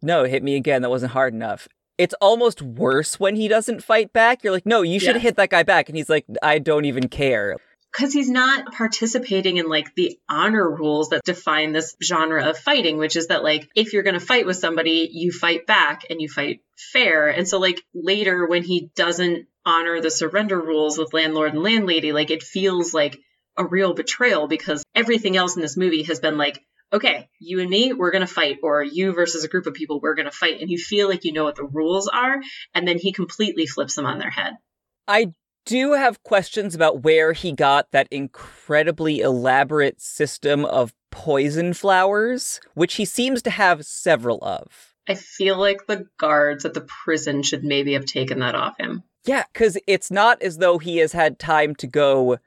no, 0.02 0.24
hit 0.26 0.44
me 0.44 0.56
again. 0.56 0.82
That 0.82 0.90
wasn't 0.90 1.14
hard 1.14 1.34
enough. 1.34 1.68
It's 1.98 2.14
almost 2.20 2.62
worse 2.62 3.20
when 3.20 3.36
he 3.38 3.48
doesn't 3.48 3.82
fight 3.84 4.12
back. 4.12 4.44
You're 4.44 4.52
like, 4.52 4.66
no, 4.66 4.82
you 4.82 5.00
should 5.00 5.16
Yeah. 5.16 5.22
hit 5.22 5.38
that 5.38 5.50
guy 5.50 5.64
back. 5.64 5.88
And 5.88 5.98
he's 5.98 6.10
like, 6.10 6.26
I 6.44 6.60
don't 6.60 6.84
even 6.86 7.08
care. 7.08 7.56
because 7.94 8.12
he's 8.12 8.30
not 8.30 8.74
participating 8.74 9.56
in 9.56 9.70
like 9.70 9.96
the 9.96 10.18
honor 10.30 10.70
rules 10.70 11.10
that 11.10 11.24
define 11.24 11.72
this 11.72 11.96
genre 12.04 12.44
of 12.50 12.58
fighting 12.58 12.98
which 12.98 13.16
is 13.16 13.28
that 13.28 13.42
like 13.42 13.70
if 13.74 13.94
you're 13.94 14.04
going 14.04 14.20
to 14.20 14.26
fight 14.26 14.46
with 14.46 14.58
somebody 14.58 15.10
you 15.14 15.32
fight 15.32 15.66
back 15.66 16.02
and 16.10 16.20
you 16.22 16.28
fight 16.28 16.60
fair 16.78 17.30
and 17.30 17.48
so 17.48 17.58
like 17.58 17.82
later 17.94 18.46
when 18.48 18.64
he 18.64 18.92
doesn't 18.98 19.48
honor 19.66 20.02
the 20.02 20.12
surrender 20.12 20.60
rules 20.60 20.98
with 20.98 21.14
landlord 21.14 21.54
and 21.54 21.64
landlady 21.64 22.12
like 22.12 22.32
it 22.32 22.44
feels 22.44 22.94
like 22.94 23.20
a 23.58 23.66
real 23.66 23.94
betrayal 23.94 24.48
because 24.48 24.84
everything 24.94 25.38
else 25.38 25.56
in 25.56 25.62
this 25.62 25.78
movie 25.78 26.04
has 26.04 26.20
been 26.20 26.38
like 26.38 26.64
okay 26.94 27.30
you 27.40 27.60
and 27.60 27.70
me 27.70 27.94
we're 27.94 28.12
going 28.12 28.26
to 28.26 28.34
fight 28.34 28.60
or 28.64 28.84
you 28.84 29.14
versus 29.14 29.44
a 29.44 29.48
group 29.48 29.66
of 29.66 29.74
people 29.74 30.00
we're 30.00 30.16
going 30.16 30.30
to 30.30 30.32
fight 30.32 30.62
and 30.62 30.70
you 30.70 30.78
feel 30.78 31.10
like 31.10 31.24
you 31.24 31.34
know 31.34 31.44
what 31.44 31.56
the 31.56 31.64
rules 31.64 32.08
are 32.08 32.40
and 32.74 32.88
then 32.88 32.98
he 32.98 33.12
completely 33.12 33.66
flips 33.66 33.96
them 33.96 34.06
on 34.06 34.20
their 34.20 34.30
head 34.30 34.54
I 35.08 35.34
do 35.66 35.94
have 35.94 36.24
questions 36.24 36.76
about 36.76 37.04
where 37.04 37.34
he 37.34 37.52
got 37.52 37.92
that 37.92 38.08
incredibly 38.12 39.20
elaborate 39.20 40.00
system 40.00 40.64
of 40.64 40.94
poison 41.12 41.74
flowers, 41.74 42.60
which 42.74 42.96
he 42.96 43.06
seems 43.06 43.42
to 43.42 43.50
have 43.50 43.86
several 43.86 44.40
of. 44.44 44.94
I 45.08 45.16
feel 45.16 45.58
like 45.58 45.86
the 45.88 46.08
guards 46.18 46.66
at 46.66 46.74
the 46.74 46.88
prison 47.04 47.44
should 47.44 47.64
maybe 47.64 47.94
have 47.94 48.06
taken 48.06 48.40
that 48.40 48.56
off 48.56 48.78
him. 48.80 49.04
Yeah, 49.26 49.44
because 49.52 49.78
it's 49.88 50.12
not 50.12 50.42
as 50.42 50.58
though 50.58 50.78
he 50.78 50.98
has 50.98 51.14
had 51.14 51.40
time 51.40 51.76
to 51.76 51.88
go 51.88 52.38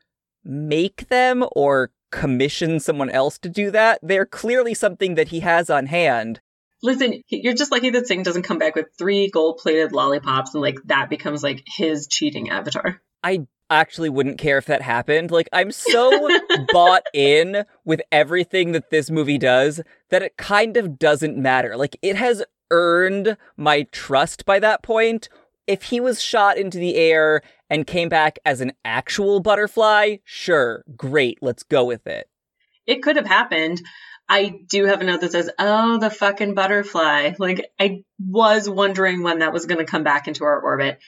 make 0.44 1.08
them 1.08 1.44
or 1.52 1.90
commission 2.10 2.80
someone 2.80 3.10
else 3.10 3.38
to 3.38 3.48
do 3.48 3.70
that. 3.70 3.98
They're 4.02 4.26
clearly 4.26 4.74
something 4.74 5.14
that 5.16 5.28
he 5.28 5.40
has 5.40 5.68
on 5.68 5.86
hand. 5.86 6.40
Listen, 6.82 7.22
you're 7.28 7.54
just 7.54 7.72
lucky 7.72 7.90
that 7.90 8.06
Sing 8.06 8.22
doesn't 8.22 8.44
come 8.44 8.58
back 8.58 8.76
with 8.76 8.86
three 8.96 9.28
gold 9.28 9.58
plated 9.58 9.92
lollipops 9.92 10.54
and 10.54 10.62
like 10.62 10.76
that 10.84 11.10
becomes 11.10 11.42
like 11.42 11.64
his 11.66 12.06
cheating 12.06 12.50
avatar. 12.50 13.02
I 13.22 13.46
actually 13.70 14.08
wouldn't 14.08 14.38
care 14.38 14.58
if 14.58 14.66
that 14.66 14.82
happened. 14.82 15.30
Like, 15.30 15.48
I'm 15.52 15.72
so 15.72 16.28
bought 16.72 17.02
in 17.12 17.64
with 17.84 18.00
everything 18.10 18.72
that 18.72 18.90
this 18.90 19.10
movie 19.10 19.38
does 19.38 19.80
that 20.10 20.22
it 20.22 20.36
kind 20.36 20.76
of 20.76 20.98
doesn't 20.98 21.36
matter. 21.36 21.76
Like, 21.76 21.96
it 22.00 22.16
has 22.16 22.44
earned 22.70 23.36
my 23.56 23.82
trust 23.92 24.44
by 24.44 24.58
that 24.60 24.82
point. 24.82 25.28
If 25.68 25.84
he 25.84 26.00
was 26.00 26.20
shot 26.20 26.56
into 26.56 26.78
the 26.78 26.96
air 26.96 27.42
and 27.68 27.86
came 27.86 28.08
back 28.08 28.38
as 28.44 28.62
an 28.62 28.72
actual 28.86 29.40
butterfly, 29.40 30.16
sure, 30.24 30.82
great, 30.96 31.38
let's 31.42 31.62
go 31.62 31.84
with 31.84 32.06
it. 32.06 32.26
It 32.86 33.02
could 33.02 33.16
have 33.16 33.26
happened. 33.26 33.82
I 34.30 34.60
do 34.66 34.86
have 34.86 35.02
a 35.02 35.04
note 35.04 35.20
that 35.20 35.32
says, 35.32 35.50
oh, 35.58 35.98
the 35.98 36.08
fucking 36.08 36.54
butterfly. 36.54 37.34
Like, 37.38 37.70
I 37.78 38.04
was 38.18 38.68
wondering 38.68 39.22
when 39.22 39.40
that 39.40 39.52
was 39.52 39.66
going 39.66 39.78
to 39.78 39.90
come 39.90 40.04
back 40.04 40.26
into 40.26 40.44
our 40.44 40.58
orbit. 40.58 40.98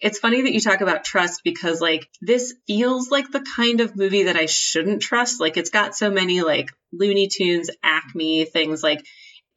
It's 0.00 0.18
funny 0.18 0.42
that 0.42 0.52
you 0.52 0.60
talk 0.60 0.80
about 0.80 1.04
trust 1.04 1.42
because, 1.44 1.80
like, 1.80 2.08
this 2.20 2.54
feels 2.66 3.08
like 3.08 3.30
the 3.30 3.46
kind 3.56 3.80
of 3.80 3.94
movie 3.94 4.24
that 4.24 4.36
I 4.36 4.46
shouldn't 4.46 5.02
trust. 5.02 5.40
Like, 5.40 5.56
it's 5.56 5.70
got 5.70 5.94
so 5.94 6.10
many, 6.10 6.42
like, 6.42 6.70
Looney 6.92 7.28
Tunes, 7.28 7.70
Acme 7.84 8.44
things. 8.46 8.82
Like, 8.82 9.06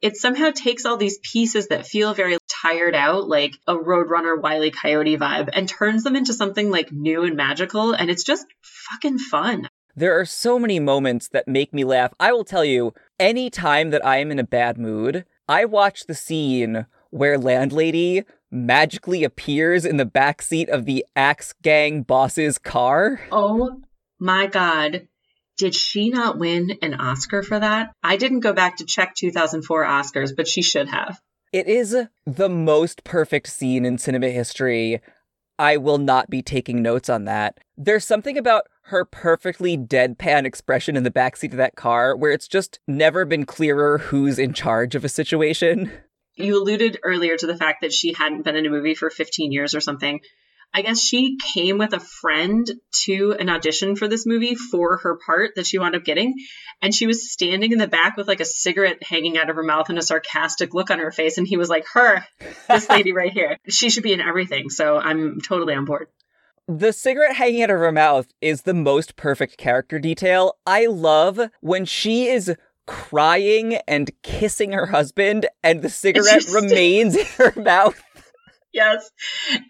it 0.00 0.16
somehow 0.16 0.50
takes 0.50 0.84
all 0.84 0.96
these 0.96 1.18
pieces 1.18 1.68
that 1.68 1.86
feel 1.86 2.14
very 2.14 2.36
tired 2.62 2.94
out, 2.94 3.28
like 3.28 3.58
a 3.66 3.74
Roadrunner 3.74 4.40
Wile 4.40 4.64
E. 4.64 4.70
Coyote 4.70 5.16
vibe, 5.16 5.50
and 5.52 5.68
turns 5.68 6.04
them 6.04 6.16
into 6.16 6.32
something, 6.32 6.70
like, 6.70 6.92
new 6.92 7.24
and 7.24 7.36
magical. 7.36 7.92
And 7.92 8.10
it's 8.10 8.24
just 8.24 8.46
fucking 8.62 9.18
fun. 9.18 9.68
There 9.94 10.18
are 10.18 10.26
so 10.26 10.58
many 10.58 10.78
moments 10.78 11.28
that 11.28 11.48
make 11.48 11.72
me 11.72 11.84
laugh. 11.84 12.12
I 12.20 12.32
will 12.32 12.44
tell 12.44 12.64
you, 12.64 12.92
any 13.18 13.48
time 13.48 13.90
that 13.90 14.04
I 14.04 14.18
am 14.18 14.30
in 14.30 14.38
a 14.38 14.44
bad 14.44 14.76
mood, 14.76 15.24
I 15.48 15.64
watch 15.64 16.06
the 16.06 16.14
scene 16.14 16.86
where 17.10 17.38
Landlady 17.38 18.24
magically 18.50 19.24
appears 19.24 19.84
in 19.84 19.96
the 19.96 20.04
backseat 20.04 20.68
of 20.68 20.84
the 20.84 21.06
Axe 21.16 21.54
Gang 21.62 22.02
boss's 22.02 22.58
car. 22.58 23.20
Oh 23.32 23.80
my 24.18 24.46
God. 24.46 25.08
Did 25.56 25.74
she 25.74 26.10
not 26.10 26.38
win 26.38 26.78
an 26.82 26.94
Oscar 26.94 27.42
for 27.42 27.58
that? 27.58 27.92
I 28.02 28.18
didn't 28.18 28.40
go 28.40 28.52
back 28.52 28.76
to 28.76 28.84
check 28.84 29.14
2004 29.14 29.84
Oscars, 29.84 30.36
but 30.36 30.46
she 30.46 30.60
should 30.60 30.88
have. 30.88 31.18
It 31.56 31.68
is 31.68 31.96
the 32.26 32.50
most 32.50 33.02
perfect 33.02 33.46
scene 33.46 33.86
in 33.86 33.96
cinema 33.96 34.28
history. 34.28 35.00
I 35.58 35.78
will 35.78 35.96
not 35.96 36.28
be 36.28 36.42
taking 36.42 36.82
notes 36.82 37.08
on 37.08 37.24
that. 37.24 37.60
There's 37.78 38.04
something 38.04 38.36
about 38.36 38.64
her 38.88 39.06
perfectly 39.06 39.78
deadpan 39.78 40.44
expression 40.44 40.98
in 40.98 41.02
the 41.02 41.10
backseat 41.10 41.52
of 41.52 41.56
that 41.56 41.74
car 41.74 42.14
where 42.14 42.30
it's 42.30 42.46
just 42.46 42.80
never 42.86 43.24
been 43.24 43.46
clearer 43.46 43.96
who's 43.96 44.38
in 44.38 44.52
charge 44.52 44.94
of 44.94 45.02
a 45.02 45.08
situation. 45.08 45.90
You 46.34 46.62
alluded 46.62 46.98
earlier 47.02 47.38
to 47.38 47.46
the 47.46 47.56
fact 47.56 47.80
that 47.80 47.94
she 47.94 48.12
hadn't 48.12 48.42
been 48.42 48.56
in 48.56 48.66
a 48.66 48.68
movie 48.68 48.94
for 48.94 49.08
15 49.08 49.50
years 49.50 49.74
or 49.74 49.80
something. 49.80 50.20
I 50.72 50.82
guess 50.82 51.00
she 51.00 51.38
came 51.54 51.78
with 51.78 51.94
a 51.94 52.00
friend 52.00 52.70
to 53.04 53.34
an 53.38 53.48
audition 53.48 53.96
for 53.96 54.08
this 54.08 54.26
movie 54.26 54.54
for 54.54 54.98
her 54.98 55.18
part 55.24 55.52
that 55.56 55.66
she 55.66 55.78
wound 55.78 55.96
up 55.96 56.04
getting. 56.04 56.34
And 56.82 56.94
she 56.94 57.06
was 57.06 57.32
standing 57.32 57.72
in 57.72 57.78
the 57.78 57.88
back 57.88 58.16
with 58.16 58.28
like 58.28 58.40
a 58.40 58.44
cigarette 58.44 59.02
hanging 59.02 59.38
out 59.38 59.48
of 59.48 59.56
her 59.56 59.62
mouth 59.62 59.88
and 59.88 59.98
a 59.98 60.02
sarcastic 60.02 60.74
look 60.74 60.90
on 60.90 60.98
her 60.98 61.10
face. 61.10 61.38
And 61.38 61.46
he 61.46 61.56
was 61.56 61.70
like, 61.70 61.86
Her, 61.92 62.26
this 62.68 62.88
lady 62.90 63.12
right 63.12 63.32
here. 63.32 63.56
She 63.68 63.88
should 63.88 64.02
be 64.02 64.12
in 64.12 64.20
everything. 64.20 64.68
So 64.68 64.98
I'm 64.98 65.40
totally 65.40 65.74
on 65.74 65.86
board. 65.86 66.08
The 66.68 66.92
cigarette 66.92 67.36
hanging 67.36 67.62
out 67.62 67.70
of 67.70 67.78
her 67.78 67.92
mouth 67.92 68.26
is 68.40 68.62
the 68.62 68.74
most 68.74 69.16
perfect 69.16 69.56
character 69.56 69.98
detail. 69.98 70.58
I 70.66 70.86
love 70.86 71.40
when 71.60 71.84
she 71.84 72.26
is 72.26 72.54
crying 72.86 73.74
and 73.86 74.10
kissing 74.22 74.72
her 74.72 74.86
husband 74.86 75.46
and 75.62 75.82
the 75.82 75.88
cigarette 75.88 76.46
remains 76.52 77.16
in 77.16 77.26
her 77.38 77.52
mouth. 77.60 78.02
Yes. 78.72 79.10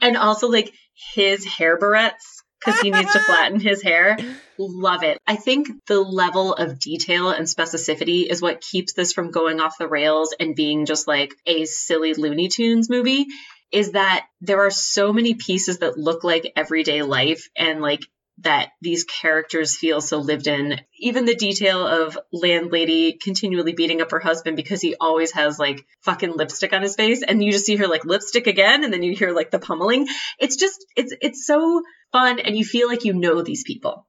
And 0.00 0.16
also 0.16 0.48
like 0.48 0.72
his 1.14 1.44
hair 1.44 1.78
barrettes 1.78 2.42
because 2.64 2.80
he 2.80 2.90
needs 2.90 3.12
to 3.12 3.20
flatten 3.26 3.60
his 3.60 3.82
hair. 3.82 4.16
Love 4.58 5.02
it. 5.02 5.18
I 5.26 5.36
think 5.36 5.68
the 5.86 6.00
level 6.00 6.54
of 6.54 6.78
detail 6.78 7.30
and 7.30 7.46
specificity 7.46 8.26
is 8.26 8.42
what 8.42 8.60
keeps 8.60 8.92
this 8.94 9.12
from 9.12 9.30
going 9.30 9.60
off 9.60 9.78
the 9.78 9.88
rails 9.88 10.34
and 10.38 10.56
being 10.56 10.86
just 10.86 11.06
like 11.06 11.34
a 11.46 11.64
silly 11.64 12.14
Looney 12.14 12.48
Tunes 12.48 12.88
movie. 12.88 13.26
Is 13.72 13.92
that 13.92 14.26
there 14.40 14.64
are 14.64 14.70
so 14.70 15.12
many 15.12 15.34
pieces 15.34 15.78
that 15.78 15.98
look 15.98 16.22
like 16.22 16.52
everyday 16.54 17.02
life 17.02 17.48
and 17.56 17.80
like 17.82 18.06
that 18.38 18.70
these 18.82 19.04
characters 19.04 19.76
feel 19.76 20.00
so 20.00 20.18
lived 20.18 20.46
in. 20.46 20.78
Even 20.98 21.24
the 21.24 21.34
detail 21.34 21.86
of 21.86 22.18
landlady 22.32 23.14
continually 23.14 23.72
beating 23.72 24.02
up 24.02 24.10
her 24.10 24.20
husband 24.20 24.56
because 24.56 24.80
he 24.80 24.94
always 25.00 25.32
has 25.32 25.58
like 25.58 25.86
fucking 26.02 26.36
lipstick 26.36 26.72
on 26.72 26.82
his 26.82 26.96
face, 26.96 27.22
and 27.22 27.42
you 27.42 27.52
just 27.52 27.66
see 27.66 27.76
her 27.76 27.88
like 27.88 28.04
lipstick 28.04 28.46
again, 28.46 28.84
and 28.84 28.92
then 28.92 29.02
you 29.02 29.14
hear 29.14 29.32
like 29.32 29.50
the 29.50 29.58
pummeling. 29.58 30.06
It's 30.38 30.56
just 30.56 30.84
it's 30.96 31.14
it's 31.20 31.46
so 31.46 31.82
fun, 32.12 32.38
and 32.38 32.56
you 32.56 32.64
feel 32.64 32.88
like 32.88 33.04
you 33.04 33.14
know 33.14 33.42
these 33.42 33.64
people. 33.64 34.06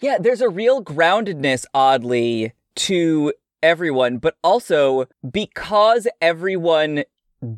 Yeah, 0.00 0.18
there's 0.18 0.40
a 0.40 0.48
real 0.48 0.82
groundedness, 0.82 1.66
oddly, 1.74 2.54
to 2.76 3.34
everyone, 3.62 4.18
but 4.18 4.36
also 4.42 5.06
because 5.30 6.08
everyone 6.20 7.04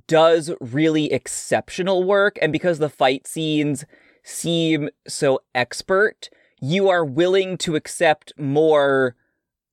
does 0.06 0.50
really 0.60 1.12
exceptional 1.12 2.04
work 2.04 2.38
and 2.40 2.52
because 2.52 2.78
the 2.78 2.88
fight 2.88 3.26
scenes 3.26 3.84
seem 4.22 4.90
so 5.06 5.40
expert, 5.54 6.30
you 6.60 6.88
are 6.88 7.04
willing 7.04 7.56
to 7.58 7.76
accept 7.76 8.32
more 8.38 9.16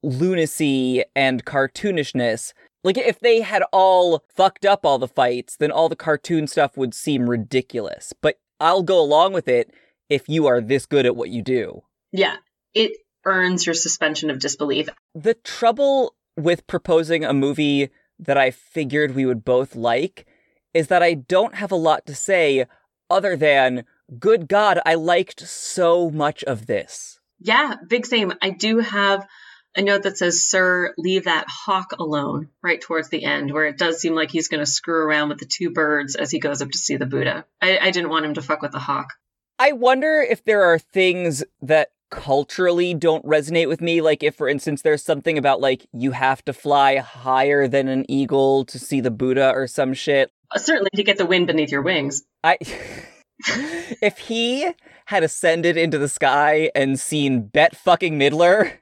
lunacy 0.02 1.04
and 1.16 1.46
cartoonishness. 1.46 2.54
Like, 2.84 2.98
if 2.98 3.20
they 3.20 3.42
had 3.42 3.64
all 3.74 4.24
fucked 4.30 4.66
up 4.66 4.86
all 4.86 4.98
the 4.98 5.08
fights, 5.08 5.58
then 5.58 5.72
all 5.72 5.90
the 5.90 5.96
cartoon 5.96 6.48
stuff 6.48 6.78
would 6.78 6.94
seem 6.94 7.30
ridiculous. 7.30 8.14
But 8.22 8.40
I'll 8.60 8.84
go 8.84 9.00
along 9.00 9.34
with 9.34 9.48
it 9.48 9.72
if 10.10 10.28
you 10.30 10.48
are 10.48 10.62
this 10.62 10.86
good 10.86 11.06
at 11.06 11.16
what 11.16 11.30
you 11.30 11.42
do. 11.42 11.84
Yeah, 12.12 12.38
it 12.74 12.92
earns 13.26 13.66
your 13.66 13.76
suspension 13.76 14.30
of 14.30 14.40
disbelief. 14.40 14.90
The 15.14 15.34
trouble 15.34 16.16
with 16.38 16.68
proposing 16.68 17.26
a 17.26 17.34
movie 17.34 17.90
that 18.18 18.38
I 18.38 18.52
figured 18.52 19.14
we 19.14 19.26
would 19.26 19.46
both 19.46 19.76
like 19.76 20.26
is 20.74 20.88
that 20.88 21.04
I 21.04 21.14
don't 21.14 21.56
have 21.56 21.72
a 21.72 21.76
lot 21.76 22.06
to 22.06 22.16
say 22.16 22.66
other 23.10 23.36
than, 23.36 23.86
good 24.18 24.48
God, 24.48 24.80
I 24.86 24.96
liked 24.96 25.48
so 25.48 26.10
much 26.10 26.44
of 26.44 26.66
this. 26.66 27.20
Yeah, 27.40 27.76
big 27.88 28.06
same. 28.06 28.34
I 28.42 28.50
do 28.50 28.80
have 28.80 29.28
a 29.76 29.82
note 29.82 30.04
that 30.04 30.18
says, 30.18 30.44
Sir, 30.44 30.94
leave 30.98 31.26
that 31.26 31.46
hawk 31.48 31.94
alone, 32.00 32.50
right 32.62 32.82
towards 32.82 33.10
the 33.10 33.24
end, 33.24 33.52
where 33.52 33.66
it 33.66 33.78
does 33.78 34.00
seem 34.00 34.16
like 34.16 34.32
he's 34.32 34.48
going 34.48 34.60
to 34.60 34.66
screw 34.66 35.06
around 35.06 35.30
with 35.30 35.40
the 35.40 35.46
two 35.46 35.70
birds 35.70 36.16
as 36.16 36.32
he 36.32 36.40
goes 36.40 36.62
up 36.62 36.72
to 36.72 36.78
see 36.78 36.98
the 36.98 37.06
Buddha. 37.06 37.46
I, 37.62 37.78
I 37.78 37.92
didn't 37.92 38.10
want 38.10 38.26
him 38.26 38.34
to 38.34 38.42
fuck 38.42 38.62
with 38.62 38.72
the 38.72 38.80
hawk. 38.80 39.14
I 39.58 39.74
wonder 39.74 40.22
if 40.22 40.44
there 40.44 40.64
are 40.64 40.80
things 40.80 41.44
that 41.62 41.90
culturally 42.10 42.94
don't 42.94 43.24
resonate 43.26 43.68
with 43.68 43.82
me. 43.82 44.02
Like, 44.02 44.24
if, 44.24 44.36
for 44.36 44.50
instance, 44.50 44.82
there's 44.82 45.04
something 45.04 45.38
about 45.38 45.62
like 45.62 45.86
you 45.94 46.12
have 46.12 46.44
to 46.46 46.54
fly 46.54 46.98
higher 46.98 47.68
than 47.68 47.88
an 47.88 48.10
eagle 48.10 48.66
to 48.66 48.80
see 48.80 49.02
the 49.02 49.12
Buddha 49.12 49.52
or 49.54 49.68
some 49.68 49.94
shit. 49.94 50.32
Uh, 50.52 50.60
certainly 50.60 50.90
to 50.96 51.04
get 51.04 51.18
the 51.18 51.26
wind 51.26 51.48
beneath 51.48 51.72
your 51.72 51.84
wings. 51.84 52.24
I. 52.44 52.58
if 54.02 54.18
he 54.18 54.72
had 55.06 55.24
ascended 55.24 55.78
into 55.78 55.98
the 55.98 56.10
sky 56.10 56.70
and 56.76 57.00
seen 57.00 57.42
Bette 57.42 57.76
fucking 57.76 58.20
Midler, 58.20 58.74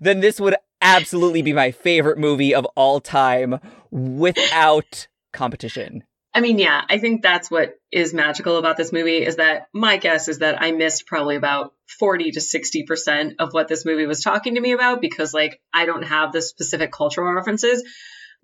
then 0.00 0.20
this 0.20 0.40
would 0.40 0.56
absolutely 0.80 1.42
be 1.42 1.52
my 1.52 1.70
favorite 1.70 2.18
movie 2.18 2.54
of 2.54 2.64
all 2.76 3.00
time 3.00 3.58
without 3.90 5.08
competition. 5.32 6.04
I 6.34 6.40
mean, 6.40 6.58
yeah, 6.58 6.82
I 6.88 6.98
think 6.98 7.22
that's 7.22 7.50
what 7.50 7.74
is 7.90 8.14
magical 8.14 8.58
about 8.58 8.76
this 8.76 8.92
movie 8.92 9.24
is 9.24 9.36
that 9.36 9.68
my 9.72 9.96
guess 9.96 10.28
is 10.28 10.38
that 10.38 10.62
I 10.62 10.72
missed 10.72 11.06
probably 11.06 11.36
about 11.36 11.72
40 11.98 12.32
to 12.32 12.40
60% 12.40 13.36
of 13.38 13.52
what 13.52 13.66
this 13.66 13.84
movie 13.84 14.06
was 14.06 14.22
talking 14.22 14.54
to 14.54 14.60
me 14.60 14.72
about 14.72 15.00
because, 15.00 15.32
like, 15.32 15.60
I 15.72 15.86
don't 15.86 16.02
have 16.02 16.32
the 16.32 16.42
specific 16.42 16.92
cultural 16.92 17.32
references. 17.32 17.82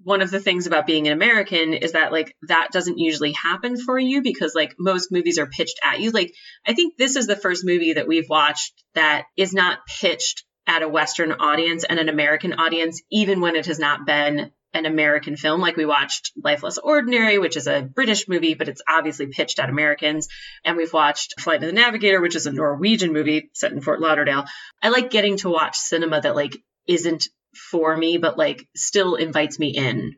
One 0.03 0.23
of 0.23 0.31
the 0.31 0.41
things 0.41 0.67
about 0.67 0.87
being 0.87 1.07
an 1.07 1.13
American 1.13 1.73
is 1.73 1.93
that, 1.93 2.13
like, 2.13 2.35
that 2.49 2.69
doesn't 2.73 2.99
usually 2.99 3.33
happen 3.33 3.77
for 3.77 3.99
you 3.99 4.23
because, 4.23 4.55
like, 4.55 4.75
most 4.79 5.11
movies 5.11 5.39
are 5.39 5.47
pitched 5.47 5.81
at 5.83 6.01
you. 6.01 6.11
Like, 6.11 6.33
I 6.67 6.75
think 6.75 6.97
this 6.97 7.17
is 7.17 7.27
the 7.27 7.37
first 7.37 7.65
movie 7.65 7.95
that 7.95 8.09
we've 8.09 8.29
watched 8.29 8.73
that 8.95 9.25
is 9.37 9.55
not 9.55 9.79
pitched 10.01 10.45
at 10.67 10.83
a 10.83 10.89
Western 10.89 11.33
audience 11.33 11.85
and 11.85 11.99
an 11.99 12.09
American 12.09 12.55
audience, 12.55 13.03
even 13.11 13.41
when 13.41 13.57
it 13.57 13.67
has 13.67 13.79
not 13.79 14.07
been 14.07 14.51
an 14.75 14.87
American 14.87 15.37
film. 15.37 15.61
Like 15.61 15.77
we 15.77 15.87
watched 15.87 16.33
Life 16.43 16.63
Less 16.63 16.79
Ordinary, 16.79 17.39
which 17.39 17.57
is 17.57 17.67
a 17.67 17.83
British 17.83 18.29
movie, 18.29 18.55
but 18.55 18.69
it's 18.69 18.83
obviously 18.89 19.29
pitched 19.29 19.61
at 19.61 19.71
Americans. 19.71 20.29
And 20.65 20.77
we've 20.77 20.93
watched 20.93 21.41
Flight 21.41 21.63
of 21.63 21.69
the 21.69 21.73
Navigator, 21.73 22.21
which 22.21 22.37
is 22.37 22.47
a 22.47 22.53
Norwegian 22.53 23.13
movie 23.13 23.51
set 23.55 23.73
in 23.73 23.81
Fort 23.81 24.01
Lauderdale. 24.01 24.45
I 24.83 24.89
like 24.89 25.11
getting 25.11 25.37
to 25.39 25.49
watch 25.49 25.77
cinema 25.77 26.21
that 26.21 26.35
like 26.35 26.57
isn't 26.87 27.29
for 27.57 27.97
me, 27.97 28.19
but 28.19 28.39
like 28.39 28.69
still 28.75 29.15
invites 29.15 29.59
me 29.59 29.69
in. 29.69 30.17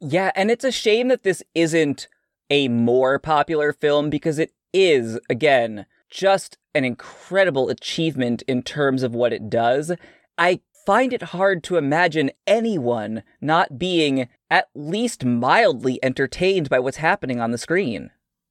Yeah, 0.00 0.30
and 0.34 0.50
it's 0.50 0.64
a 0.64 0.72
shame 0.72 1.08
that 1.08 1.22
this 1.22 1.42
isn't 1.54 2.08
a 2.50 2.68
more 2.68 3.18
popular 3.18 3.72
film 3.72 4.10
because 4.10 4.38
it 4.38 4.52
is, 4.72 5.18
again, 5.30 5.86
just 6.10 6.58
an 6.74 6.84
incredible 6.84 7.70
achievement 7.70 8.42
in 8.42 8.62
terms 8.62 9.02
of 9.02 9.14
what 9.14 9.32
it 9.32 9.48
does. 9.48 9.92
I 10.36 10.60
find 10.84 11.12
it 11.12 11.22
hard 11.22 11.64
to 11.64 11.76
imagine 11.76 12.30
anyone 12.46 13.22
not 13.40 13.78
being 13.78 14.28
at 14.50 14.68
least 14.74 15.24
mildly 15.24 15.98
entertained 16.02 16.68
by 16.68 16.78
what's 16.78 16.98
happening 16.98 17.40
on 17.40 17.50
the 17.50 17.58
screen. 17.58 18.10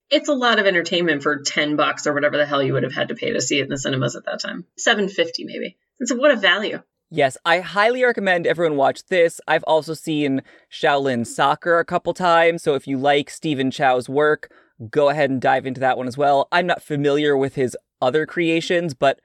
It's 0.10 0.30
a 0.30 0.34
lot 0.34 0.60
of 0.60 0.66
entertainment 0.66 1.24
for 1.24 1.42
10 1.42 1.78
bucks 1.78 2.06
or 2.06 2.14
whatever 2.14 2.38
the 2.38 2.46
hell 2.46 2.62
you 2.62 2.74
would 2.74 2.84
have 2.84 2.94
had 2.94 3.08
to 3.08 3.16
pay 3.16 3.32
to 3.32 3.42
see 3.42 3.60
it 3.60 3.64
in 3.64 3.70
the 3.70 3.78
cinemas 3.78 4.16
at 4.16 4.26
that 4.26 4.40
time. 4.40 4.66
750 4.78 5.46
maybe. 5.46 5.78
It's 6.00 6.14
what 6.14 6.32
a 6.32 6.36
value. 6.36 6.82
Yes, 7.16 7.38
I 7.46 7.62
highly 7.62 8.04
recommend 8.04 8.46
everyone 8.46 8.76
watch 8.76 9.06
this. 9.06 9.40
I've 9.48 9.64
also 9.64 9.94
seen 9.94 10.42
Shaolin 10.70 11.26
Soccer 11.26 11.80
a 11.80 11.86
couple 11.86 12.14
times, 12.14 12.62
so 12.62 12.76
if 12.76 12.88
you 12.88 12.98
like 12.98 13.30
Stephen 13.30 13.72
Chow's 13.72 14.10
work, 14.10 14.52
go 14.90 15.08
ahead 15.08 15.30
and 15.30 15.40
dive 15.40 15.66
into 15.66 15.80
that 15.80 15.98
one 15.98 16.10
as 16.10 16.18
well. 16.18 16.50
I'm 16.52 16.68
not 16.68 16.84
familiar 16.84 17.38
with 17.38 17.56
his 17.56 17.78
other 18.02 18.26
creations, 18.26 18.94
but 18.94 19.22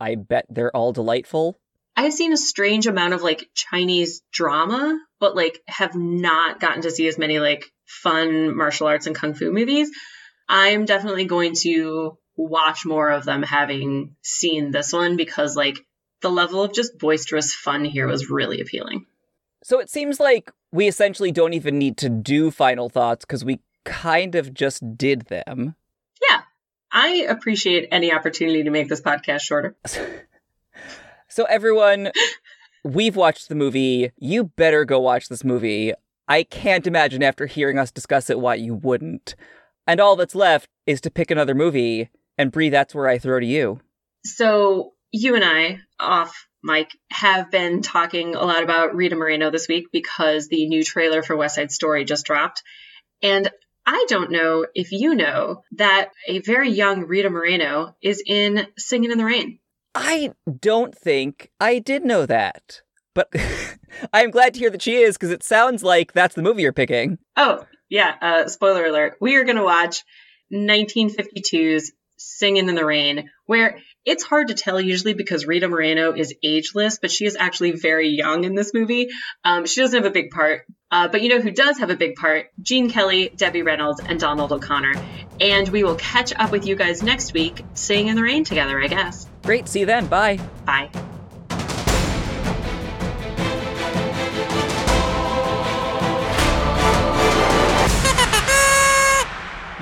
I 0.00 0.14
bet 0.14 0.46
they're 0.48 0.74
all 0.74 0.94
delightful. 0.94 1.60
I've 1.94 2.14
seen 2.14 2.32
a 2.32 2.38
strange 2.38 2.86
amount 2.86 3.12
of 3.12 3.20
like 3.20 3.50
Chinese 3.54 4.22
drama, 4.32 4.98
but 5.20 5.36
like 5.36 5.60
have 5.66 5.94
not 5.94 6.60
gotten 6.60 6.80
to 6.80 6.90
see 6.90 7.06
as 7.08 7.18
many 7.18 7.40
like 7.40 7.70
fun 7.84 8.56
martial 8.56 8.86
arts 8.86 9.06
and 9.06 9.14
kung 9.14 9.34
fu 9.34 9.52
movies. 9.52 9.90
I'm 10.48 10.86
definitely 10.86 11.26
going 11.26 11.56
to 11.56 12.16
watch 12.36 12.86
more 12.86 13.10
of 13.10 13.26
them 13.26 13.42
having 13.42 14.16
seen 14.22 14.70
this 14.70 14.94
one 14.94 15.18
because 15.18 15.54
like 15.54 15.76
the 16.24 16.30
level 16.30 16.62
of 16.62 16.72
just 16.72 16.98
boisterous 16.98 17.54
fun 17.54 17.84
here 17.84 18.08
was 18.08 18.30
really 18.30 18.60
appealing. 18.60 19.06
So 19.62 19.78
it 19.78 19.88
seems 19.88 20.18
like 20.18 20.50
we 20.72 20.88
essentially 20.88 21.30
don't 21.30 21.54
even 21.54 21.78
need 21.78 21.96
to 21.98 22.08
do 22.08 22.50
final 22.50 22.88
thoughts 22.88 23.24
because 23.24 23.44
we 23.44 23.60
kind 23.84 24.34
of 24.34 24.52
just 24.52 24.96
did 24.96 25.26
them. 25.26 25.76
Yeah. 26.28 26.40
I 26.90 27.26
appreciate 27.28 27.88
any 27.92 28.12
opportunity 28.12 28.64
to 28.64 28.70
make 28.70 28.88
this 28.88 29.00
podcast 29.00 29.42
shorter. 29.42 29.76
So, 31.26 31.42
everyone, 31.46 32.12
we've 32.84 33.16
watched 33.16 33.48
the 33.48 33.56
movie. 33.56 34.12
You 34.18 34.44
better 34.44 34.84
go 34.84 35.00
watch 35.00 35.28
this 35.28 35.42
movie. 35.42 35.92
I 36.28 36.44
can't 36.44 36.86
imagine 36.86 37.24
after 37.24 37.46
hearing 37.46 37.76
us 37.76 37.90
discuss 37.90 38.30
it 38.30 38.38
why 38.38 38.54
you 38.54 38.74
wouldn't. 38.74 39.34
And 39.84 39.98
all 39.98 40.14
that's 40.14 40.36
left 40.36 40.68
is 40.86 41.00
to 41.00 41.10
pick 41.10 41.32
another 41.32 41.56
movie. 41.56 42.08
And 42.38 42.52
Brie, 42.52 42.68
that's 42.68 42.94
where 42.94 43.08
I 43.08 43.18
throw 43.18 43.40
to 43.40 43.46
you. 43.46 43.80
So, 44.24 44.92
you 45.10 45.34
and 45.34 45.44
I, 45.44 45.80
off 45.98 46.46
mic, 46.62 46.90
have 47.10 47.50
been 47.50 47.82
talking 47.82 48.34
a 48.34 48.42
lot 48.44 48.62
about 48.62 48.94
Rita 48.94 49.16
Moreno 49.16 49.50
this 49.50 49.68
week 49.68 49.88
because 49.92 50.48
the 50.48 50.66
new 50.66 50.82
trailer 50.82 51.22
for 51.22 51.36
West 51.36 51.56
Side 51.56 51.70
Story 51.70 52.04
just 52.04 52.24
dropped. 52.24 52.62
And 53.22 53.50
I 53.86 54.06
don't 54.08 54.30
know 54.30 54.66
if 54.74 54.92
you 54.92 55.14
know 55.14 55.62
that 55.76 56.10
a 56.26 56.40
very 56.40 56.70
young 56.70 57.04
Rita 57.06 57.28
Moreno 57.28 57.94
is 58.02 58.22
in 58.26 58.66
Singing 58.78 59.12
in 59.12 59.18
the 59.18 59.24
Rain. 59.24 59.58
I 59.94 60.32
don't 60.60 60.96
think 60.96 61.50
I 61.60 61.78
did 61.78 62.04
know 62.04 62.26
that. 62.26 62.80
But 63.14 63.28
I 64.12 64.22
am 64.22 64.30
glad 64.30 64.54
to 64.54 64.60
hear 64.60 64.70
that 64.70 64.82
she 64.82 64.96
is 64.96 65.16
because 65.16 65.30
it 65.30 65.42
sounds 65.42 65.84
like 65.84 66.12
that's 66.12 66.34
the 66.34 66.42
movie 66.42 66.62
you're 66.62 66.72
picking. 66.72 67.18
Oh, 67.36 67.66
yeah. 67.88 68.14
Uh, 68.20 68.48
spoiler 68.48 68.86
alert. 68.86 69.16
We 69.20 69.36
are 69.36 69.44
going 69.44 69.56
to 69.56 69.64
watch 69.64 70.02
1952's 70.52 71.92
Singing 72.24 72.68
in 72.68 72.74
the 72.74 72.84
Rain, 72.84 73.30
where 73.46 73.78
it's 74.04 74.24
hard 74.24 74.48
to 74.48 74.54
tell 74.54 74.80
usually 74.80 75.14
because 75.14 75.46
Rita 75.46 75.68
Moreno 75.68 76.12
is 76.12 76.34
ageless, 76.42 76.98
but 77.00 77.10
she 77.10 77.26
is 77.26 77.36
actually 77.38 77.72
very 77.72 78.08
young 78.08 78.44
in 78.44 78.54
this 78.54 78.72
movie. 78.74 79.08
Um, 79.44 79.66
she 79.66 79.80
doesn't 79.80 80.02
have 80.02 80.10
a 80.10 80.12
big 80.12 80.30
part, 80.30 80.66
uh, 80.90 81.08
but 81.08 81.22
you 81.22 81.28
know 81.28 81.40
who 81.40 81.50
does 81.50 81.78
have 81.78 81.90
a 81.90 81.96
big 81.96 82.16
part? 82.16 82.46
Gene 82.60 82.90
Kelly, 82.90 83.30
Debbie 83.34 83.62
Reynolds, 83.62 84.00
and 84.00 84.18
Donald 84.18 84.52
O'Connor. 84.52 84.94
And 85.40 85.68
we 85.68 85.84
will 85.84 85.96
catch 85.96 86.32
up 86.34 86.52
with 86.52 86.66
you 86.66 86.76
guys 86.76 87.02
next 87.02 87.32
week, 87.32 87.62
Singing 87.74 88.08
in 88.08 88.16
the 88.16 88.22
Rain 88.22 88.44
together, 88.44 88.80
I 88.80 88.88
guess. 88.88 89.26
Great. 89.42 89.68
See 89.68 89.80
you 89.80 89.86
then. 89.86 90.06
Bye. 90.06 90.38
Bye. 90.64 90.90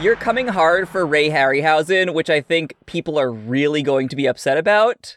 You're 0.03 0.17
coming 0.17 0.49
hard 0.49 0.89
for 0.89 1.07
Ray 1.07 1.31
Harryhausen, 1.31 2.13
which 2.13 2.29
I 2.29 2.41
think 2.41 2.75
people 2.87 3.21
are 3.21 3.31
really 3.31 3.83
going 3.83 4.09
to 4.09 4.17
be 4.17 4.27
upset 4.27 4.59
about. 4.59 5.17